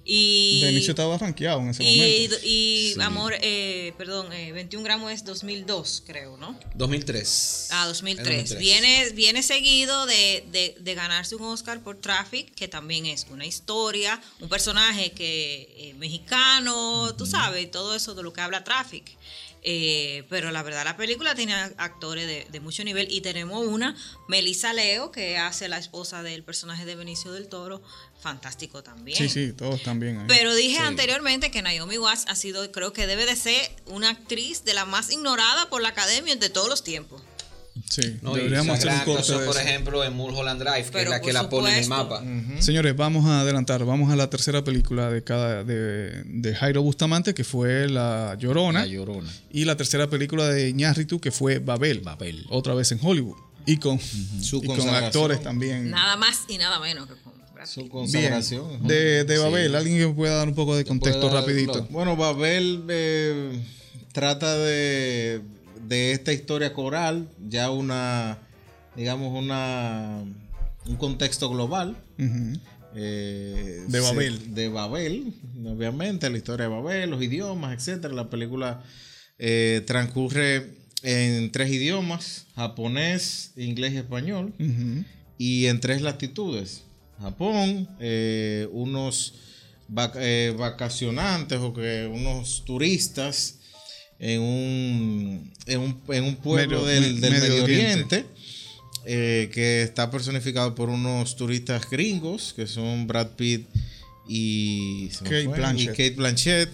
Y, 0.05 0.61
de 0.61 0.73
inicio 0.73 0.91
estaba 0.91 1.17
rankeado 1.17 1.61
en 1.61 1.69
ese 1.69 1.85
y, 1.85 1.97
momento. 1.97 2.37
Y, 2.43 2.97
Amor, 3.01 3.35
eh, 3.41 3.93
perdón, 3.97 4.29
21 4.29 4.81
eh, 4.81 4.85
gramos 4.85 5.13
es 5.13 5.25
2002, 5.25 6.03
creo, 6.05 6.37
¿no? 6.37 6.59
2003. 6.75 7.69
Ah, 7.71 7.87
2003. 7.87 8.59
Viene, 8.59 9.11
viene 9.11 9.45
seguido 9.45 10.07
de, 10.07 10.45
de, 10.51 10.75
de, 10.81 10.95
ganarse 10.97 11.37
un 11.37 11.43
Oscar 11.45 11.81
por 11.81 12.01
Traffic, 12.01 12.53
que 12.57 12.67
también 12.67 13.07
es 13.07 13.29
una 13.31 13.47
historia, 13.47 14.21
un 14.41 14.49
personaje 14.49 15.13
que 15.13 15.75
eh, 15.79 15.95
mexicano, 15.95 17.15
tú 17.17 17.25
sabes, 17.25 17.71
todo 17.71 17.95
eso 17.95 18.17
de 18.17 18.25
lo 18.25 18.33
que 18.33 18.41
habla 18.41 18.65
Traffic. 18.65 19.17
Eh, 19.63 20.25
pero 20.29 20.51
la 20.51 20.63
verdad, 20.63 20.85
la 20.85 20.97
película 20.97 21.35
tiene 21.35 21.55
actores 21.55 22.27
de, 22.51 22.61
mucho 22.61 22.85
nivel 22.85 23.09
y 23.11 23.21
tenemos 23.21 23.67
una, 23.67 23.97
Melissa 24.29 24.73
Leo, 24.73 25.11
que 25.11 25.37
hace 25.39 25.69
la 25.69 25.79
esposa 25.79 26.23
del 26.23 26.43
personaje 26.43 26.85
de 26.85 26.95
Benicio 26.95 27.33
del 27.33 27.49
Toro, 27.49 27.83
fantástico 28.21 28.83
también. 28.83 29.19
Sí, 29.19 29.29
sí, 29.29 29.53
todos 29.53 29.83
también. 29.83 30.25
Pero 30.29 30.55
dije 30.55 30.79
anteriormente 30.79 31.51
que 31.51 31.63
Naomi 31.63 31.99
Watts 31.99 32.25
ha 32.29 32.37
sido, 32.37 32.71
creo 32.73 32.93
que 32.93 33.07
debe 33.07 33.27
de 33.27 33.37
ser 33.37 33.71
una 33.87 34.11
actriz 34.11 34.65
de 34.65 34.75
la 34.75 34.85
más 34.85 35.11
ignorada 35.11 35.69
por 35.69 35.83
la 35.83 35.89
academia 35.89 36.37
de 36.37 36.51
todos 36.51 36.69
los 36.69 36.85
tiempos. 36.85 37.23
Sí, 37.89 38.19
deberíamos 38.23 38.79
hacer 38.79 38.93
un 38.93 39.15
corte 39.15 39.33
por 39.45 39.57
ejemplo, 39.57 40.05
en 40.05 40.15
Mulholland 40.15 40.63
Drive, 40.63 40.91
que 40.91 41.03
es 41.03 41.09
la 41.09 41.21
que 41.21 41.33
la 41.33 41.49
pone 41.49 41.71
en 41.71 41.85
el 41.85 41.89
mapa. 41.89 42.23
Señores, 42.61 42.97
vamos 42.97 43.27
a 43.27 43.41
adelantar, 43.41 43.85
vamos 43.85 44.11
a 44.13 44.17
la 44.17 44.31
tercera 44.31 44.65
película 44.65 45.11
de 45.11 45.23
cada 45.23 45.65
de, 45.65 46.23
de 46.25 46.55
Jairo 46.55 46.83
Bustamante, 46.83 47.35
que 47.35 47.45
fue 47.45 47.89
La 47.89 48.37
Llorona. 48.39 48.81
La 48.81 48.87
Llorona. 48.87 49.31
Y 49.51 49.65
la 49.65 49.77
tercera 49.77 50.09
película 50.09 50.49
de 50.49 50.69
Iñárritu, 50.71 51.21
que 51.21 51.31
fue 51.31 51.59
Babel. 51.59 52.01
Babel. 52.01 52.47
Otra 52.51 52.75
vez 52.75 52.93
en 52.93 53.01
Hollywood. 53.03 53.37
Y 53.67 53.77
con, 53.77 54.01
y 54.01 54.67
con 54.67 54.89
actores 54.89 55.43
también. 55.43 55.91
Nada 55.91 56.17
más 56.17 56.45
y 56.49 56.57
nada 56.57 56.81
menos 56.81 57.07
que 57.07 57.15
con 57.17 57.35
Su 57.67 57.89
consagración. 57.89 58.87
De, 58.87 59.25
de, 59.25 59.39
Babel, 59.39 59.75
alguien 59.75 59.99
que 59.99 60.07
me 60.07 60.15
pueda 60.15 60.37
dar 60.37 60.49
un 60.49 60.55
poco 60.55 60.75
de 60.75 60.85
contexto 60.85 61.29
rapidito. 61.29 61.87
Bueno, 61.91 62.17
Babel 62.17 62.85
eh, 62.89 63.61
trata 64.13 64.57
de, 64.57 65.43
de 65.89 66.13
esta 66.13 66.33
historia 66.33 66.75
coral, 66.75 67.29
ya 67.49 67.71
una, 67.71 68.39
digamos, 68.95 69.33
una 69.37 70.23
un 70.87 70.97
contexto 70.97 71.49
global. 71.51 71.97
Eh, 72.95 73.85
de 73.87 74.01
Babel. 74.01 74.55
de 74.55 74.69
Babel, 74.69 75.35
obviamente, 75.65 76.29
la 76.31 76.39
historia 76.39 76.69
de 76.69 76.75
Babel, 76.75 77.11
los 77.11 77.23
idiomas, 77.23 77.75
etcétera. 77.77 78.15
La 78.15 78.31
película 78.31 78.83
eh, 79.39 79.83
transcurre 79.87 80.67
en 81.03 81.53
tres 81.53 81.71
idiomas: 81.71 82.47
japonés, 82.57 83.53
inglés 83.57 83.93
y 83.93 83.99
español. 83.99 84.53
Y 85.37 85.67
en 85.67 85.81
tres 85.81 86.03
latitudes: 86.03 86.83
Japón, 87.21 87.89
eh, 88.01 88.69
unos 88.73 89.35
vacacionantes 89.89 91.61
o 91.61 91.73
que 91.73 92.11
unos 92.13 92.65
turistas 92.65 93.58
en 94.19 94.41
un, 94.41 95.53
en 95.67 96.25
un, 96.25 96.37
pueblo 96.37 96.85
del, 96.85 97.15
Medio, 97.15 97.63
Oriente 97.63 98.27
eh, 99.05 99.49
que 99.53 99.83
está 99.83 100.11
personificado 100.11 100.75
por 100.75 100.89
unos 100.89 101.37
turistas 101.37 101.89
gringos, 101.89 102.53
que 102.55 102.67
son 102.67 103.07
Brad 103.07 103.29
Pitt 103.37 103.67
y, 104.29 105.09
Kate, 105.09 106.11
Blanchett. 106.11 106.69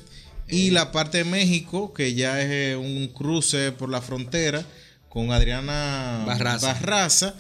y 0.49 0.71
la 0.71 0.91
parte 0.91 1.19
de 1.19 1.25
México, 1.25 1.93
que 1.93 2.15
ya 2.15 2.41
es 2.41 2.49
eh, 2.51 2.77
un 2.77 3.09
cruce 3.09 3.73
por 3.73 3.91
la 3.91 4.01
frontera 4.01 4.65
con 5.09 5.31
Adriana 5.31 6.25
Barraza, 6.27 7.35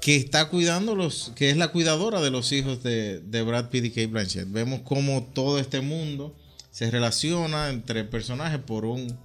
que 0.00 0.16
está 0.16 0.48
cuidando 0.48 0.94
los, 0.94 1.32
que 1.34 1.50
es 1.50 1.56
la 1.56 1.68
cuidadora 1.68 2.20
de 2.20 2.30
los 2.30 2.52
hijos 2.52 2.82
de, 2.82 3.20
de 3.20 3.42
Brad 3.42 3.70
Pitt 3.70 3.86
y 3.86 3.90
Kate 3.90 4.06
Blanchett. 4.06 4.52
Vemos 4.52 4.82
cómo 4.84 5.30
todo 5.34 5.58
este 5.58 5.80
mundo 5.80 6.36
se 6.70 6.90
relaciona 6.90 7.70
entre 7.70 8.04
personajes 8.04 8.60
por 8.60 8.84
un 8.84 9.18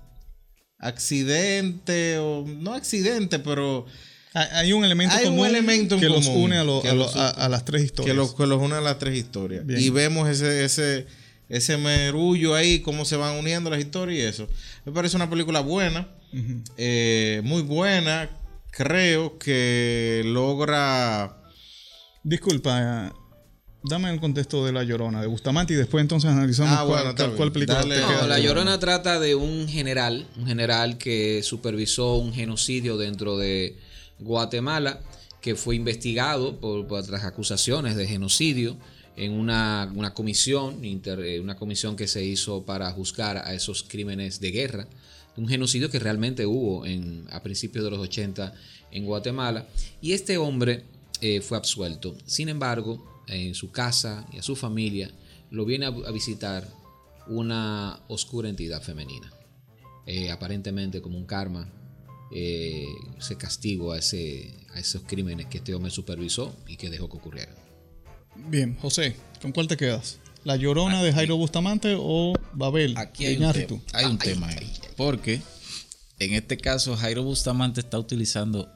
accidente, 0.80 2.18
o 2.20 2.46
no 2.46 2.74
accidente, 2.74 3.40
pero 3.40 3.86
hay 4.34 4.74
un 4.74 4.84
elemento 4.84 5.16
común 5.24 6.00
que 6.00 6.10
los 6.10 6.28
une 6.28 6.58
a, 6.58 7.50
las 7.50 7.64
tres 7.64 7.84
historias. 7.84 8.14
Que 8.14 8.18
los, 8.18 8.36
que 8.36 8.46
los 8.46 8.62
une 8.62 8.76
a 8.76 8.82
las 8.82 9.00
tres 9.00 9.16
historias. 9.16 9.64
Y 9.68 9.90
vemos 9.90 10.28
ese, 10.28 10.66
ese, 10.66 11.08
ese 11.48 11.78
merullo 11.78 12.54
ahí, 12.54 12.80
cómo 12.80 13.06
se 13.06 13.16
van 13.16 13.36
uniendo 13.36 13.70
las 13.70 13.80
historias 13.80 14.20
y 14.20 14.22
eso. 14.22 14.50
Me 14.84 14.92
parece 14.92 15.16
una 15.16 15.30
película 15.30 15.62
buena, 15.62 16.10
eh, 16.78 17.42
muy 17.46 17.62
buena. 17.62 18.30
Creo 18.72 19.38
que 19.38 20.22
logra... 20.26 21.42
Disculpa, 22.24 23.14
dame 23.88 24.12
el 24.12 24.20
contexto 24.20 24.66
de 24.66 24.72
La 24.72 24.84
Llorona, 24.84 25.22
de 25.22 25.28
Bustamante, 25.28 25.74
y 25.74 25.78
después 25.78 26.02
entonces 26.02 26.30
analizamos 26.30 26.74
ah, 26.78 27.14
cuál, 27.36 27.52
película 27.52 27.84
La 28.28 28.40
Llorona 28.40 28.80
trata 28.80 29.20
de 29.20 29.36
un 29.36 29.68
general, 29.68 30.28
un 30.38 30.48
general 30.48 30.98
que 30.98 31.42
supervisó 31.44 32.16
un 32.16 32.34
genocidio 32.34 32.98
dentro 32.98 33.38
de 33.38 33.78
Guatemala, 34.20 35.02
que 35.42 35.56
fue 35.56 35.76
investigado 35.76 36.60
por, 36.60 36.92
otras 36.92 37.24
acusaciones 37.24 37.96
de 37.96 38.08
genocidio 38.08 38.78
en 39.16 39.32
una, 39.34 39.92
comisión, 40.14 40.80
eh, 40.84 41.40
una 41.40 41.56
comisión 41.56 41.96
que 41.96 42.08
se 42.08 42.26
hizo 42.26 42.64
para 42.64 42.92
juzgar 42.92 43.38
a 43.38 43.54
esos 43.54 43.84
crímenes 43.84 44.40
de 44.40 44.52
guerra, 44.52 44.88
un 45.38 45.48
genocidio 45.48 45.90
que 45.90 46.00
realmente 46.00 46.46
hubo 46.46 46.86
en, 46.86 47.26
a 47.30 47.44
principios 47.44 47.86
de 47.86 47.92
los 47.92 48.00
80 48.00 48.54
en 48.92 49.06
Guatemala, 49.06 49.68
y 50.02 50.14
este 50.14 50.38
hombre 50.38 50.84
eh, 51.22 51.42
fue 51.42 51.58
absuelto. 51.58 52.16
Sin 52.26 52.50
embargo, 52.50 53.15
en 53.28 53.56
su 53.56 53.72
casa 53.72 54.26
y 54.32 54.40
a 54.40 54.44
su 54.44 54.56
familia 54.56 55.12
lo 55.52 55.66
viene 55.66 55.86
a, 55.86 55.92
visitar 56.12 56.68
una 57.28 58.00
oscura 58.08 58.50
entidad 58.50 58.82
femenina, 58.82 59.32
eh, 60.06 60.32
aparentemente 60.32 61.02
como 61.02 61.18
un 61.18 61.26
karma 61.26 61.68
eh, 62.32 62.86
ese 63.18 63.38
castigo 63.38 63.94
a, 63.94 64.00
ese, 64.00 64.54
a 64.74 64.80
esos 64.80 65.04
crímenes 65.04 65.46
que 65.48 65.60
este 65.60 65.74
hombre 65.74 65.92
supervisó 65.92 66.56
y 66.68 66.76
que 66.76 66.90
dejó 66.90 67.10
que 67.10 67.18
ocurrieran. 67.18 67.56
Bien, 68.50 68.76
José, 68.82 69.16
¿con 69.42 69.52
cuál 69.52 69.68
te 69.68 69.78
quedas? 69.78 70.20
¿La 70.44 70.56
Llorona 70.56 71.02
de 71.02 71.14
Jairo 71.14 71.38
Bustamante 71.38 71.96
o 71.98 72.34
Babel? 72.54 72.96
Aquí 72.98 73.26
hay, 73.26 73.38
un, 73.38 73.52
tema, 73.52 73.82
hay 73.94 74.06
un 74.06 74.18
tema 74.18 74.48
ahí. 74.50 74.72
Porque 74.96 75.42
en 76.20 76.34
este 76.34 76.58
caso 76.58 76.96
Jairo 76.96 77.24
Bustamante 77.24 77.80
está 77.80 77.98
utilizando 77.98 78.72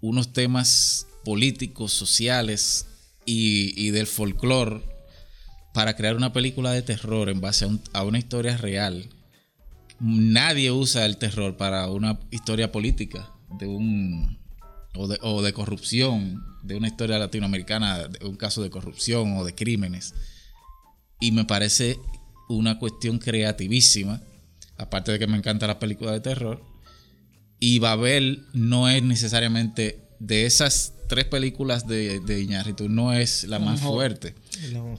unos 0.00 0.32
temas 0.32 1.06
políticos, 1.24 1.92
sociales 1.92 2.86
y, 3.24 3.90
del 3.90 4.06
folclore 4.06 4.82
para 5.74 5.96
crear 5.96 6.16
una 6.16 6.32
película 6.32 6.72
de 6.72 6.82
terror 6.82 7.28
en 7.28 7.40
base 7.40 7.66
a 7.92 8.02
una 8.04 8.18
historia 8.18 8.56
real 8.56 9.08
nadie 10.02 10.72
usa 10.72 11.06
el 11.06 11.16
terror 11.16 11.56
para 11.56 11.88
una 11.88 12.18
historia 12.30 12.72
política 12.72 13.30
de 13.58 13.66
un 13.66 14.38
o 14.94 15.40
de, 15.40 15.52
corrupción, 15.54 16.44
de 16.62 16.74
una 16.74 16.88
historia 16.88 17.18
latinoamericana, 17.18 18.08
de 18.08 18.26
un 18.26 18.36
caso 18.36 18.62
de 18.62 18.68
corrupción 18.68 19.38
o 19.38 19.44
de 19.44 19.54
crímenes. 19.54 20.12
Y 21.18 21.32
me 21.32 21.46
parece 21.46 21.98
una 22.50 22.78
cuestión 22.78 23.18
creativísima, 23.18 24.20
aparte 24.76 25.12
de 25.12 25.18
que 25.18 25.26
me 25.26 25.38
encanta 25.38 25.66
la 25.66 25.78
película 25.78 26.12
de 26.12 26.20
terror. 26.20 26.62
Y 27.58 27.78
Babel 27.78 28.44
no 28.52 28.86
es 28.90 29.02
necesariamente 29.02 30.10
de 30.22 30.46
esas 30.46 30.94
tres 31.08 31.24
películas 31.24 31.88
de, 31.88 32.20
de 32.20 32.40
Iñárritu, 32.40 32.88
no 32.88 33.12
es 33.12 33.42
la 33.44 33.58
más 33.58 33.80
fuerte. 33.80 34.34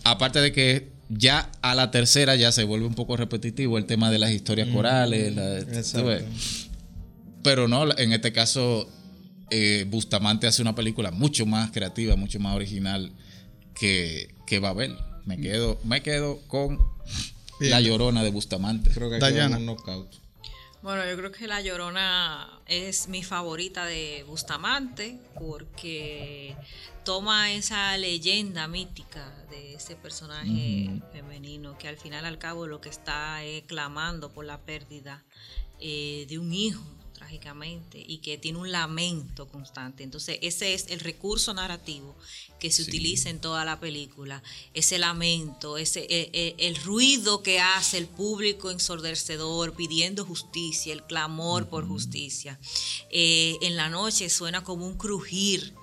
Aparte 0.04 0.42
de 0.42 0.52
que 0.52 0.92
ya 1.08 1.50
a 1.62 1.76
la 1.76 1.92
tercera 1.92 2.36
ya 2.36 2.52
se 2.52 2.66
vuelve 2.66 2.86
un 2.86 2.94
poco 2.94 3.16
repetitivo 3.16 3.78
el 3.78 3.86
tema 3.86 4.12
de 4.12 4.20
las 4.20 4.32
historias 4.32 4.68
mm, 4.68 4.74
corales. 4.74 5.34
pero 7.42 7.70
no, 7.70 7.98
en 7.98 8.12
este 8.12 8.34
caso, 8.34 8.90
eh, 9.50 9.86
Bustamante 9.90 10.46
hace 10.46 10.62
una 10.62 10.76
película 10.76 11.12
mucho 11.12 11.46
más 11.46 11.72
creativa, 11.72 12.18
mucho 12.18 12.40
más 12.42 12.56
original 12.56 13.14
que, 13.74 14.36
que 14.46 14.60
Babel. 14.60 14.98
Me 15.26 15.38
quedo, 15.40 15.80
me 15.86 16.04
quedo 16.04 16.42
con 16.48 16.80
La 17.62 17.80
Llorona 17.80 18.24
de 18.24 18.30
Bustamante. 18.30 18.90
Creo 18.90 19.10
que 19.10 19.24
hay 19.24 19.40
un 19.40 19.66
knockout. 19.66 20.23
Bueno, 20.84 21.10
yo 21.10 21.16
creo 21.16 21.32
que 21.32 21.48
La 21.48 21.62
Llorona 21.62 22.60
es 22.66 23.08
mi 23.08 23.24
favorita 23.24 23.86
de 23.86 24.26
Bustamante 24.28 25.18
porque 25.40 26.58
toma 27.06 27.54
esa 27.54 27.98
leyenda 27.98 28.68
mítica 28.68 29.34
de 29.50 29.76
ese 29.76 29.96
personaje 29.96 30.90
femenino 31.14 31.78
que 31.78 31.88
al 31.88 31.96
final 31.96 32.26
al 32.26 32.38
cabo 32.38 32.68
lo 32.68 32.82
que 32.82 32.90
está 32.90 33.46
es 33.46 33.64
clamando 33.64 34.34
por 34.34 34.44
la 34.44 34.60
pérdida 34.60 35.24
eh, 35.80 36.26
de 36.28 36.38
un 36.38 36.52
hijo 36.52 36.84
trágicamente 37.24 38.04
y 38.06 38.18
que 38.18 38.38
tiene 38.38 38.60
un 38.60 38.72
lamento 38.72 39.48
constante. 39.48 40.04
Entonces 40.04 40.40
ese 40.42 40.74
es 40.74 40.88
el 40.90 41.00
recurso 41.00 41.54
narrativo 41.54 42.16
que 42.60 42.70
se 42.70 42.82
utiliza 42.82 43.30
en 43.30 43.40
toda 43.40 43.64
la 43.66 43.80
película, 43.80 44.44
ese 44.74 44.98
lamento, 44.98 45.78
ese 45.78 46.02
eh, 46.02 46.30
eh, 46.34 46.56
el 46.58 46.76
ruido 46.76 47.42
que 47.42 47.60
hace 47.60 47.98
el 47.98 48.08
público 48.08 48.72
ensordecedor 48.72 49.74
pidiendo 49.74 50.26
justicia, 50.26 50.94
el 50.94 51.04
clamor 51.04 51.70
por 51.70 51.88
justicia. 51.88 52.60
Eh, 53.10 53.58
en 53.62 53.76
la 53.76 53.90
noche 53.90 54.30
suena 54.30 54.64
como 54.64 54.86
un 54.86 54.98
crujir 54.98 55.74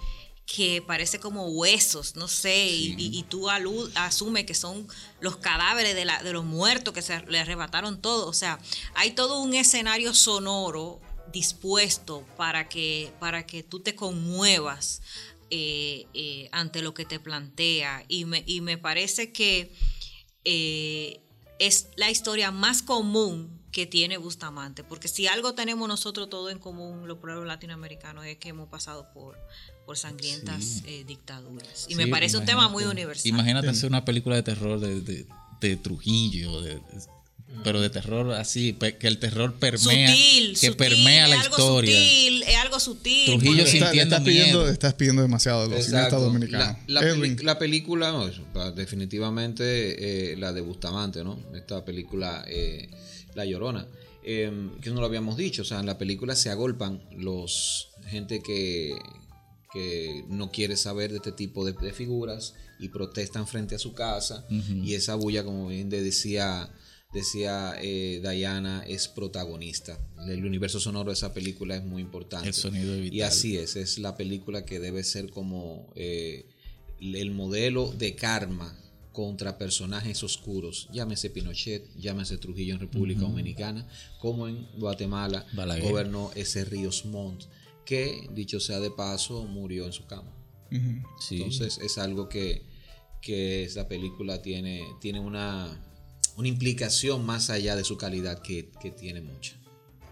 que 0.45 0.83
parece 0.83 1.21
como 1.21 1.47
huesos, 1.47 2.17
no 2.17 2.27
sé, 2.27 2.67
y, 2.69 3.25
tú 3.29 3.49
asumes 3.49 4.45
que 4.47 4.55
son 4.55 4.89
los 5.21 5.37
cadáveres 5.37 5.95
de, 5.95 6.05
la, 6.05 6.21
de 6.25 6.33
los 6.33 6.45
muertos 6.45 6.93
que 6.93 7.03
se 7.03 7.21
le 7.27 7.39
arrebataron 7.39 8.03
todo. 8.03 8.27
O 8.27 8.33
sea, 8.33 8.59
hay 8.95 9.13
todo 9.13 9.41
un 9.41 9.55
escenario 9.55 10.13
sonoro 10.13 11.01
dispuesto 11.33 12.25
para 12.37 12.69
que, 12.69 13.13
para 13.21 13.47
que 13.47 13.63
tú 13.63 13.81
te 13.81 13.95
conmuevas 13.95 15.03
eh, 15.51 16.07
eh, 16.15 16.49
ante 16.53 16.83
lo 16.83 16.95
que 16.95 17.05
te 17.05 17.21
plantea. 17.21 18.05
Y 18.09 18.25
me, 18.25 18.45
y 18.47 18.61
me 18.61 18.79
parece 18.79 19.33
que 19.33 19.73
eh, 20.45 21.21
es 21.59 21.89
la 21.97 22.11
historia 22.11 22.51
más 22.51 22.83
común 22.83 23.59
que 23.73 23.87
tiene 23.87 24.17
Bustamante, 24.17 24.83
porque 24.83 25.07
si 25.07 25.29
algo 25.29 25.55
tenemos 25.55 25.87
nosotros 25.87 26.29
todo 26.29 26.51
en 26.51 26.59
común, 26.59 27.07
los 27.07 27.19
pueblos 27.19 27.47
latinoamericanos, 27.47 28.27
es 28.27 28.37
que 28.37 28.49
hemos 28.49 28.69
pasado 28.69 29.13
por, 29.15 29.39
por 29.87 29.97
sangrientas 29.97 30.83
dictaduras. 31.07 31.87
Y 31.89 31.95
me 31.95 32.09
parece 32.09 32.37
un 32.37 32.45
tema 32.45 32.69
muy 32.69 32.83
universal. 32.83 33.29
Imagínate 33.29 33.69
hacer 33.69 33.89
una 33.89 34.05
película 34.05 34.35
de 34.35 34.43
terror 34.43 34.81
de, 34.81 35.01
de, 35.01 35.25
de 35.61 35.77
Trujillo, 35.77 36.63
de, 36.63 36.81
pero 37.65 37.81
de 37.81 37.91
terror 37.91 38.33
así, 38.33 38.73
que 38.73 39.07
el 39.07 39.19
terror 39.19 39.55
permea, 39.55 40.15
que 40.61 40.73
permea 40.73 41.29
la 41.29 41.37
historia. 41.37 41.97
es 41.97 42.57
algo 42.57 42.81
sutil. 42.81 43.27
Trujillo 43.27 43.67
sintiendo 43.67 44.03
estás 44.03 44.21
pidiendo, 44.23 44.69
estás 44.69 44.95
pidiendo 44.95 45.23
demasiado 45.23 45.69
de 45.69 45.77
los 45.77 45.85
cineastas 45.85 46.21
dominicanos. 46.21 46.77
La, 46.87 47.59
película, 47.59 48.13
no, 48.13 48.31
definitivamente 48.73 50.33
eh, 50.33 50.37
la 50.37 50.53
de 50.53 50.61
Bustamante, 50.61 51.25
¿no? 51.25 51.39
Esta 51.55 51.85
película, 51.85 52.45
eh, 52.49 52.89
La 53.35 53.45
Llorona, 53.45 53.87
em, 54.25 54.79
que 54.81 54.91
no 54.91 55.01
lo 55.01 55.07
habíamos 55.07 55.37
dicho, 55.37 55.63
o 55.63 55.65
sea, 55.65 55.81
en 55.81 55.87
la 55.87 55.99
película 55.99 56.35
se 56.37 56.51
agolpan 56.51 57.03
los 57.17 57.89
gente 58.09 58.43
que 58.43 58.97
que 59.73 60.25
no 60.29 60.51
quiere 60.51 60.77
saber 60.77 61.11
de 61.11 61.19
este 61.19 61.33
tipo 61.33 61.65
de, 61.65 61.93
figuras 61.93 62.55
y 62.79 62.89
protestan 62.89 63.47
frente 63.47 63.75
a 63.77 63.79
su 63.79 63.95
casa. 63.95 64.45
Y 64.49 64.95
esa 64.95 65.15
bulla, 65.15 65.45
como 65.45 65.69
bien 65.69 65.89
decía, 65.89 66.71
decía 67.13 67.75
eh, 67.81 68.21
Diana, 68.23 68.85
es 68.87 69.09
protagonista. 69.09 69.99
El 70.29 70.45
universo 70.45 70.81
sonoro 70.81 71.11
de 71.11 71.15
esa 71.15 71.35
película 71.35 71.77
es 71.77 71.85
muy 71.85 72.03
importante. 72.03 72.49
El 72.49 72.55
sonido 72.55 72.97
Y 72.97 73.23
así 73.23 73.57
es, 73.57 73.77
es 73.77 73.99
la 73.99 74.17
película 74.17 74.65
que 74.65 74.79
debe 74.79 75.03
ser 75.03 75.31
como 75.31 75.93
eh, 75.97 76.47
el 77.01 77.31
modelo 77.33 77.93
de 77.93 78.15
karma 78.15 78.77
contra 79.13 79.59
personajes 79.59 80.23
oscuros, 80.23 80.89
llámese 80.93 81.31
Pinochet, 81.31 81.85
llámese 81.97 82.39
Trujillo 82.39 82.75
en 82.75 82.81
República 82.81 83.23
Dominicana, 83.23 83.89
como 84.21 84.47
en 84.47 84.69
Guatemala 84.79 85.45
gobernó 85.83 86.31
ese 86.37 86.65
Ríos 86.65 87.05
Montt 87.07 87.45
que, 87.85 88.29
dicho 88.33 88.61
sea 88.61 88.79
de 88.79 88.91
paso, 88.91 89.45
murió 89.45 89.85
en 89.87 89.93
su 89.93 90.07
cama. 90.07 90.33
Entonces 90.71 91.79
es 91.83 91.99
algo 91.99 92.29
que, 92.29 92.63
que 93.21 93.65
esta 93.65 93.89
película 93.89 94.41
tiene, 94.43 94.85
tiene 95.01 95.19
una, 95.19 95.77
una 96.37 96.49
implicación 96.49 97.25
más 97.25 97.51
allá 97.51 97.77
de 97.77 97.85
su 97.85 97.97
calidad 97.97 98.41
que, 98.43 98.69
tiene 98.99 99.21
mucha. 99.21 99.55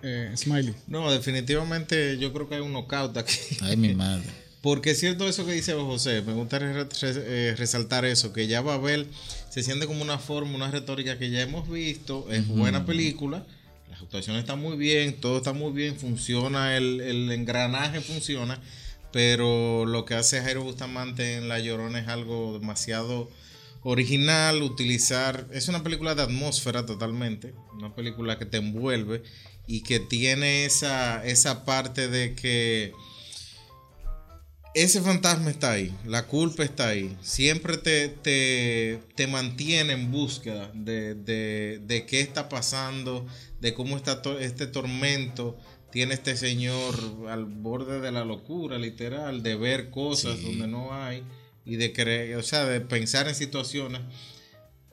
Eh, 0.02 0.32
Smiley. 0.36 0.74
No, 0.86 1.10
definitivamente 1.10 2.18
yo 2.18 2.32
creo 2.32 2.48
que 2.48 2.56
hay 2.56 2.60
un 2.60 2.72
knockout 2.72 3.16
aquí. 3.16 3.38
Ay, 3.60 3.76
mi 3.76 3.94
madre. 3.94 4.24
Porque 4.62 4.90
es 4.90 5.00
cierto 5.00 5.28
eso 5.28 5.46
que 5.46 5.52
dice 5.52 5.72
José, 5.74 6.22
me 6.22 6.32
gustaría 6.32 6.86
eh, 7.02 7.54
resaltar 7.56 8.04
eso, 8.04 8.32
que 8.32 8.48
ya 8.48 8.60
Babel 8.60 9.06
se 9.50 9.62
siente 9.62 9.86
como 9.86 10.02
una 10.02 10.18
forma, 10.18 10.54
una 10.56 10.70
retórica 10.70 11.16
que 11.16 11.30
ya 11.30 11.42
hemos 11.42 11.70
visto, 11.70 12.26
es 12.30 12.46
buena 12.48 12.84
película, 12.84 13.46
la 13.88 13.96
actuación 13.96 14.36
está 14.36 14.56
muy 14.56 14.76
bien, 14.76 15.20
todo 15.20 15.38
está 15.38 15.52
muy 15.52 15.72
bien, 15.72 15.96
funciona, 15.96 16.76
el, 16.76 17.30
engranaje 17.30 18.00
funciona, 18.00 18.60
pero 19.12 19.86
lo 19.86 20.04
que 20.04 20.14
hace 20.14 20.40
Jairo 20.42 20.64
Bustamante 20.64 21.36
en 21.36 21.48
La 21.48 21.60
Llorona 21.60 22.00
es 22.00 22.08
algo 22.08 22.58
demasiado 22.58 23.30
original, 23.82 24.62
utilizar, 24.62 25.46
es 25.52 25.68
una 25.68 25.82
película 25.82 26.14
de 26.14 26.22
atmósfera 26.22 26.84
totalmente, 26.84 27.54
una 27.74 27.94
película 27.94 28.38
que 28.38 28.46
te 28.46 28.58
envuelve 28.58 29.22
y 29.66 29.82
que 29.82 30.00
tiene 30.00 30.64
esa, 30.64 31.24
esa 31.24 31.64
parte 31.64 32.08
de 32.08 32.34
que 32.34 32.92
ese 34.74 35.00
fantasma 35.00 35.50
está 35.50 35.72
ahí, 35.72 35.94
la 36.04 36.26
culpa 36.26 36.62
está 36.62 36.88
ahí, 36.88 37.16
siempre 37.20 37.76
te, 37.78 38.08
te, 38.08 39.26
mantiene 39.26 39.92
en 39.92 40.10
búsqueda 40.10 40.70
de, 40.74 41.14
de, 41.14 42.06
qué 42.06 42.20
está 42.20 42.48
pasando, 42.48 43.26
de 43.60 43.74
cómo 43.74 43.96
está 43.96 44.22
este 44.40 44.66
tormento. 44.66 45.56
Tiene 45.90 46.12
este 46.12 46.36
señor 46.36 46.94
al 47.30 47.46
borde 47.46 48.00
de 48.00 48.12
la 48.12 48.22
locura, 48.22 48.76
literal, 48.76 49.42
de 49.42 49.56
ver 49.56 49.88
cosas 49.88 50.42
donde 50.42 50.66
no 50.66 50.92
hay 50.92 51.24
y 51.68 51.76
de 51.76 51.92
creer, 51.92 52.36
o 52.36 52.42
sea, 52.42 52.64
de 52.64 52.80
pensar 52.80 53.28
en 53.28 53.34
situaciones 53.34 54.00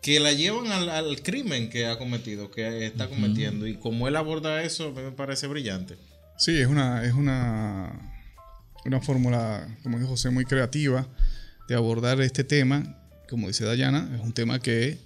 que 0.02 0.20
la 0.20 0.34
llevan 0.34 0.68
al, 0.72 1.22
crimen 1.24 1.70
que 1.70 1.88
ha 1.88 1.98
cometido, 1.98 2.52
que 2.52 2.86
está 2.86 3.08
cometiendo. 3.08 3.66
Y 3.66 3.76
como 3.76 4.08
él 4.08 4.16
aborda 4.16 4.62
eso, 4.62 4.92
me 4.92 5.12
parece 5.12 5.48
brillante. 5.48 5.96
Sí, 6.38 6.60
es 6.60 6.68
una, 6.68 7.04
es 7.04 7.14
una 7.14 8.16
una 8.86 9.02
fórmula, 9.02 9.68
como 9.84 9.98
dijo 9.98 10.12
José, 10.12 10.30
muy 10.30 10.46
creativa 10.46 11.08
de 11.68 11.76
abordar 11.76 12.22
este 12.22 12.44
tema. 12.44 12.96
Como 13.28 13.48
dice 13.48 13.66
Dayana, 13.66 14.10
es 14.16 14.22
un 14.22 14.32
tema 14.32 14.60
que 14.60 15.00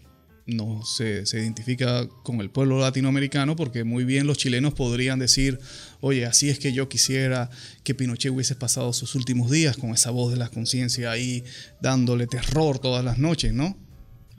no 0.49 0.83
se, 0.85 1.25
se, 1.25 1.39
identifica 1.39 2.07
con 2.23 2.41
el 2.41 2.49
pueblo 2.49 2.79
latinoamericano 2.79 3.55
porque 3.55 3.83
muy 3.83 4.03
bien 4.03 4.27
los 4.27 4.37
chilenos 4.37 4.73
podrían 4.73 5.19
decir, 5.19 5.59
oye, 6.01 6.25
así 6.25 6.49
es 6.49 6.59
que 6.59 6.73
yo 6.73 6.89
quisiera 6.89 7.49
que 7.83 7.95
Pinochet 7.95 8.31
hubiese 8.31 8.55
pasado 8.55 8.93
sus 8.93 9.15
últimos 9.15 9.51
días 9.51 9.77
con 9.77 9.91
esa 9.91 10.11
voz 10.11 10.31
de 10.31 10.37
la 10.37 10.49
conciencia 10.49 11.11
ahí 11.11 11.43
dándole 11.81 12.27
terror 12.27 12.79
todas 12.79 13.03
las 13.03 13.17
noches, 13.17 13.53
¿no? 13.53 13.77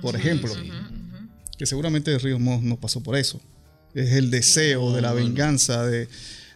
Por 0.01 0.17
ejemplo, 0.17 0.53
que 1.59 1.67
seguramente 1.67 2.19
Ríos 2.19 2.41
Montt 2.41 2.65
no 2.65 2.81
pasó 2.81 3.03
por 3.03 3.17
eso. 3.17 3.41
Es 3.95 4.13
el 4.13 4.31
deseo 4.31 4.95
de 4.95 5.03
la 5.03 5.13
venganza, 5.13 5.85
de, 5.85 6.09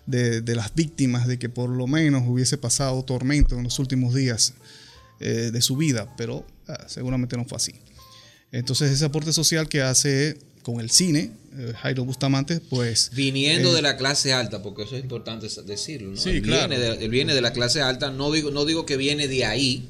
de, 0.06 0.54
las 0.54 0.74
víctimas, 0.74 1.26
de 1.26 1.38
que 1.38 1.48
por 1.48 1.68
lo 1.68 1.86
menos 1.86 2.22
hubiese 2.26 2.58
pasado 2.58 3.02
tormento 3.04 3.56
en 3.56 3.64
los 3.64 3.78
últimos 3.78 4.14
días 4.14 4.54
eh, 5.20 5.50
de 5.52 5.62
su 5.62 5.76
vida, 5.76 6.14
pero 6.16 6.46
ah, 6.68 6.84
seguramente 6.86 7.36
no 7.36 7.44
fue 7.44 7.56
así. 7.56 7.74
Entonces 8.54 8.92
ese 8.92 9.04
aporte 9.04 9.32
social 9.32 9.68
que 9.68 9.82
hace 9.82 10.38
con 10.62 10.78
el 10.80 10.88
cine, 10.88 11.32
eh, 11.58 11.72
Jairo 11.76 12.04
Bustamante, 12.04 12.60
pues... 12.60 13.10
Viniendo 13.12 13.74
de 13.74 13.82
la 13.82 13.96
clase 13.96 14.32
alta, 14.32 14.62
porque 14.62 14.84
eso 14.84 14.96
es 14.96 15.02
importante 15.02 15.48
decirlo, 15.66 16.12
¿no? 16.12 16.16
Sí, 16.16 16.30
él 16.30 16.42
claro. 16.42 16.68
Viene 16.68 16.84
de, 16.84 17.04
él 17.04 17.10
viene 17.10 17.34
de 17.34 17.40
la 17.40 17.52
clase 17.52 17.82
alta, 17.82 18.12
no 18.12 18.30
digo, 18.30 18.52
no 18.52 18.64
digo 18.64 18.86
que 18.86 18.96
viene 18.96 19.26
de 19.26 19.44
ahí, 19.44 19.88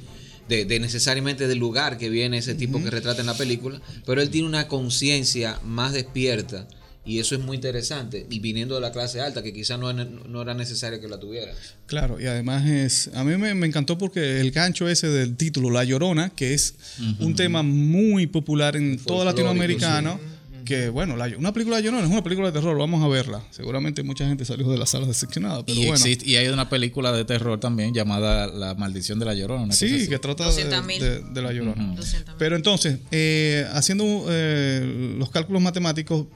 de, 0.49 0.65
necesariamente 0.81 1.47
del 1.47 1.59
lugar 1.59 1.99
que 1.99 2.09
viene 2.09 2.39
ese 2.39 2.55
tipo 2.55 2.83
que 2.83 2.89
retrata 2.89 3.21
en 3.21 3.27
la 3.27 3.37
película, 3.37 3.83
pero 4.07 4.23
él 4.23 4.31
tiene 4.31 4.49
una 4.49 4.67
conciencia 4.67 5.61
más 5.63 5.93
despierta 5.93 6.67
y 7.07 7.19
eso 7.19 7.35
es 7.35 7.43
muy 7.43 7.57
interesante. 7.57 8.27
Y 8.31 8.39
viniendo 8.41 8.75
de 8.75 8.81
la 8.81 8.91
clase 8.91 9.21
alta, 9.21 9.43
que 9.43 9.53
quizás 9.53 9.79
no, 9.79 9.93
no, 9.93 10.43
era 10.43 10.55
necesario 10.55 11.01
que 11.01 11.09
la 11.09 11.21
tuviera. 11.21 11.53
Claro, 11.87 12.19
y 12.21 12.27
además 12.27 12.67
es. 12.67 13.11
A 13.15 13.25
mí 13.25 13.37
me, 13.37 13.67
encantó 13.67 13.99
porque 13.99 14.41
el 14.41 14.51
gancho 14.53 14.89
ese 14.89 15.09
del 15.09 15.37
título, 15.37 15.71
La 15.71 15.85
Llorona, 15.85 16.31
que 16.31 16.55
es 16.55 16.75
un 17.19 17.35
tema 17.37 17.63
muy 17.63 18.27
popular 18.27 18.77
en 18.77 18.99
todo 18.99 19.25
latinoamericano. 19.25 20.19
Que 20.65 20.89
bueno, 20.89 21.15
una 21.37 21.53
película 21.53 21.77
de 21.77 21.83
Llorona 21.83 22.05
es 22.05 22.11
una 22.11 22.25
película 22.25 22.51
de 22.51 22.53
terror, 22.59 22.79
vamos 22.79 23.05
a 23.05 23.09
verla. 23.09 23.45
Seguramente 23.51 24.03
mucha 24.03 24.27
gente 24.27 24.47
salió 24.47 24.67
de 24.71 24.79
las 24.79 24.89
salas 24.89 25.09
decepcionada, 25.09 25.63
pero 25.63 25.79
y 25.79 25.87
bueno. 25.89 26.03
y 26.07 26.37
hay 26.37 26.49
una 26.49 26.71
película 26.71 27.13
de 27.13 27.27
terror 27.27 27.61
también 27.61 27.93
llamada 27.93 28.47
La 28.47 28.75
Maldición 28.75 29.19
de 29.19 29.27
la 29.27 29.35
Llorona. 29.35 29.75
sí, 29.75 30.09
que 30.09 30.19
trata 30.19 30.51
de, 30.51 31.43
la 31.43 31.53
Llorona. 31.53 31.97
Pero 32.39 32.57
entonces, 32.57 32.99
eh, 33.11 33.67
haciendo 33.75 34.25
eh, 34.31 35.15
los 35.19 35.29
cálculos 35.29 35.61
matemáticos, 35.61 36.29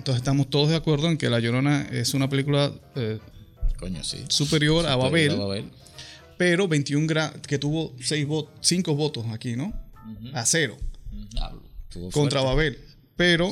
entonces 0.00 0.22
estamos 0.22 0.48
todos 0.48 0.70
de 0.70 0.76
acuerdo 0.76 1.08
en 1.08 1.18
que 1.18 1.28
La 1.28 1.40
Llorona 1.40 1.86
es 1.92 2.14
una 2.14 2.26
película 2.30 2.72
eh, 2.96 3.18
superior, 4.28 4.86
a, 4.86 4.96
Babel, 4.96 5.38
pero 6.38 6.66
21 6.66 7.06
que 7.46 7.58
tuvo 7.58 7.94
5 8.00 8.94
votos 8.94 9.26
aquí, 9.30 9.56
¿no? 9.56 9.74
A 10.32 10.46
cero. 10.46 10.78
Contra 12.12 12.40
Babel. 12.40 12.78
Pero 13.14 13.50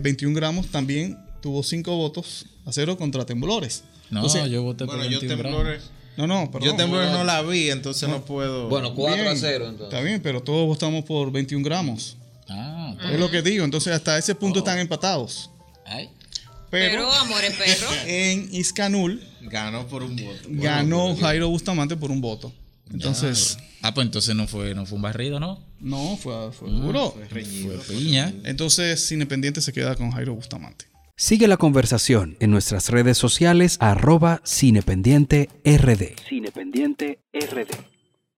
21 0.00 0.32
eh, 0.32 0.40
gramos 0.40 0.68
también 0.68 1.18
tuvo 1.42 1.64
5 1.64 1.96
votos 1.96 2.46
a 2.64 2.72
cero 2.72 2.96
contra 2.96 3.26
Temblores. 3.26 3.82
No, 4.10 4.46
yo 4.46 4.62
voté 4.62 4.86
por 4.86 4.98
bueno, 4.98 5.10
yo 5.10 5.18
Temblores. 5.18 5.90
No, 6.16 6.28
no, 6.28 6.48
Yo 6.60 6.76
Temblores 6.76 7.10
no 7.10 7.24
la 7.24 7.42
vi, 7.42 7.70
entonces 7.70 8.08
no, 8.08 8.24
puedo. 8.24 8.68
Bueno, 8.68 8.94
4 8.94 9.30
a 9.30 9.34
0 9.34 9.68
entonces. 9.68 9.94
Está 9.94 10.00
bien, 10.00 10.20
pero 10.22 10.42
todos 10.42 10.64
votamos 10.66 11.04
por 11.04 11.32
21 11.32 11.64
gramos. 11.64 12.16
Ah, 12.48 12.94
es 13.12 13.18
lo 13.18 13.30
que 13.30 13.42
digo. 13.42 13.64
Entonces, 13.64 13.92
hasta 13.92 14.16
ese 14.16 14.34
punto 14.34 14.60
oh. 14.60 14.62
están 14.62 14.78
empatados. 14.78 15.50
Pero, 16.70 17.10
Amores 17.12 17.54
Perro. 17.54 17.88
En 18.06 18.54
Iscanul. 18.54 19.22
Ganó 19.42 19.86
por 19.86 20.02
un 20.02 20.16
voto. 20.16 20.48
Ganó 20.48 21.16
Jairo 21.16 21.48
Bustamante 21.48 21.96
por 21.96 22.10
un 22.10 22.20
voto. 22.20 22.52
Entonces. 22.92 23.58
Ah, 23.82 23.94
pues 23.94 24.06
entonces 24.06 24.34
no 24.34 24.46
fue, 24.48 24.74
no 24.74 24.86
fue 24.86 24.96
un 24.96 25.02
barrido, 25.02 25.38
¿no? 25.38 25.62
No, 25.80 26.16
fue, 26.16 26.52
fue 26.52 26.68
mm, 26.68 26.80
duro. 26.80 27.14
Fue, 27.30 27.44
fue 27.44 27.78
piña. 27.88 28.32
Entonces, 28.44 29.10
Independiente 29.12 29.60
se 29.60 29.72
queda 29.72 29.94
con 29.94 30.10
Jairo 30.10 30.34
Bustamante. 30.34 30.86
Sigue 31.16 31.48
la 31.48 31.56
conversación 31.56 32.36
en 32.40 32.50
nuestras 32.50 32.90
redes 32.90 33.18
sociales 33.18 33.76
arroba 33.80 34.40
Cinependiente 34.44 35.48
RD. 35.64 36.14
Cinependiente 36.28 37.20
RD. 37.32 37.97